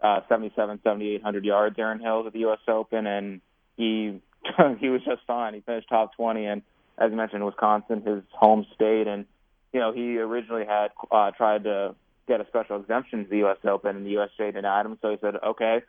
uh 0.00 0.20
77 0.28 0.80
7800 0.82 1.44
yards 1.44 1.78
Erin 1.78 2.00
Hills 2.00 2.26
at 2.26 2.32
the 2.32 2.40
US 2.46 2.58
Open 2.66 3.06
and 3.06 3.40
he 3.76 4.20
he 4.80 4.88
was 4.88 5.02
just 5.04 5.22
fine. 5.26 5.54
He 5.54 5.60
finished 5.60 5.88
top 5.88 6.16
20 6.16 6.46
and 6.46 6.62
as 6.98 7.10
you 7.10 7.16
mentioned 7.16 7.44
Wisconsin 7.46 8.02
his 8.02 8.22
home 8.32 8.66
state 8.74 9.06
and 9.06 9.26
you 9.74 9.80
know, 9.80 9.92
he 9.92 10.18
originally 10.18 10.64
had 10.64 10.88
uh 11.10 11.32
tried 11.32 11.64
to 11.64 11.94
get 12.26 12.40
a 12.40 12.46
special 12.46 12.80
exemption 12.80 13.24
to 13.24 13.30
the 13.30 13.44
US 13.44 13.58
Open 13.64 13.96
and 13.96 14.06
the 14.06 14.14
USGA 14.14 14.54
denied 14.54 14.86
him, 14.86 14.96
so 15.02 15.10
he 15.10 15.18
said, 15.20 15.34
"Okay, 15.44 15.82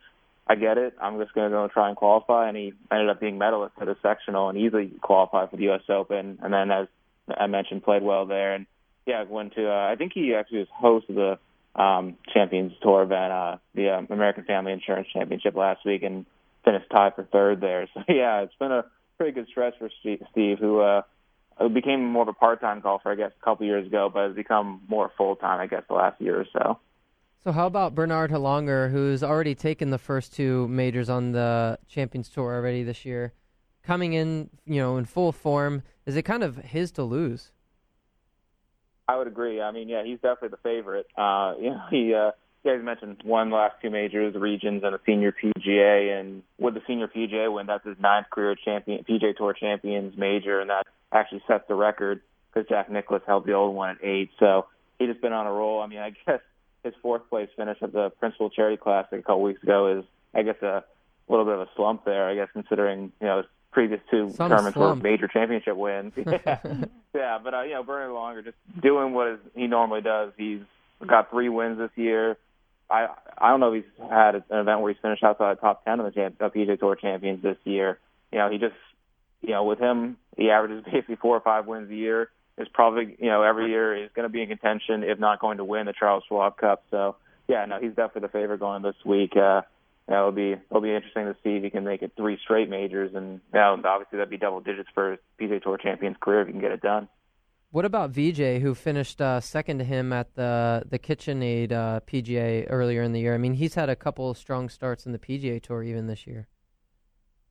I 0.47 0.55
get 0.55 0.77
it. 0.77 0.95
I'm 1.01 1.17
just 1.19 1.33
going 1.33 1.49
to 1.49 1.55
go 1.55 1.63
and 1.63 1.71
try 1.71 1.87
and 1.87 1.95
qualify." 1.95 2.49
And 2.49 2.57
he 2.57 2.73
ended 2.91 3.09
up 3.09 3.21
being 3.21 3.37
medalist 3.37 3.75
at 3.79 3.85
the 3.85 3.95
sectional 4.01 4.49
and 4.49 4.57
easily 4.57 4.91
qualified 5.01 5.51
for 5.51 5.55
the 5.55 5.69
US 5.69 5.83
Open 5.87 6.39
and 6.41 6.53
then 6.53 6.71
as 6.71 6.87
I 7.29 7.47
mentioned 7.47 7.83
played 7.83 8.03
well 8.03 8.25
there 8.25 8.53
and 8.53 8.65
yeah, 9.05 9.23
went 9.23 9.53
to 9.55 9.69
uh, 9.69 9.91
I 9.91 9.95
think 9.95 10.13
he 10.13 10.33
actually 10.33 10.59
was 10.59 10.67
host 10.73 11.09
of 11.09 11.15
the 11.15 11.81
um, 11.81 12.17
Champions 12.33 12.73
Tour 12.81 13.03
event, 13.03 13.31
uh, 13.31 13.57
the 13.75 13.89
uh, 13.89 14.01
American 14.09 14.45
Family 14.45 14.71
Insurance 14.71 15.07
Championship 15.13 15.55
last 15.55 15.85
week, 15.85 16.03
and 16.03 16.25
finished 16.63 16.89
tied 16.89 17.15
for 17.15 17.23
third 17.23 17.61
there. 17.61 17.87
So 17.93 18.01
yeah, 18.09 18.41
it's 18.41 18.55
been 18.55 18.71
a 18.71 18.85
pretty 19.17 19.33
good 19.33 19.47
stretch 19.47 19.75
for 19.77 19.89
Steve 20.01 20.59
who 20.59 20.79
uh, 20.79 21.03
who 21.57 21.69
became 21.69 22.05
more 22.05 22.23
of 22.23 22.27
a 22.27 22.33
part-time 22.33 22.81
golfer, 22.81 23.11
I 23.11 23.15
guess, 23.15 23.31
a 23.39 23.45
couple 23.45 23.65
years 23.65 23.87
ago, 23.87 24.09
but 24.13 24.27
has 24.27 24.35
become 24.35 24.81
more 24.87 25.11
full-time, 25.17 25.59
I 25.59 25.67
guess, 25.67 25.83
the 25.87 25.93
last 25.95 26.19
year 26.21 26.39
or 26.39 26.45
so. 26.51 26.79
So 27.43 27.51
how 27.51 27.67
about 27.67 27.93
Bernhard 27.93 28.31
Langer, 28.31 28.91
who's 28.91 29.23
already 29.23 29.55
taken 29.55 29.91
the 29.91 29.97
first 29.97 30.33
two 30.33 30.67
majors 30.67 31.09
on 31.09 31.31
the 31.31 31.77
Champions 31.87 32.27
Tour 32.29 32.55
already 32.55 32.83
this 32.83 33.05
year? 33.05 33.33
coming 33.85 34.13
in, 34.13 34.49
you 34.65 34.81
know, 34.81 34.97
in 34.97 35.05
full 35.05 35.31
form. 35.31 35.83
Is 36.05 36.15
it 36.15 36.23
kind 36.23 36.43
of 36.43 36.57
his 36.57 36.91
to 36.93 37.03
lose? 37.03 37.51
I 39.07 39.17
would 39.17 39.27
agree. 39.27 39.61
I 39.61 39.71
mean, 39.71 39.87
yeah, 39.87 40.03
he's 40.03 40.19
definitely 40.19 40.49
the 40.49 40.57
favorite. 40.57 41.07
Uh, 41.15 41.53
you 41.59 41.69
know, 41.69 41.81
he 41.91 42.13
uh, 42.13 42.31
you 42.63 42.75
guys 42.75 42.83
mentioned 42.83 43.21
won 43.23 43.51
the 43.51 43.55
last 43.55 43.75
two 43.81 43.91
majors, 43.91 44.33
the 44.33 44.39
regions, 44.39 44.81
and 44.83 44.95
a 44.95 44.99
senior 45.05 45.31
PGA. 45.31 46.19
And 46.19 46.41
with 46.57 46.73
the 46.73 46.81
senior 46.87 47.07
PGA 47.07 47.53
win, 47.53 47.67
that's 47.67 47.85
his 47.85 47.97
ninth 47.99 48.27
career 48.31 48.55
champion 48.55 49.03
PGA 49.07 49.35
Tour 49.37 49.53
Champions 49.53 50.17
major, 50.17 50.59
and 50.59 50.69
that 50.71 50.84
actually 51.15 51.41
sets 51.47 51.63
the 51.67 51.75
record 51.75 52.21
because 52.53 52.67
Jack 52.67 52.91
Nicklaus 52.91 53.21
held 53.25 53.45
the 53.45 53.53
old 53.53 53.75
one 53.75 53.91
at 53.91 53.97
eight. 54.03 54.29
So 54.39 54.67
he 54.99 55.07
just 55.07 55.21
been 55.21 55.33
on 55.33 55.47
a 55.47 55.51
roll. 55.51 55.81
I 55.81 55.87
mean, 55.87 55.99
I 55.99 56.11
guess 56.25 56.41
his 56.83 56.93
fourth 57.01 57.27
place 57.29 57.49
finish 57.55 57.77
at 57.81 57.93
the 57.93 58.09
Principal 58.11 58.49
Charity 58.49 58.77
Classic 58.77 59.19
a 59.19 59.23
couple 59.23 59.41
weeks 59.41 59.63
ago 59.63 59.99
is, 59.99 60.05
I 60.33 60.43
guess, 60.43 60.61
a 60.61 60.83
little 61.27 61.45
bit 61.45 61.55
of 61.55 61.61
a 61.61 61.69
slump 61.75 62.05
there. 62.05 62.27
I 62.27 62.35
guess 62.35 62.49
considering 62.53 63.11
you 63.19 63.27
know 63.27 63.37
his 63.37 63.45
previous 63.71 64.01
two 64.11 64.29
Some 64.31 64.49
tournaments 64.49 64.77
were 64.77 64.95
major 64.95 65.27
championship 65.27 65.75
wins. 65.75 66.13
yeah, 66.15 66.59
yeah, 67.13 67.39
but 67.43 67.53
uh, 67.53 67.61
you 67.63 67.73
know, 67.73 67.83
Bernie 67.83 68.13
Langer 68.13 68.43
just 68.43 68.57
doing 68.81 69.13
what 69.13 69.27
is, 69.27 69.39
he 69.55 69.67
normally 69.67 70.01
does. 70.01 70.31
He's 70.37 70.61
got 71.05 71.29
three 71.29 71.49
wins 71.49 71.77
this 71.77 71.91
year. 71.95 72.37
I 72.89 73.07
I 73.37 73.49
don't 73.49 73.59
know 73.59 73.73
if 73.73 73.83
he's 73.83 74.09
had 74.09 74.35
an 74.35 74.43
event 74.49 74.81
where 74.81 74.93
he's 74.93 75.01
finished 75.01 75.23
outside 75.23 75.57
the 75.57 75.61
top 75.61 75.83
ten 75.85 75.99
of 75.99 76.05
the 76.05 76.11
champ, 76.11 76.37
PGA 76.37 76.79
Tour 76.79 76.95
champions 76.95 77.41
this 77.41 77.57
year. 77.63 77.99
You 78.31 78.39
know, 78.39 78.49
he 78.49 78.57
just 78.57 78.75
you 79.45 79.53
know 79.53 79.63
with 79.63 79.79
him 79.79 80.17
he 80.37 80.49
averages 80.49 80.83
basically 80.91 81.15
four 81.15 81.35
or 81.35 81.41
five 81.41 81.65
wins 81.67 81.89
a 81.89 81.95
year. 81.95 82.29
Is 82.57 82.67
probably 82.73 83.17
you 83.19 83.29
know 83.29 83.43
every 83.43 83.69
year 83.69 84.05
is 84.05 84.09
going 84.15 84.23
to 84.23 84.29
be 84.29 84.41
in 84.41 84.47
contention, 84.47 85.03
if 85.03 85.19
not 85.19 85.41
going 85.41 85.57
to 85.57 85.65
win 85.65 85.87
the 85.87 85.93
Charles 85.93 86.23
Schwab 86.27 86.57
Cup. 86.57 86.85
So 86.89 87.17
yeah, 87.47 87.65
no, 87.65 87.79
he's 87.79 87.89
definitely 87.89 88.21
the 88.21 88.29
favorite 88.29 88.59
going 88.59 88.81
this 88.81 88.95
week. 89.05 89.35
Uh, 89.35 89.61
you 90.07 90.15
it'll 90.15 90.31
be 90.31 90.53
it'll 90.53 90.81
be 90.81 90.93
interesting 90.93 91.25
to 91.25 91.35
see 91.43 91.57
if 91.57 91.63
he 91.63 91.69
can 91.69 91.83
make 91.83 92.01
it 92.01 92.13
three 92.15 92.37
straight 92.43 92.69
majors, 92.69 93.13
and 93.13 93.41
you 93.53 93.59
know, 93.59 93.81
obviously 93.83 94.17
that'd 94.17 94.29
be 94.29 94.37
double 94.37 94.61
digits 94.61 94.89
for 94.93 95.11
his 95.11 95.19
PGA 95.39 95.61
Tour 95.61 95.77
champion's 95.77 96.17
career 96.19 96.41
if 96.41 96.47
he 96.47 96.53
can 96.53 96.61
get 96.61 96.71
it 96.71 96.81
done. 96.81 97.09
What 97.71 97.83
about 97.83 98.13
Vijay, 98.13 98.61
who 98.61 98.73
finished 98.73 99.19
uh, 99.19 99.41
second 99.41 99.79
to 99.79 99.83
him 99.83 100.13
at 100.13 100.35
the 100.35 100.83
the 100.89 100.99
KitchenAid 100.99 101.71
uh, 101.71 101.99
PGA 102.01 102.67
earlier 102.69 103.01
in 103.01 103.11
the 103.11 103.19
year? 103.19 103.33
I 103.33 103.37
mean, 103.37 103.55
he's 103.55 103.73
had 103.73 103.89
a 103.89 103.95
couple 103.95 104.29
of 104.29 104.37
strong 104.37 104.69
starts 104.69 105.05
in 105.05 105.11
the 105.11 105.19
PGA 105.19 105.61
Tour 105.61 105.83
even 105.83 106.07
this 106.07 106.25
year. 106.25 106.47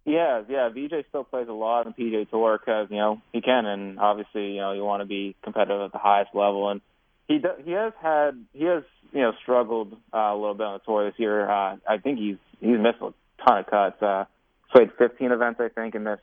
Yeah, 0.05 0.43
yeah. 0.49 0.69
Vijay 0.69 1.05
still 1.09 1.25
plays 1.25 1.49
a 1.49 1.53
lot 1.53 1.87
on 1.87 1.95
PGA 1.95 2.29
Tour 2.29 2.59
because 2.59 2.89
you 2.91 2.99
know 2.99 3.23
he 3.33 3.41
can, 3.41 3.65
and 3.65 3.99
obviously 3.99 4.53
you 4.53 4.61
know 4.61 4.73
you 4.73 4.85
want 4.85 5.01
to 5.01 5.07
be 5.07 5.35
competitive 5.43 5.81
at 5.81 5.93
the 5.93 5.99
highest 5.99 6.35
level. 6.35 6.69
And 6.69 6.83
he 7.27 7.39
do, 7.39 7.49
he 7.65 7.71
has 7.73 7.93
had 8.01 8.45
he 8.53 8.65
has 8.65 8.83
you 9.13 9.23
know 9.23 9.33
struggled 9.43 9.95
uh, 10.13 10.19
a 10.19 10.37
little 10.37 10.55
bit 10.55 10.67
on 10.67 10.75
the 10.75 10.79
tour 10.81 11.11
this 11.11 11.19
year. 11.19 11.49
Uh, 11.49 11.77
I 11.89 11.99
think 12.03 12.19
he's 12.19 12.37
he's 12.61 12.79
missed 12.79 13.01
a 13.01 13.15
ton 13.47 13.59
of 13.59 13.67
cuts. 13.67 14.03
Uh, 14.03 14.25
played 14.73 14.91
15 14.99 15.33
events 15.33 15.61
I 15.61 15.69
think 15.69 15.95
and 15.95 16.05
missed 16.05 16.23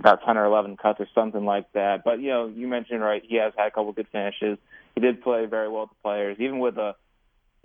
about 0.00 0.20
10 0.24 0.36
or 0.36 0.44
11 0.44 0.76
cuts 0.76 1.00
or 1.00 1.08
something 1.14 1.44
like 1.44 1.70
that. 1.72 2.04
But 2.04 2.20
you 2.20 2.28
know 2.28 2.46
you 2.46 2.66
mentioned 2.66 3.02
right 3.02 3.22
he 3.26 3.36
has 3.36 3.52
had 3.58 3.66
a 3.66 3.70
couple 3.70 3.92
good 3.92 4.08
finishes. 4.10 4.56
He 4.94 5.02
did 5.02 5.22
play 5.22 5.44
very 5.44 5.68
well 5.68 5.82
with 5.82 5.90
the 5.90 6.02
players, 6.02 6.36
even 6.40 6.60
with 6.60 6.78
a 6.78 6.94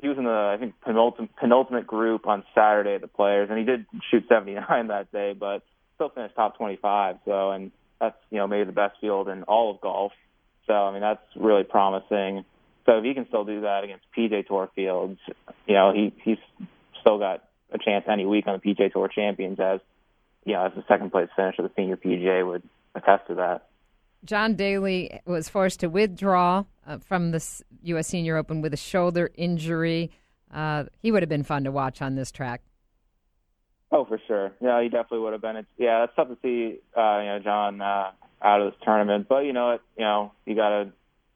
he 0.04 0.10
was 0.10 0.18
in 0.18 0.26
the 0.26 0.54
I 0.54 0.58
think 0.60 0.76
penultimate 0.82 1.34
penultimate 1.38 1.88
group 1.88 2.28
on 2.28 2.44
Saturday 2.54 2.96
at 2.96 3.02
the 3.02 3.08
Players, 3.08 3.50
and 3.50 3.58
he 3.58 3.64
did 3.64 3.86
shoot 4.12 4.26
79 4.28 4.88
that 4.88 5.12
day, 5.14 5.34
but 5.34 5.64
still 5.96 6.10
finished 6.10 6.36
top 6.36 6.58
25. 6.58 7.20
So, 7.24 7.52
and 7.52 7.72
that's 8.02 8.18
you 8.30 8.38
know 8.38 8.46
maybe 8.46 8.66
the 8.66 8.74
best 8.74 9.00
field 9.00 9.30
in 9.30 9.44
all 9.44 9.72
of 9.72 9.80
golf. 9.80 10.12
So, 10.68 10.74
I 10.74 10.92
mean 10.92 11.02
that's 11.02 11.24
really 11.38 11.64
promising. 11.64 12.44
So 12.86 12.98
if 12.98 13.06
he 13.06 13.14
can 13.14 13.28
still 13.30 13.46
do 13.46 13.62
that 13.62 13.86
against 13.86 14.04
PGA 14.16 14.46
Tour 14.46 14.70
fields, 14.76 15.20
you 15.66 15.74
know 15.74 15.94
he 15.94 16.14
he's 16.22 16.38
still 17.00 17.18
got 17.18 17.46
a 17.72 17.78
chance 17.78 18.04
any 18.12 18.26
week 18.26 18.46
on 18.46 18.60
the 18.62 18.74
PGA 18.76 18.92
Tour 18.92 19.08
champions 19.08 19.58
as 19.62 19.80
you 20.44 20.52
know 20.52 20.66
as 20.66 20.74
the 20.76 20.84
second 20.90 21.12
place 21.12 21.30
finish 21.34 21.58
of 21.58 21.64
the 21.64 21.72
senior 21.78 21.96
PGA 21.96 22.46
would 22.46 22.64
attest 22.94 23.28
to 23.28 23.36
that. 23.36 23.70
John 24.26 24.56
Daly 24.56 25.20
was 25.26 25.50
forced 25.50 25.82
to 25.82 25.88
withdraw 25.88 26.66
uh, 26.88 26.98
from 27.00 27.32
the 27.32 27.62
U.S. 27.84 28.08
Senior 28.08 28.38
Open 28.38 28.62
with 28.62 28.74
a 28.74 28.78
shoulder 28.78 29.30
injury. 29.36 30.12
Uh, 30.52 30.86
he 31.02 31.12
would 31.12 31.22
have 31.22 31.30
been 31.30 31.44
fun 31.44 31.64
to 31.66 31.72
watch 31.72 32.02
on 32.02 32.16
this 32.16 32.32
track. 32.32 32.62
Oh, 33.92 34.06
for 34.06 34.20
sure. 34.28 34.52
Yeah, 34.60 34.82
he 34.82 34.90
definitely 34.90 35.20
would 35.20 35.34
have 35.34 35.42
been. 35.42 35.56
It's 35.56 35.70
yeah, 35.78 36.04
it's 36.04 36.14
tough 36.16 36.28
to 36.30 36.38
see 36.42 36.80
uh, 36.98 37.20
you 37.20 37.28
know 37.28 37.40
John 37.44 37.80
uh, 37.80 38.12
out 38.42 38.62
of 38.62 38.72
this 38.72 38.82
tournament, 38.84 39.28
but 39.30 39.46
you 39.46 39.54
know 39.54 39.72
it. 39.72 39.82
You 39.98 40.04
know 40.04 40.32
you 40.46 40.56
gotta 40.56 40.92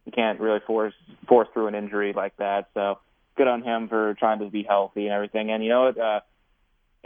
you 0.05 0.11
can't 0.11 0.39
really 0.39 0.59
force 0.65 0.93
force 1.27 1.47
through 1.53 1.67
an 1.67 1.75
injury 1.75 2.13
like 2.13 2.35
that. 2.37 2.69
So 2.73 2.99
good 3.35 3.47
on 3.47 3.61
him 3.61 3.87
for 3.87 4.15
trying 4.15 4.39
to 4.39 4.49
be 4.49 4.63
healthy 4.63 5.05
and 5.05 5.13
everything. 5.13 5.51
And 5.51 5.63
you 5.63 5.69
know 5.69 5.83
what? 5.83 5.99
Uh, 5.99 6.19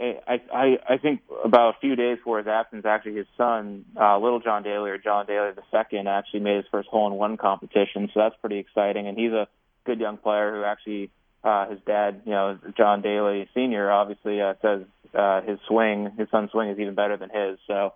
I 0.02 0.40
I 0.52 0.78
I 0.94 0.98
think 0.98 1.22
about 1.44 1.76
a 1.76 1.78
few 1.80 1.94
days 1.94 2.18
before 2.18 2.38
his 2.38 2.46
absence, 2.46 2.84
actually 2.84 3.16
his 3.16 3.26
son, 3.36 3.84
uh, 3.98 4.18
Little 4.18 4.40
John 4.40 4.62
Daly 4.62 4.90
or 4.90 4.98
John 4.98 5.26
Daly 5.26 5.52
the 5.52 5.62
second, 5.70 6.08
actually 6.08 6.40
made 6.40 6.56
his 6.56 6.64
first 6.70 6.88
hole 6.88 7.06
in 7.06 7.14
one 7.14 7.36
competition. 7.36 8.10
So 8.12 8.20
that's 8.20 8.34
pretty 8.40 8.58
exciting. 8.58 9.06
And 9.06 9.16
he's 9.16 9.32
a 9.32 9.46
good 9.84 10.00
young 10.00 10.16
player 10.16 10.52
who 10.54 10.64
actually 10.64 11.10
uh, 11.44 11.68
his 11.68 11.78
dad, 11.86 12.22
you 12.24 12.32
know, 12.32 12.58
John 12.76 13.02
Daly 13.02 13.48
Senior, 13.54 13.90
obviously 13.90 14.40
uh, 14.40 14.54
says 14.62 14.82
uh, 15.14 15.42
his 15.42 15.58
swing, 15.68 16.10
his 16.18 16.28
son's 16.30 16.50
swing 16.50 16.70
is 16.70 16.78
even 16.78 16.94
better 16.94 17.16
than 17.16 17.30
his. 17.30 17.58
So, 17.66 17.94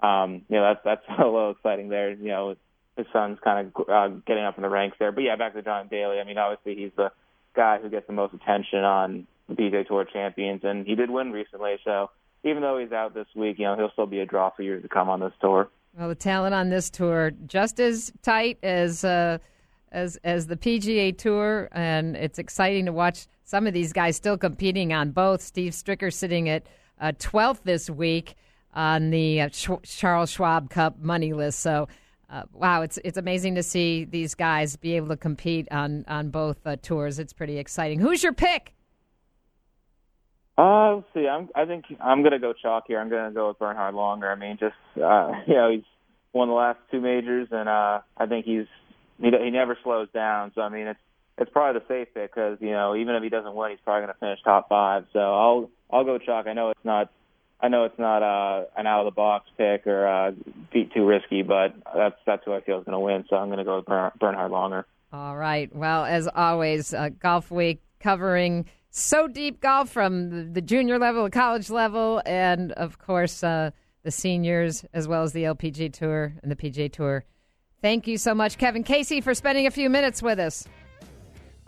um, 0.00 0.42
you 0.48 0.56
know, 0.56 0.74
that's 0.74 0.80
that's 0.84 1.18
a 1.18 1.24
little 1.24 1.52
exciting 1.52 1.88
there. 1.88 2.10
You 2.10 2.28
know, 2.28 2.56
his 2.96 3.06
son's 3.12 3.38
kind 3.42 3.72
of 3.74 3.88
uh, 3.88 4.08
getting 4.26 4.44
up 4.44 4.56
in 4.56 4.62
the 4.62 4.68
ranks 4.68 4.96
there. 4.98 5.12
But 5.12 5.24
yeah, 5.24 5.36
back 5.36 5.54
to 5.54 5.62
John 5.62 5.88
Daly. 5.88 6.18
I 6.20 6.24
mean, 6.24 6.38
obviously 6.38 6.82
he's 6.82 6.92
the 6.96 7.12
guy 7.54 7.78
who 7.78 7.88
gets 7.88 8.06
the 8.06 8.12
most 8.12 8.34
attention 8.34 8.80
on 8.80 9.26
the 9.48 9.54
PGA 9.54 9.86
Tour 9.86 10.04
champions, 10.04 10.62
and 10.64 10.86
he 10.86 10.94
did 10.94 11.10
win 11.10 11.32
recently. 11.32 11.76
So 11.84 12.10
even 12.44 12.62
though 12.62 12.78
he's 12.78 12.92
out 12.92 13.14
this 13.14 13.26
week, 13.34 13.58
you 13.58 13.64
know, 13.64 13.76
he'll 13.76 13.90
still 13.90 14.06
be 14.06 14.20
a 14.20 14.26
draw 14.26 14.50
for 14.50 14.62
years 14.62 14.82
to 14.82 14.88
come 14.88 15.08
on 15.08 15.20
this 15.20 15.32
tour. 15.40 15.68
Well, 15.98 16.08
the 16.08 16.14
talent 16.14 16.54
on 16.54 16.68
this 16.68 16.90
tour 16.90 17.32
just 17.46 17.80
as 17.80 18.12
tight 18.22 18.58
as 18.62 19.04
uh, 19.04 19.38
as 19.92 20.18
as 20.24 20.46
the 20.46 20.56
PGA 20.56 21.16
Tour, 21.16 21.68
and 21.72 22.16
it's 22.16 22.38
exciting 22.38 22.86
to 22.86 22.92
watch 22.92 23.26
some 23.44 23.66
of 23.66 23.72
these 23.72 23.92
guys 23.92 24.16
still 24.16 24.36
competing 24.36 24.92
on 24.92 25.12
both. 25.12 25.40
Steve 25.40 25.72
Stricker 25.72 26.12
sitting 26.12 26.48
at 26.48 26.66
uh, 27.00 27.12
12th 27.18 27.62
this 27.64 27.88
week 27.88 28.34
on 28.74 29.10
the 29.10 29.40
uh, 29.40 29.48
Sch- 29.52 29.70
Charles 29.84 30.30
Schwab 30.30 30.70
Cup 30.70 30.98
money 30.98 31.32
list. 31.32 31.60
So. 31.60 31.88
Uh, 32.28 32.42
wow, 32.52 32.82
it's 32.82 32.98
it's 33.04 33.18
amazing 33.18 33.54
to 33.54 33.62
see 33.62 34.04
these 34.04 34.34
guys 34.34 34.74
be 34.74 34.96
able 34.96 35.06
to 35.06 35.16
compete 35.16 35.68
on 35.70 36.04
on 36.08 36.28
both 36.28 36.58
uh, 36.66 36.74
tours. 36.82 37.20
It's 37.20 37.32
pretty 37.32 37.56
exciting. 37.56 38.00
Who's 38.00 38.20
your 38.20 38.32
pick? 38.32 38.74
Uh, 40.58 40.96
let's 40.96 41.06
see. 41.14 41.28
I'm, 41.28 41.48
I 41.54 41.66
think 41.66 41.84
I'm 42.00 42.22
gonna 42.22 42.38
go 42.38 42.52
chalk 42.52 42.84
here. 42.86 42.98
I'm 42.98 43.10
gonna 43.10 43.32
go 43.32 43.48
with 43.48 43.58
Bernhard 43.58 43.94
Langer. 43.94 44.32
I 44.32 44.38
mean, 44.38 44.58
just 44.58 44.74
uh, 44.96 45.32
you 45.46 45.54
know, 45.54 45.70
he's 45.70 45.84
won 46.32 46.48
the 46.48 46.54
last 46.54 46.78
two 46.90 47.00
majors, 47.00 47.48
and 47.50 47.68
uh, 47.68 48.00
I 48.16 48.26
think 48.26 48.46
he's 48.46 48.66
he, 49.20 49.30
he 49.30 49.50
never 49.50 49.76
slows 49.82 50.08
down. 50.12 50.52
So 50.54 50.62
I 50.62 50.68
mean, 50.68 50.86
it's 50.86 51.00
it's 51.38 51.50
probably 51.50 51.80
the 51.80 51.86
safe 51.86 52.14
pick 52.14 52.34
because 52.34 52.58
you 52.60 52.70
know 52.70 52.96
even 52.96 53.14
if 53.14 53.22
he 53.22 53.28
doesn't 53.28 53.54
win, 53.54 53.70
he's 53.70 53.80
probably 53.84 54.02
gonna 54.02 54.16
finish 54.18 54.38
top 54.44 54.68
five. 54.68 55.06
So 55.12 55.18
I'll 55.18 55.70
I'll 55.90 56.04
go 56.04 56.18
chalk. 56.18 56.46
I 56.46 56.54
know 56.54 56.70
it's 56.70 56.84
not 56.84 57.10
I 57.60 57.68
know 57.68 57.84
it's 57.84 57.98
not 57.98 58.22
uh, 58.22 58.64
an 58.76 58.86
out 58.86 59.00
of 59.00 59.06
the 59.06 59.16
box 59.16 59.48
pick 59.56 59.86
or 59.86 60.06
uh, 60.06 60.32
beat 60.72 60.92
too 60.92 61.06
risky, 61.06 61.42
but 61.42 61.74
that's 61.94 62.16
that's 62.26 62.44
who 62.44 62.52
I 62.52 62.60
feel 62.60 62.78
is 62.78 62.84
going 62.84 62.92
to 62.92 63.00
win. 63.00 63.24
So 63.28 63.36
I'm 63.36 63.48
going 63.48 63.58
to 63.58 63.64
go 63.64 63.76
with 63.76 63.86
Bernhard 63.86 64.50
Langer. 64.50 64.84
All 65.12 65.36
right. 65.36 65.74
Well, 65.74 66.04
as 66.04 66.28
always, 66.34 66.92
uh, 66.92 67.10
Golfweek 67.10 67.78
covering 68.00 68.66
so 68.96 69.28
deep 69.28 69.60
golf 69.60 69.90
from 69.90 70.30
the, 70.30 70.42
the 70.44 70.60
junior 70.60 70.98
level, 70.98 71.24
the 71.24 71.30
college 71.30 71.70
level, 71.70 72.22
and 72.24 72.72
of 72.72 72.98
course 72.98 73.44
uh, 73.44 73.70
the 74.02 74.10
seniors, 74.10 74.84
as 74.92 75.06
well 75.06 75.22
as 75.22 75.32
the 75.32 75.44
LPGA 75.44 75.92
Tour 75.92 76.34
and 76.42 76.50
the 76.50 76.56
PGA 76.56 76.90
Tour. 76.90 77.24
Thank 77.82 78.06
you 78.06 78.16
so 78.16 78.34
much, 78.34 78.56
Kevin 78.56 78.82
Casey, 78.82 79.20
for 79.20 79.34
spending 79.34 79.66
a 79.66 79.70
few 79.70 79.90
minutes 79.90 80.22
with 80.22 80.38
us. 80.38 80.66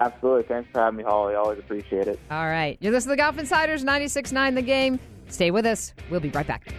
Absolutely. 0.01 0.45
Thanks 0.45 0.71
for 0.73 0.81
having 0.81 0.99
me, 0.99 1.05
Holly. 1.05 1.35
Always 1.35 1.59
appreciate 1.59 2.09
it. 2.09 2.19
All 2.31 2.47
right. 2.47 2.79
You're 2.81 2.93
listening 2.93 3.17
to 3.17 3.17
the 3.17 3.23
Golf 3.23 3.39
Insiders 3.39 3.85
96.9 3.85 4.55
The 4.55 4.63
Game. 4.63 5.01
Stay 5.29 5.51
with 5.51 5.67
us. 5.67 5.93
We'll 6.09 6.21
be 6.21 6.31
right 6.31 6.47
back. 6.47 6.73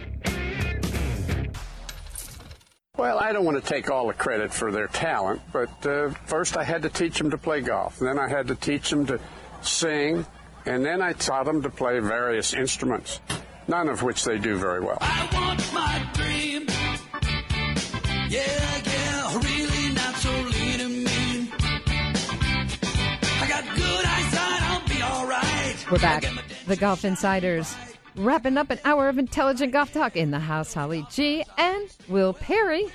Well, 2.96 3.18
I 3.18 3.32
don't 3.32 3.44
want 3.44 3.62
to 3.62 3.66
take 3.66 3.90
all 3.90 4.08
the 4.08 4.14
credit 4.14 4.52
for 4.52 4.72
their 4.72 4.88
talent, 4.88 5.40
but 5.52 5.86
uh, 5.86 6.10
first 6.26 6.56
I 6.56 6.64
had 6.64 6.82
to 6.82 6.88
teach 6.88 7.18
them 7.18 7.30
to 7.30 7.38
play 7.38 7.60
golf. 7.60 7.98
Then 7.98 8.18
I 8.18 8.28
had 8.28 8.48
to 8.48 8.54
teach 8.54 8.90
them 8.90 9.06
to 9.06 9.20
sing, 9.62 10.26
and 10.66 10.84
then 10.84 11.02
I 11.02 11.12
taught 11.12 11.46
them 11.46 11.62
to 11.62 11.70
play 11.70 11.98
various 12.00 12.54
instruments, 12.54 13.20
none 13.68 13.88
of 13.88 14.02
which 14.02 14.24
they 14.24 14.38
do 14.38 14.56
very 14.56 14.80
well. 14.80 14.98
I 15.00 15.28
want 15.32 15.72
my 15.72 16.08
dream. 16.14 16.66
Yeah, 18.28 18.80
yeah, 18.84 19.34
really 19.38 19.94
not 19.94 20.14
so 20.16 20.30
lean 20.30 20.80
and 20.80 20.96
mean. 21.04 21.52
I 23.40 23.46
got 23.48 23.64
good 23.74 24.04
eyesight, 24.04 24.62
I'll 24.62 24.88
be 24.88 25.02
alright. 25.02 25.86
We're 25.90 25.98
back. 25.98 26.24
The 26.66 26.76
Golf 26.76 27.04
Insiders 27.04 27.74
wrapping 28.16 28.56
up 28.56 28.70
an 28.70 28.78
hour 28.84 29.08
of 29.08 29.18
intelligent 29.18 29.72
golf 29.72 29.92
talk 29.92 30.16
in 30.16 30.30
the 30.30 30.38
house. 30.38 30.72
Holly 30.74 31.06
G 31.10 31.44
and 31.58 31.88
Will 32.08 32.32
Perry. 32.32 32.86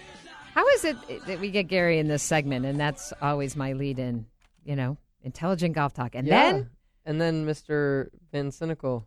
How 0.54 0.66
is 0.70 0.86
it 0.86 0.96
that 1.28 1.40
we 1.42 1.52
get 1.52 1.64
Gary 1.68 2.00
in 2.00 2.08
this 2.08 2.24
segment? 2.24 2.66
And 2.66 2.80
that's 2.80 3.12
always 3.22 3.56
my 3.58 3.74
lead 3.74 4.00
in, 4.00 4.26
you 4.64 4.76
know, 4.78 4.98
intelligent 5.24 5.76
golf 5.76 5.94
talk. 5.94 6.16
And 6.16 6.28
yeah. 6.28 6.54
then 6.54 6.70
and 7.06 7.20
then 7.22 7.46
Mr. 7.46 8.10
VanSickle. 8.34 9.04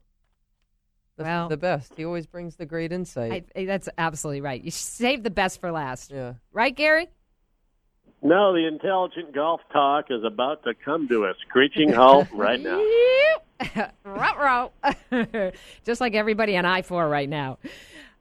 the, 1.16 1.24
Well- 1.24 1.48
the 1.48 1.56
best. 1.56 1.92
He 1.96 2.04
always 2.04 2.26
brings 2.26 2.56
the 2.56 2.66
great 2.66 2.92
insight. 2.92 3.46
I, 3.56 3.64
that's 3.64 3.88
absolutely 3.98 4.40
right. 4.40 4.62
You 4.62 4.70
save 4.70 5.22
the 5.22 5.30
best 5.30 5.60
for 5.60 5.70
last. 5.72 6.10
yeah. 6.10 6.34
Right, 6.52 6.74
Gary? 6.74 7.08
No, 8.22 8.52
the 8.52 8.66
intelligent 8.66 9.32
golf 9.32 9.60
talk 9.72 10.06
is 10.10 10.24
about 10.24 10.64
to 10.64 10.74
come 10.74 11.06
to 11.08 11.24
a 11.26 11.34
screeching 11.48 11.92
halt 11.92 12.26
right 12.34 12.60
now. 12.60 12.82
Ruh-roh. 14.04 14.72
Just 15.84 16.00
like 16.00 16.14
everybody 16.14 16.56
on 16.56 16.64
I 16.64 16.82
4 16.82 17.08
right 17.08 17.28
now. 17.28 17.58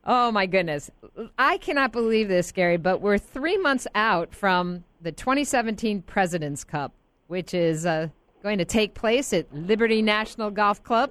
Oh, 0.04 0.30
my 0.30 0.46
goodness. 0.46 0.90
I 1.36 1.58
cannot 1.58 1.92
believe 1.92 2.28
this, 2.28 2.52
Gary, 2.52 2.76
but 2.76 3.00
we're 3.00 3.18
three 3.18 3.58
months 3.58 3.86
out 3.94 4.34
from 4.34 4.84
the 5.00 5.10
2017 5.12 6.02
President's 6.02 6.64
Cup, 6.64 6.92
which 7.26 7.52
is 7.52 7.84
uh, 7.84 8.08
going 8.42 8.58
to 8.58 8.64
take 8.64 8.94
place 8.94 9.32
at 9.32 9.52
Liberty 9.54 10.02
National 10.02 10.50
Golf 10.50 10.82
Club, 10.82 11.10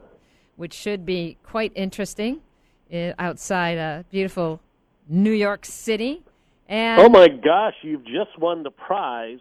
which 0.56 0.74
should 0.74 1.06
be 1.06 1.38
quite 1.44 1.72
interesting 1.76 2.42
uh, 2.94 3.14
outside 3.20 3.78
a 3.78 4.06
beautiful 4.12 4.62
New 5.08 5.32
York 5.32 5.66
City. 5.66 6.24
And 6.68 7.02
Oh 7.02 7.10
my 7.10 7.28
gosh, 7.28 7.76
you've 7.82 8.06
just 8.06 8.38
won 8.38 8.64
the 8.64 8.72
prize 8.72 9.40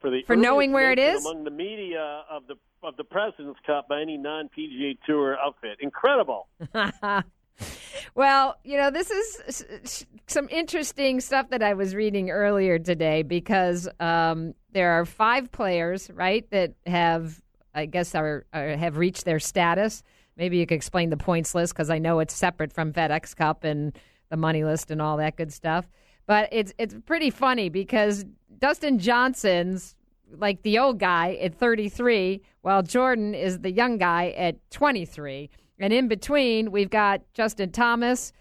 for 0.00 0.10
the 0.10 0.22
For 0.26 0.36
knowing 0.36 0.72
where 0.72 0.92
it 0.92 0.98
is 0.98 1.24
among 1.24 1.44
the 1.44 1.50
media 1.50 2.22
of 2.30 2.46
the 2.46 2.54
of 2.82 2.96
the 2.96 3.04
President's 3.04 3.60
Cup 3.64 3.88
by 3.88 4.00
any 4.00 4.16
non 4.16 4.48
PGA 4.56 4.98
Tour 5.06 5.38
outfit. 5.38 5.78
Incredible. 5.80 6.48
well, 8.14 8.56
you 8.64 8.76
know, 8.76 8.90
this 8.90 9.10
is 9.10 10.06
some 10.26 10.48
interesting 10.50 11.20
stuff 11.20 11.50
that 11.50 11.62
I 11.62 11.74
was 11.74 11.94
reading 11.94 12.30
earlier 12.30 12.78
today 12.78 13.22
because 13.22 13.88
um, 14.00 14.54
there 14.72 14.92
are 14.92 15.04
five 15.04 15.50
players, 15.52 16.10
right, 16.10 16.48
that 16.50 16.74
have, 16.86 17.40
I 17.74 17.86
guess, 17.86 18.14
are, 18.14 18.44
are 18.52 18.76
have 18.76 18.96
reached 18.96 19.24
their 19.24 19.40
status. 19.40 20.02
Maybe 20.36 20.58
you 20.58 20.66
could 20.66 20.76
explain 20.76 21.10
the 21.10 21.16
points 21.16 21.54
list 21.54 21.74
because 21.74 21.90
I 21.90 21.98
know 21.98 22.20
it's 22.20 22.34
separate 22.34 22.72
from 22.72 22.92
FedEx 22.92 23.36
Cup 23.36 23.64
and 23.64 23.96
the 24.30 24.36
money 24.36 24.64
list 24.64 24.90
and 24.90 25.00
all 25.00 25.18
that 25.18 25.36
good 25.36 25.52
stuff. 25.52 25.86
But 26.26 26.48
it's 26.52 26.72
it's 26.78 26.94
pretty 27.04 27.30
funny 27.30 27.68
because 27.68 28.24
Dustin 28.58 28.98
Johnson's 28.98 29.94
like 30.36 30.62
the 30.62 30.78
old 30.78 30.98
guy 30.98 31.34
at 31.42 31.54
33, 31.54 32.40
while 32.62 32.82
Jordan 32.82 33.34
is 33.34 33.60
the 33.60 33.70
young 33.70 33.98
guy 33.98 34.30
at 34.30 34.56
23. 34.70 35.50
And 35.82 35.92
in 35.92 36.06
between, 36.06 36.70
we've 36.70 36.88
got 36.88 37.22
Justin 37.34 37.72
Thomas, 37.72 38.32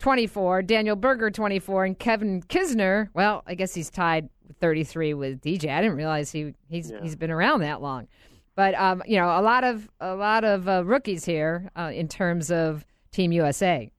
24, 0.00 0.62
Daniel 0.62 0.96
Berger, 0.96 1.30
24, 1.30 1.84
and 1.84 1.96
Kevin 1.96 2.42
Kisner. 2.42 3.08
Well, 3.14 3.44
I 3.46 3.54
guess 3.54 3.72
he's 3.72 3.90
tied 3.90 4.28
with 4.48 4.56
33 4.56 5.14
with 5.14 5.40
DJ. 5.40 5.70
I 5.70 5.82
didn't 5.82 5.96
realize 5.96 6.32
he 6.32 6.52
he's 6.68 6.92
he's 7.00 7.14
been 7.14 7.30
around 7.30 7.60
that 7.60 7.80
long. 7.80 8.08
But 8.56 8.74
um, 8.74 9.04
you 9.06 9.16
know, 9.18 9.26
a 9.26 9.40
lot 9.40 9.62
of 9.62 9.88
a 10.00 10.16
lot 10.16 10.42
of 10.42 10.68
uh, 10.68 10.84
rookies 10.84 11.24
here 11.24 11.70
uh, 11.76 11.92
in 11.94 12.08
terms 12.08 12.50
of 12.50 12.84
Team 13.12 13.30
USA. 13.30 13.92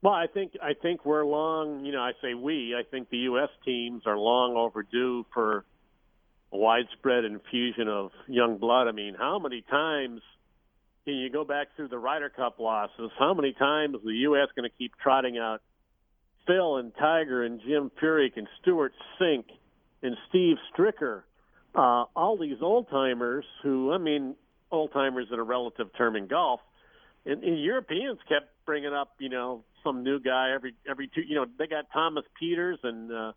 Well, 0.00 0.14
I 0.14 0.28
think 0.32 0.52
I 0.62 0.72
think 0.72 1.04
we're 1.04 1.26
long. 1.26 1.84
You 1.84 1.92
know, 1.92 2.00
I 2.00 2.12
say 2.22 2.32
we. 2.32 2.74
I 2.74 2.84
think 2.90 3.10
the 3.10 3.18
U.S. 3.18 3.50
teams 3.66 4.04
are 4.06 4.16
long 4.16 4.56
overdue 4.56 5.26
for 5.34 5.66
a 6.54 6.56
widespread 6.56 7.26
infusion 7.26 7.88
of 7.88 8.12
young 8.28 8.56
blood. 8.56 8.88
I 8.88 8.92
mean, 8.92 9.14
how 9.14 9.38
many 9.38 9.60
times 9.60 10.22
you 11.06 11.30
go 11.30 11.44
back 11.44 11.68
through 11.76 11.88
the 11.88 11.98
Ryder 11.98 12.30
Cup 12.30 12.58
losses? 12.60 13.10
How 13.18 13.34
many 13.34 13.52
times 13.52 13.96
is 13.96 14.02
the 14.04 14.12
U.S. 14.12 14.48
going 14.54 14.68
to 14.68 14.76
keep 14.76 14.92
trotting 15.02 15.38
out 15.38 15.62
Phil 16.46 16.76
and 16.76 16.92
Tiger 16.94 17.42
and 17.42 17.60
Jim 17.60 17.90
Furyk 18.00 18.36
and 18.36 18.46
Stewart 18.60 18.92
Cink 19.20 19.44
and 20.02 20.16
Steve 20.28 20.56
Stricker? 20.72 21.22
Uh, 21.74 22.04
all 22.14 22.38
these 22.38 22.58
old 22.60 22.88
timers 22.90 23.44
who, 23.62 23.92
I 23.92 23.98
mean, 23.98 24.36
old 24.70 24.92
timers 24.92 25.26
is 25.26 25.32
a 25.32 25.42
relative 25.42 25.88
term 25.96 26.16
in 26.16 26.28
golf. 26.28 26.60
And, 27.24 27.42
and 27.42 27.62
Europeans 27.62 28.18
kept 28.28 28.50
bringing 28.66 28.92
up, 28.92 29.14
you 29.18 29.28
know, 29.28 29.64
some 29.82 30.04
new 30.04 30.20
guy 30.20 30.52
every 30.54 30.74
every 30.88 31.08
two. 31.08 31.22
You 31.22 31.36
know, 31.36 31.46
they 31.58 31.66
got 31.66 31.86
Thomas 31.92 32.24
Pieters, 32.40 32.78
and 32.82 33.12
uh, 33.12 33.32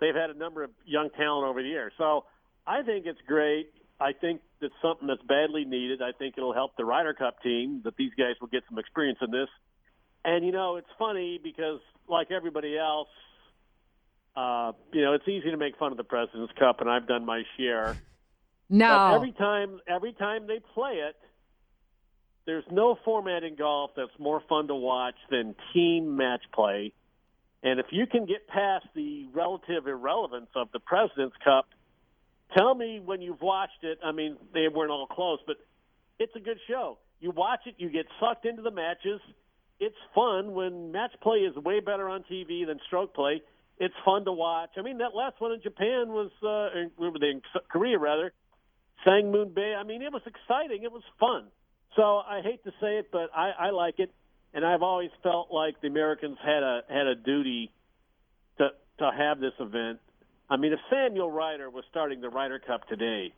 they've 0.00 0.14
had 0.14 0.30
a 0.30 0.34
number 0.34 0.64
of 0.64 0.70
young 0.84 1.10
talent 1.10 1.48
over 1.48 1.62
the 1.62 1.68
years. 1.68 1.92
So 1.98 2.24
I 2.66 2.82
think 2.82 3.06
it's 3.06 3.20
great. 3.26 3.70
I 4.00 4.12
think 4.12 4.40
it's 4.60 4.74
something 4.82 5.06
that's 5.06 5.22
badly 5.22 5.64
needed. 5.64 6.02
I 6.02 6.12
think 6.12 6.34
it'll 6.36 6.54
help 6.54 6.76
the 6.76 6.84
Ryder 6.84 7.14
Cup 7.14 7.42
team 7.42 7.82
that 7.84 7.96
these 7.96 8.12
guys 8.16 8.34
will 8.40 8.48
get 8.48 8.62
some 8.68 8.78
experience 8.78 9.18
in 9.22 9.30
this. 9.30 9.48
And 10.24 10.44
you 10.44 10.52
know, 10.52 10.76
it's 10.76 10.88
funny 10.98 11.40
because 11.42 11.80
like 12.08 12.30
everybody 12.30 12.76
else, 12.76 13.08
uh, 14.36 14.72
you 14.92 15.02
know, 15.02 15.14
it's 15.14 15.26
easy 15.26 15.50
to 15.50 15.56
make 15.56 15.76
fun 15.78 15.90
of 15.92 15.96
the 15.98 16.04
President's 16.04 16.52
Cup, 16.58 16.80
and 16.80 16.90
I've 16.90 17.06
done 17.06 17.24
my 17.24 17.42
share. 17.56 17.96
No. 18.68 18.88
But 18.88 19.14
every 19.14 19.32
time, 19.32 19.80
every 19.88 20.12
time 20.12 20.46
they 20.46 20.60
play 20.74 20.94
it, 21.08 21.16
there's 22.46 22.64
no 22.70 22.98
format 23.04 23.44
in 23.44 23.56
golf 23.56 23.90
that's 23.96 24.18
more 24.18 24.42
fun 24.48 24.68
to 24.68 24.74
watch 24.74 25.16
than 25.30 25.54
team 25.72 26.16
match 26.16 26.42
play. 26.54 26.92
And 27.62 27.80
if 27.80 27.86
you 27.90 28.06
can 28.06 28.26
get 28.26 28.46
past 28.46 28.86
the 28.94 29.26
relative 29.32 29.86
irrelevance 29.86 30.48
of 30.54 30.68
the 30.72 30.78
President's 30.78 31.36
Cup, 31.44 31.66
tell 32.56 32.74
me 32.74 33.00
when 33.04 33.20
you've 33.20 33.40
watched 33.40 33.82
it. 33.82 33.98
I 34.04 34.12
mean, 34.12 34.36
they 34.54 34.68
weren't 34.68 34.90
all 34.90 35.06
close, 35.06 35.38
but 35.46 35.56
it's 36.18 36.34
a 36.36 36.40
good 36.40 36.58
show. 36.68 36.98
You 37.20 37.30
watch 37.30 37.60
it, 37.66 37.74
you 37.78 37.90
get 37.90 38.06
sucked 38.20 38.46
into 38.46 38.62
the 38.62 38.70
matches. 38.70 39.20
It's 39.80 39.96
fun 40.14 40.52
when 40.52 40.92
match 40.92 41.12
play 41.22 41.38
is 41.38 41.54
way 41.56 41.80
better 41.80 42.08
on 42.08 42.24
TV 42.30 42.66
than 42.66 42.80
stroke 42.86 43.14
play. 43.14 43.42
It's 43.78 43.94
fun 44.04 44.24
to 44.24 44.32
watch. 44.32 44.70
I 44.76 44.82
mean, 44.82 44.98
that 44.98 45.14
last 45.14 45.40
one 45.40 45.52
in 45.52 45.62
Japan 45.62 46.08
was, 46.08 46.30
uh, 46.42 46.76
in- 46.76 47.42
Korea, 47.68 47.98
rather. 47.98 48.32
Sang 49.04 49.30
Moon 49.30 49.52
Bae. 49.54 49.74
I 49.78 49.84
mean, 49.84 50.02
it 50.02 50.12
was 50.12 50.22
exciting. 50.26 50.82
It 50.82 50.90
was 50.90 51.04
fun. 51.20 51.46
So 51.94 52.18
I 52.18 52.40
hate 52.42 52.64
to 52.64 52.70
say 52.80 52.98
it, 52.98 53.10
but 53.12 53.30
I, 53.34 53.50
I 53.50 53.70
like 53.70 53.98
it, 53.98 54.10
and 54.52 54.64
I've 54.64 54.82
always 54.82 55.10
felt 55.22 55.52
like 55.52 55.80
the 55.80 55.86
Americans 55.88 56.38
had 56.44 56.62
a 56.62 56.82
had 56.88 57.06
a 57.06 57.14
duty 57.14 57.70
to 58.58 58.68
to 58.98 59.10
have 59.16 59.40
this 59.40 59.54
event. 59.60 60.00
I 60.50 60.56
mean, 60.56 60.72
if 60.72 60.80
Samuel 60.90 61.30
Ryder 61.30 61.68
was 61.68 61.84
starting 61.90 62.20
the 62.20 62.30
Ryder 62.30 62.58
Cup 62.58 62.88
today, 62.88 63.32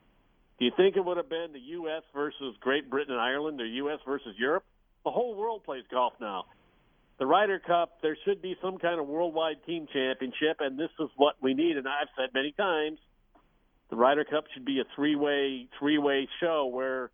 do 0.58 0.64
you 0.64 0.70
think 0.76 0.96
it 0.96 1.04
would 1.04 1.16
have 1.16 1.28
been 1.28 1.52
the 1.52 1.60
U.S. 1.60 2.02
versus 2.14 2.54
Great 2.60 2.88
Britain 2.88 3.12
and 3.12 3.20
Ireland, 3.20 3.60
or 3.60 3.66
U.S. 3.66 3.98
versus 4.06 4.34
Europe? 4.38 4.64
The 5.04 5.10
whole 5.10 5.34
world 5.34 5.64
plays 5.64 5.84
golf 5.90 6.12
now. 6.20 6.44
The 7.18 7.26
Ryder 7.26 7.58
Cup, 7.58 7.98
there 8.02 8.16
should 8.24 8.40
be 8.40 8.56
some 8.62 8.78
kind 8.78 9.00
of 9.00 9.06
worldwide 9.06 9.64
team 9.66 9.86
championship, 9.92 10.58
and 10.60 10.78
this 10.78 10.90
is 11.00 11.08
what 11.16 11.34
we 11.42 11.54
need. 11.54 11.76
And 11.76 11.86
I've 11.88 12.08
said 12.16 12.30
many 12.32 12.52
times, 12.52 12.98
the 13.90 13.96
Ryder 13.96 14.24
Cup 14.24 14.44
should 14.54 14.64
be 14.64 14.80
a 14.80 14.84
three-way 14.94 15.66
three-way 15.78 16.28
show 16.40 16.66
where 16.66 17.10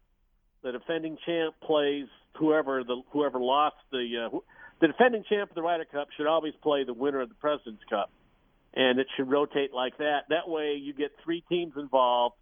the 0.63 0.73
defending 0.73 1.17
champ 1.25 1.55
plays 1.63 2.07
whoever 2.35 2.85
the 2.85 3.03
whoever 3.13 3.39
lost 3.39 3.77
the 3.91 4.29
uh, 4.31 4.39
the 4.81 4.89
defending 4.89 5.25
champ 5.29 5.51
of 5.51 5.55
the 5.55 5.63
Ryder 5.63 5.87
Cup 5.87 6.09
should 6.17 6.27
always 6.27 6.53
play 6.63 6.85
the 6.85 6.93
winner 6.93 7.21
of 7.21 7.29
the 7.29 7.35
President's 7.37 7.83
Cup, 7.89 8.11
and 8.77 9.01
it 9.01 9.07
should 9.17 9.31
rotate 9.31 9.73
like 9.73 9.97
that. 9.99 10.25
That 10.29 10.49
way, 10.49 10.75
you 10.81 10.93
get 10.93 11.13
three 11.25 11.43
teams 11.49 11.73
involved. 11.77 12.37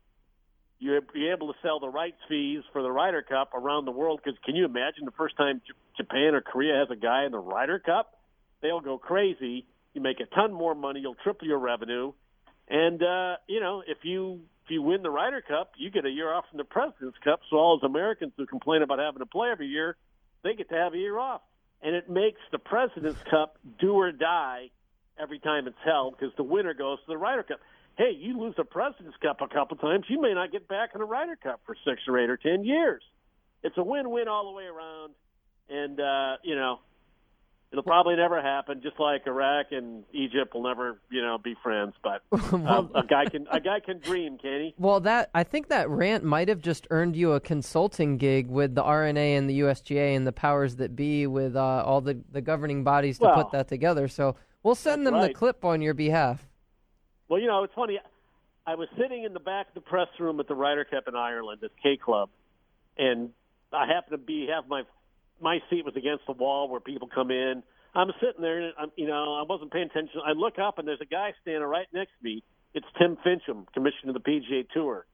You're 0.80 1.00
be 1.00 1.28
able 1.28 1.52
to 1.52 1.58
sell 1.62 1.78
the 1.78 1.88
rights 1.88 2.18
fees 2.28 2.62
for 2.72 2.82
the 2.82 2.90
Ryder 2.90 3.22
Cup 3.22 3.54
around 3.54 3.84
the 3.84 3.92
world. 3.92 4.20
Because 4.22 4.38
can 4.44 4.56
you 4.56 4.64
imagine 4.64 5.04
the 5.04 5.12
first 5.12 5.36
time 5.36 5.62
Japan 5.96 6.34
or 6.34 6.40
Korea 6.40 6.74
has 6.74 6.88
a 6.90 7.00
guy 7.00 7.24
in 7.24 7.30
the 7.30 7.38
Ryder 7.38 7.78
Cup? 7.78 8.18
They'll 8.60 8.80
go 8.80 8.98
crazy. 8.98 9.66
You 9.94 10.00
make 10.00 10.18
a 10.18 10.26
ton 10.34 10.52
more 10.52 10.74
money. 10.74 11.00
You'll 11.00 11.14
triple 11.22 11.46
your 11.46 11.60
revenue. 11.60 12.12
And 12.68 13.00
uh, 13.00 13.36
you 13.48 13.60
know, 13.60 13.84
if 13.86 13.98
you 14.02 14.40
if 14.64 14.70
you 14.70 14.82
win 14.82 15.02
the 15.02 15.10
Ryder 15.10 15.42
Cup, 15.46 15.72
you 15.78 15.90
get 15.90 16.04
a 16.04 16.10
year 16.10 16.34
off 16.34 16.46
from 16.50 16.58
the 16.58 16.64
President's 16.64 17.18
Cup. 17.22 17.40
So 17.48 17.56
all 17.56 17.78
those 17.78 17.88
Americans 17.88 18.32
who 18.36 18.46
complain 18.46 18.82
about 18.82 18.98
having 18.98 19.20
to 19.20 19.26
play 19.26 19.50
every 19.52 19.68
year, 19.68 19.96
they 20.42 20.54
get 20.54 20.68
to 20.70 20.74
have 20.74 20.94
a 20.94 20.98
year 20.98 21.16
off, 21.16 21.42
and 21.80 21.94
it 21.94 22.10
makes 22.10 22.40
the 22.50 22.58
President's 22.58 23.22
Cup 23.30 23.56
do 23.78 23.92
or 23.92 24.10
die 24.10 24.70
every 25.20 25.38
time 25.38 25.66
it's 25.66 25.76
held 25.84 26.16
because 26.18 26.34
the 26.36 26.42
winner 26.42 26.74
goes 26.74 26.98
to 27.00 27.04
the 27.08 27.16
Ryder 27.16 27.42
Cup. 27.42 27.60
Hey, 27.96 28.12
you 28.18 28.38
lose 28.40 28.54
the 28.56 28.64
President's 28.64 29.16
Cup 29.22 29.40
a 29.40 29.48
couple 29.48 29.76
times, 29.76 30.06
you 30.08 30.20
may 30.20 30.34
not 30.34 30.50
get 30.50 30.66
back 30.66 30.90
in 30.94 31.00
the 31.00 31.06
Ryder 31.06 31.36
Cup 31.36 31.60
for 31.64 31.76
six 31.84 32.02
or 32.08 32.18
eight 32.18 32.30
or 32.30 32.36
ten 32.36 32.64
years. 32.64 33.02
It's 33.62 33.78
a 33.78 33.84
win-win 33.84 34.28
all 34.28 34.50
the 34.50 34.56
way 34.56 34.64
around, 34.64 35.14
and 35.68 36.00
uh, 36.00 36.36
you 36.42 36.56
know 36.56 36.80
it'll 37.74 37.82
probably 37.82 38.14
never 38.14 38.40
happen. 38.40 38.80
Just 38.82 39.00
like 39.00 39.26
Iraq 39.26 39.66
and 39.72 40.04
Egypt 40.12 40.54
will 40.54 40.62
never, 40.62 41.00
you 41.10 41.20
know, 41.20 41.38
be 41.38 41.56
friends. 41.60 41.94
But 42.02 42.22
uh, 42.32 42.84
a 42.94 43.02
guy 43.04 43.24
can 43.26 43.46
a 43.50 43.60
guy 43.60 43.80
can 43.80 43.98
dream, 43.98 44.38
can 44.38 44.60
he? 44.60 44.74
Well, 44.78 45.00
that 45.00 45.30
I 45.34 45.42
think 45.42 45.68
that 45.68 45.88
rant 45.90 46.22
might 46.22 46.48
have 46.48 46.60
just 46.60 46.86
earned 46.90 47.16
you 47.16 47.32
a 47.32 47.40
consulting 47.40 48.16
gig 48.16 48.48
with 48.48 48.76
the 48.76 48.82
R&A 48.82 49.34
and 49.34 49.50
the 49.50 49.60
USGA 49.60 50.16
and 50.16 50.24
the 50.26 50.32
powers 50.32 50.76
that 50.76 50.94
be 50.94 51.26
with 51.26 51.56
uh, 51.56 51.82
all 51.84 52.00
the, 52.00 52.20
the 52.30 52.40
governing 52.40 52.84
bodies 52.84 53.18
to 53.18 53.24
Well, 53.24 53.42
put 53.42 53.50
that 53.52 53.68
together. 53.68 54.06
So 54.06 54.36
we'll 54.64 54.74
send 54.74 55.06
them 55.06 55.14
that's 55.14 55.28
the 55.28 55.34
clip 55.34 55.64
on 55.64 55.80
your 55.80 55.94
behalf. 55.94 56.44
Well, 57.28 57.40
you 57.40 57.46
know, 57.46 57.62
it's 57.62 57.74
funny. 57.74 58.00
I 58.66 58.74
was 58.74 58.88
sitting 58.98 59.22
in 59.22 59.32
the 59.32 59.40
back 59.40 59.68
of 59.68 59.74
the 59.74 59.80
press 59.80 60.08
room 60.18 60.40
at 60.40 60.48
the 60.48 60.54
Ryder 60.54 60.84
Cup 60.84 61.04
in 61.06 61.14
Ireland 61.14 61.62
at 61.62 61.70
K 61.80 61.96
Club, 61.96 62.30
and 62.98 63.30
I 63.72 63.86
happened 63.86 64.12
to 64.12 64.18
be 64.18 64.48
have 64.52 64.68
my 64.68 64.82
my 65.40 65.58
seat 65.70 65.84
was 65.84 65.94
against 65.96 66.26
the 66.26 66.32
wall 66.32 66.68
where 66.68 66.80
people 66.80 67.08
come 67.08 67.30
in. 67.30 67.62
I'm 67.94 68.10
sitting 68.20 68.42
there, 68.42 68.60
and 68.60 68.72
I'm, 68.78 68.90
you 68.96 69.06
know, 69.06 69.34
I 69.34 69.44
wasn't 69.48 69.72
paying 69.72 69.86
attention. 69.86 70.20
I 70.24 70.32
look 70.32 70.58
up, 70.58 70.78
and 70.78 70.88
there's 70.88 71.00
a 71.00 71.06
guy 71.06 71.32
standing 71.42 71.62
right 71.62 71.86
next 71.92 72.10
to 72.18 72.24
me. 72.24 72.42
It's 72.72 72.86
Tim 72.98 73.16
Finchem, 73.24 73.66
commissioner 73.72 74.10
of 74.10 74.14
the 74.14 74.20
PGA 74.20 74.68
Tour, 74.72 75.06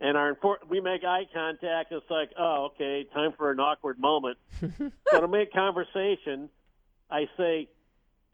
and 0.00 0.16
our 0.16 0.36
we 0.68 0.80
make 0.80 1.04
eye 1.04 1.26
contact. 1.32 1.92
It's 1.92 2.04
like, 2.10 2.30
oh, 2.38 2.70
okay, 2.74 3.06
time 3.14 3.32
for 3.36 3.50
an 3.50 3.60
awkward 3.60 3.98
moment. 3.98 4.38
so 4.60 5.20
to 5.20 5.28
make 5.28 5.52
conversation, 5.52 6.50
I 7.10 7.28
say, 7.36 7.68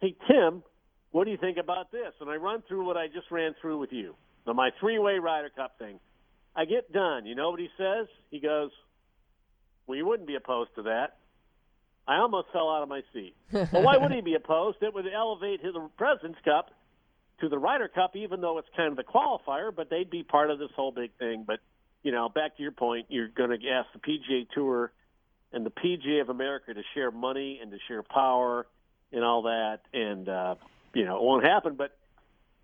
hey 0.01 0.17
Tim, 0.29 0.63
what 1.11 1.25
do 1.25 1.31
you 1.31 1.37
think 1.37 1.59
about 1.59 1.93
this? 1.93 2.13
And 2.21 2.29
I 2.29 2.37
run 2.37 2.63
through 2.69 2.87
what 2.87 2.97
I 2.97 3.07
just 3.07 3.31
ran 3.31 3.55
through 3.61 3.79
with 3.79 3.93
you, 3.93 4.15
now, 4.47 4.53
my 4.53 4.71
three-way 4.81 5.19
Ryder 5.19 5.51
Cup 5.51 5.79
thing. 5.79 5.99
I 6.57 6.67
get 6.67 6.93
done. 6.93 7.27
You 7.27 7.35
know 7.35 7.51
what 7.51 7.61
he 7.61 7.69
says? 7.77 8.07
He 8.31 8.39
goes, 8.39 8.71
well, 9.87 9.97
you 9.97 10.07
wouldn't 10.07 10.29
be 10.29 10.37
opposed 10.37 10.71
to 10.77 10.83
that. 10.83 11.17
I 12.07 12.19
almost 12.19 12.49
fell 12.53 12.71
out 12.71 12.83
of 12.83 12.89
my 12.89 13.03
seat. 13.13 13.35
well, 13.53 13.83
why 13.83 13.97
would 13.97 14.13
he 14.13 14.21
be 14.21 14.35
opposed? 14.35 14.79
It 14.83 14.93
would 14.93 15.07
elevate 15.07 15.61
his 15.63 15.75
President's 15.97 16.39
Cup 16.45 16.71
to 17.41 17.49
the 17.49 17.59
Ryder 17.59 17.89
Cup, 17.89 18.15
even 18.15 18.41
though 18.41 18.59
it's 18.59 18.69
kind 18.77 18.91
of 18.91 18.97
the 18.97 19.05
qualifier, 19.05 19.75
but 19.75 19.91
they'd 19.91 20.11
be 20.11 20.23
part 20.23 20.51
of 20.51 20.59
this 20.59 20.71
whole 20.77 20.93
big 20.93 21.11
thing. 21.19 21.45
But, 21.47 21.61
you 22.03 22.13
know, 22.13 22.29
back 22.29 22.57
to 22.57 22.63
your 22.63 22.73
point, 22.73 23.07
you're 23.09 23.29
going 23.29 23.59
to 23.59 23.69
ask 23.69 23.89
the 23.93 24.01
PGA 24.01 24.47
Tour 24.55 24.93
and 25.53 25.65
the 25.65 25.71
PGA 25.71 26.21
of 26.21 26.29
America 26.29 26.75
to 26.75 26.83
share 26.95 27.11
money 27.11 27.59
and 27.63 27.71
to 27.71 27.79
share 27.89 28.03
power 28.03 28.67
and 29.15 29.25
all 29.25 29.43
that. 29.43 29.81
And, 29.93 30.29
uh, 30.29 30.55
you 30.95 31.05
know, 31.05 31.17
it 31.17 31.23
won't 31.23 31.45
happen. 31.45 31.75
But 31.77 31.97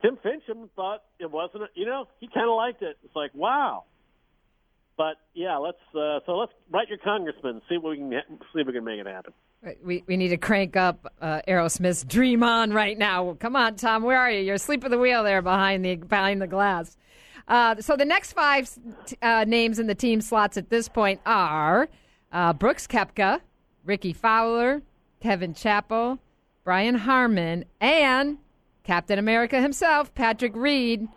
Tim 0.03 0.17
Finchem 0.17 0.69
thought 0.77 1.03
it 1.19 1.31
wasn't, 1.31 1.65
you 1.75 1.87
know, 1.87 2.09
he 2.19 2.29
kind 2.29 2.49
of 2.49 2.57
liked 2.57 2.83
it. 2.83 2.99
It's 3.05 3.17
like, 3.17 3.35
wow, 3.35 3.85
but 5.01 5.17
yeah, 5.33 5.57
let's 5.57 5.79
uh, 5.95 6.21
so 6.27 6.33
let's 6.33 6.53
write 6.71 6.91
your 6.91 6.99
congressman. 6.99 7.63
See 7.71 7.79
what 7.79 7.93
we 7.93 7.97
can 7.97 8.11
see 8.53 8.61
if 8.61 8.67
we 8.67 8.73
can 8.75 8.85
make 8.85 9.01
it 9.01 9.07
happen. 9.07 9.33
We 9.83 10.05
we 10.07 10.19
need 10.19 10.29
to 10.29 10.37
crank 10.37 10.77
up 10.77 11.11
uh, 11.23 11.41
Aerosmith's 11.49 12.05
"Dream 12.05 12.43
On" 12.43 12.71
right 12.71 12.99
now. 12.99 13.35
Come 13.41 13.57
on, 13.57 13.77
Tom, 13.77 14.03
where 14.03 14.19
are 14.19 14.31
you? 14.31 14.43
You're 14.43 14.57
asleep 14.57 14.85
at 14.85 14.91
the 14.91 14.99
wheel 14.99 15.25
there 15.25 15.41
behind 15.41 15.87
the 15.87 15.97
behind 15.97 16.43
the 16.43 16.47
glass. 16.47 16.99
Uh, 17.49 17.77
so 17.81 17.97
the 17.97 18.05
next 18.05 18.35
five 18.35 18.71
uh, 19.23 19.47
names 19.49 19.79
in 19.79 19.87
the 19.87 19.95
team 19.95 20.21
slots 20.21 20.59
at 20.59 20.69
this 20.69 20.87
point 20.87 21.19
are 21.25 21.89
uh, 22.31 22.53
Brooks 22.53 22.87
Koepka, 22.87 23.41
Rickie 23.87 24.13
Fowler, 24.13 24.83
Kevin 25.21 25.55
Chappell, 25.55 26.19
Brian 26.65 26.95
Harman, 26.95 27.65
and 27.81 28.39
Captain 28.85 29.19
America 29.19 29.61
himself, 29.61 30.15
Patrick 30.15 30.55
Reed. 30.55 31.09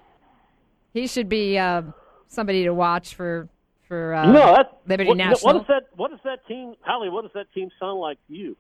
He 0.94 1.08
should 1.08 1.28
be 1.28 1.58
uh, 1.58 1.84
somebody 2.28 2.64
to 2.64 2.74
watch 2.74 3.16
for 3.16 3.50
for 3.88 4.14
uh, 4.14 4.32
no, 4.32 4.54
that's, 4.56 4.70
Liberty 4.88 5.10
what, 5.10 5.18
National. 5.18 5.54
What 5.54 5.60
does 5.60 5.68
that? 5.68 5.98
What 5.98 6.12
does 6.12 6.20
that 6.24 6.48
team, 6.48 6.76
Holly? 6.82 7.10
What 7.10 7.24
does 7.24 7.32
that 7.34 7.52
team 7.54 7.70
sound 7.80 8.00
like 8.00 8.18
to 8.28 8.34
you? 8.34 8.58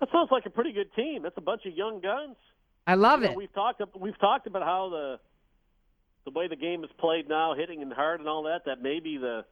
That 0.00 0.10
sounds 0.12 0.28
like 0.30 0.44
a 0.46 0.50
pretty 0.50 0.72
good 0.72 0.94
team. 0.94 1.22
That's 1.22 1.38
a 1.38 1.42
bunch 1.42 1.62
of 1.66 1.74
young 1.74 2.00
guns. 2.00 2.36
I 2.86 2.94
love 2.94 3.22
you 3.22 3.30
it. 3.30 3.36
We've 3.36 3.52
talked. 3.54 3.80
We've 3.98 4.18
talked 4.18 4.46
about 4.46 4.62
how 4.62 4.90
the 4.90 5.20
the 6.24 6.38
way 6.38 6.48
the 6.48 6.56
game 6.56 6.84
is 6.84 6.90
played 6.98 7.28
now, 7.28 7.54
hitting 7.54 7.82
and 7.82 7.92
hard 7.92 8.20
and 8.20 8.28
all 8.28 8.42
that. 8.44 8.66
That 8.66 8.82
maybe 8.82 9.16
the 9.16 9.44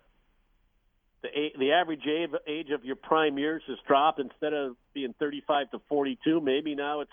the 1.25 1.49
the 1.59 1.73
average 1.73 2.07
age, 2.47 2.71
of 2.71 2.85
your 2.85 2.97
prime 2.97 3.39
years 3.39 3.63
has 3.69 3.79
dropped. 3.87 4.21
Instead 4.21 4.53
of 4.53 4.77
being 4.93 5.15
35 5.19 5.71
to 5.71 5.81
42, 5.89 6.41
maybe 6.41 6.75
now 6.75 7.01
it's 7.01 7.11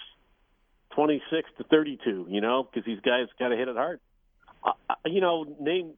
26 0.95 1.49
to 1.57 1.63
32. 1.63 2.27
You 2.29 2.41
know, 2.41 2.63
because 2.63 2.85
these 2.85 2.99
guys 3.01 3.27
got 3.39 3.49
to 3.49 3.57
hit 3.57 3.67
it 3.67 3.75
hard. 3.75 3.99
Uh, 4.63 4.73
you 5.05 5.21
know, 5.21 5.55
name 5.59 5.93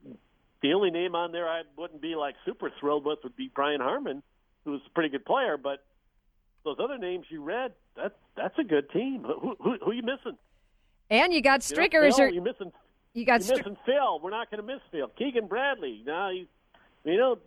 the 0.61 0.73
only 0.73 0.91
name 0.91 1.15
on 1.15 1.31
there 1.31 1.47
I 1.47 1.63
wouldn't 1.77 2.01
be 2.01 2.15
like 2.15 2.35
super 2.45 2.71
thrilled 2.79 3.05
with 3.05 3.19
would 3.23 3.35
be 3.35 3.51
Brian 3.53 3.81
Harman, 3.81 4.23
who's 4.63 4.81
a 4.85 4.89
pretty 4.91 5.09
good 5.09 5.25
player. 5.25 5.57
But 5.57 5.83
those 6.63 6.77
other 6.81 6.97
names 6.97 7.25
you 7.29 7.43
read, 7.43 7.73
that 7.95 8.15
that's 8.37 8.57
a 8.59 8.63
good 8.63 8.89
team. 8.91 9.23
Who 9.23 9.55
who, 9.59 9.77
who 9.83 9.91
are 9.91 9.93
you 9.93 10.03
missing? 10.03 10.37
And 11.09 11.33
you 11.33 11.41
got 11.41 11.61
Stricker 11.61 11.93
you 11.93 12.01
know, 12.01 12.07
as 12.07 12.17
your. 12.17 12.29
You're 12.29 12.43
missing. 12.43 12.71
You 13.13 13.25
got 13.25 13.45
you're 13.45 13.57
missing 13.57 13.77
Phil. 13.85 14.19
We're 14.21 14.31
not 14.31 14.49
going 14.49 14.65
to 14.65 14.73
miss 14.73 14.81
Phil. 14.91 15.07
Keegan 15.17 15.47
Bradley. 15.47 16.01
Now 16.05 16.31
you, 16.31 16.47
you 17.03 17.17
know, 17.17 17.37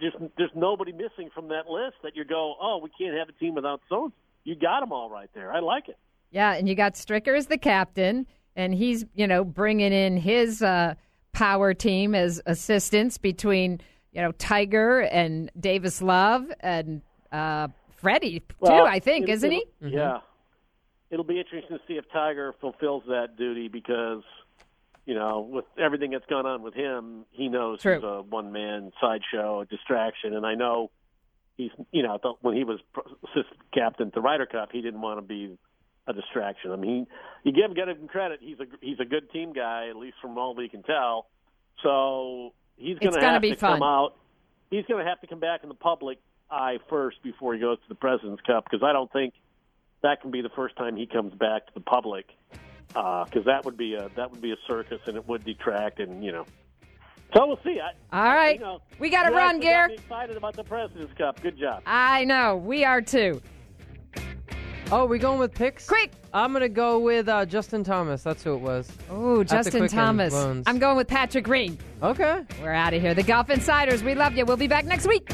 there's 0.00 0.14
there's 0.36 0.50
nobody 0.54 0.92
missing 0.92 1.30
from 1.34 1.48
that 1.48 1.68
list 1.68 1.96
that 2.02 2.16
you 2.16 2.24
go, 2.24 2.54
oh, 2.60 2.80
we 2.82 2.90
can't 2.98 3.16
have 3.16 3.28
a 3.28 3.32
team 3.32 3.54
without 3.54 3.80
so. 3.88 4.12
You 4.44 4.54
got 4.54 4.80
them 4.80 4.92
all 4.92 5.08
right 5.08 5.30
there. 5.34 5.52
I 5.52 5.60
like 5.60 5.88
it. 5.88 5.98
Yeah, 6.30 6.52
and 6.54 6.68
you 6.68 6.74
got 6.74 6.94
Stricker 6.94 7.36
as 7.36 7.46
the 7.46 7.58
captain, 7.58 8.26
and 8.56 8.74
he's 8.74 9.04
you 9.14 9.26
know 9.26 9.44
bringing 9.44 9.92
in 9.92 10.16
his. 10.16 10.62
Uh, 10.62 10.94
power 11.34 11.74
team 11.74 12.14
as 12.14 12.40
assistants 12.46 13.18
between 13.18 13.80
you 14.12 14.22
know 14.22 14.32
Tiger 14.32 15.00
and 15.00 15.50
Davis 15.60 16.00
Love 16.00 16.50
and 16.60 17.02
uh, 17.30 17.68
Freddie 17.96 18.40
too. 18.40 18.54
Well, 18.60 18.86
I 18.86 19.00
think, 19.00 19.28
it, 19.28 19.32
isn't 19.32 19.50
he? 19.50 19.66
Yeah, 19.82 20.20
it'll 21.10 21.24
be 21.24 21.38
interesting 21.38 21.76
to 21.76 21.82
see 21.86 21.94
if 21.94 22.04
Tiger 22.10 22.54
fulfills 22.60 23.02
that 23.08 23.36
duty 23.36 23.68
because 23.68 24.22
you 25.06 25.14
know 25.14 25.40
with 25.40 25.64
everything 25.78 26.10
that's 26.10 26.26
gone 26.26 26.46
on 26.46 26.62
with 26.62 26.74
him, 26.74 27.24
he 27.30 27.48
knows 27.48 27.80
True. 27.80 27.94
he's 27.94 28.04
a 28.04 28.22
one 28.22 28.52
man 28.52 28.92
sideshow, 29.00 29.60
a 29.60 29.66
distraction, 29.66 30.34
and 30.34 30.46
I 30.46 30.54
know 30.54 30.90
he's 31.56 31.70
you 31.92 32.02
know 32.02 32.18
when 32.40 32.56
he 32.56 32.64
was 32.64 32.80
assistant 33.24 33.58
captain 33.72 34.08
at 34.08 34.14
the 34.14 34.20
Ryder 34.20 34.46
Cup, 34.46 34.70
he 34.72 34.80
didn't 34.80 35.00
want 35.00 35.18
to 35.18 35.22
be 35.22 35.56
a 36.06 36.12
distraction. 36.12 36.70
I 36.70 36.76
mean, 36.76 37.06
you 37.42 37.52
give 37.52 37.70
him, 37.70 37.76
him 37.76 38.08
credit. 38.08 38.40
He's 38.42 38.60
a 38.60 38.66
he's 38.80 39.00
a 39.00 39.04
good 39.04 39.30
team 39.30 39.52
guy, 39.52 39.88
at 39.88 39.96
least 39.96 40.16
from 40.20 40.38
all 40.38 40.54
we 40.54 40.68
can 40.68 40.82
tell. 40.82 41.26
So 41.82 42.52
he's 42.76 42.98
going 42.98 43.14
to 43.14 43.20
have 43.20 43.42
to 43.42 43.56
fun. 43.56 43.78
come 43.78 43.82
out. 43.82 44.16
He's 44.70 44.84
going 44.86 45.04
to 45.04 45.08
have 45.08 45.20
to 45.20 45.26
come 45.26 45.40
back 45.40 45.60
in 45.62 45.68
the 45.68 45.74
public 45.74 46.18
eye 46.50 46.78
first 46.88 47.22
before 47.22 47.54
he 47.54 47.60
goes 47.60 47.78
to 47.78 47.88
the 47.88 47.94
President's 47.94 48.42
Cup 48.42 48.64
because 48.64 48.84
I 48.84 48.92
don't 48.92 49.12
think 49.12 49.34
that 50.02 50.20
can 50.20 50.30
be 50.30 50.42
the 50.42 50.50
first 50.50 50.76
time 50.76 50.96
he 50.96 51.06
comes 51.06 51.34
back 51.34 51.66
to 51.66 51.74
the 51.74 51.80
public 51.80 52.26
because 52.88 53.28
uh, 53.36 53.42
that 53.44 53.64
would 53.64 53.76
be 53.76 53.94
a 53.94 54.08
that 54.16 54.30
would 54.30 54.40
be 54.40 54.52
a 54.52 54.56
circus 54.68 55.00
and 55.06 55.16
it 55.16 55.26
would 55.28 55.44
detract 55.44 56.00
and 56.00 56.24
you 56.24 56.32
know. 56.32 56.44
So 57.34 57.46
we'll 57.46 57.58
see. 57.64 57.80
I, 57.80 58.16
All 58.16 58.34
right, 58.34 58.54
you 58.54 58.64
know, 58.64 58.80
we 59.00 59.10
got 59.10 59.24
to 59.24 59.34
run, 59.34 59.56
actually 59.56 59.60
got 59.60 59.72
Gare. 59.72 59.88
me 59.88 59.94
excited 59.94 60.36
about 60.36 60.54
the 60.54 60.62
President's 60.62 61.12
Cup. 61.18 61.42
Good 61.42 61.58
job. 61.58 61.82
I 61.84 62.24
know 62.24 62.56
we 62.56 62.84
are 62.84 63.00
too. 63.00 63.40
Oh, 64.92 65.06
we 65.06 65.18
going 65.18 65.38
with 65.38 65.52
picks? 65.52 65.88
Quick! 65.88 66.12
I'm 66.32 66.52
gonna 66.52 66.68
go 66.68 66.98
with 66.98 67.28
uh, 67.28 67.46
Justin 67.46 67.82
Thomas. 67.82 68.22
That's 68.22 68.44
who 68.44 68.54
it 68.54 68.60
was. 68.60 68.90
Oh, 69.10 69.42
Justin 69.42 69.88
Thomas. 69.88 70.34
I'm 70.34 70.78
going 70.78 70.96
with 70.96 71.08
Patrick 71.08 71.44
Green. 71.44 71.78
Okay. 72.02 72.42
We're 72.62 72.72
out 72.72 72.92
of 72.92 73.00
here. 73.00 73.14
The 73.14 73.22
Golf 73.22 73.50
Insiders. 73.50 74.04
We 74.04 74.14
love 74.14 74.36
you. 74.36 74.44
We'll 74.44 74.56
be 74.56 74.68
back 74.68 74.84
next 74.84 75.06
week. 75.08 75.28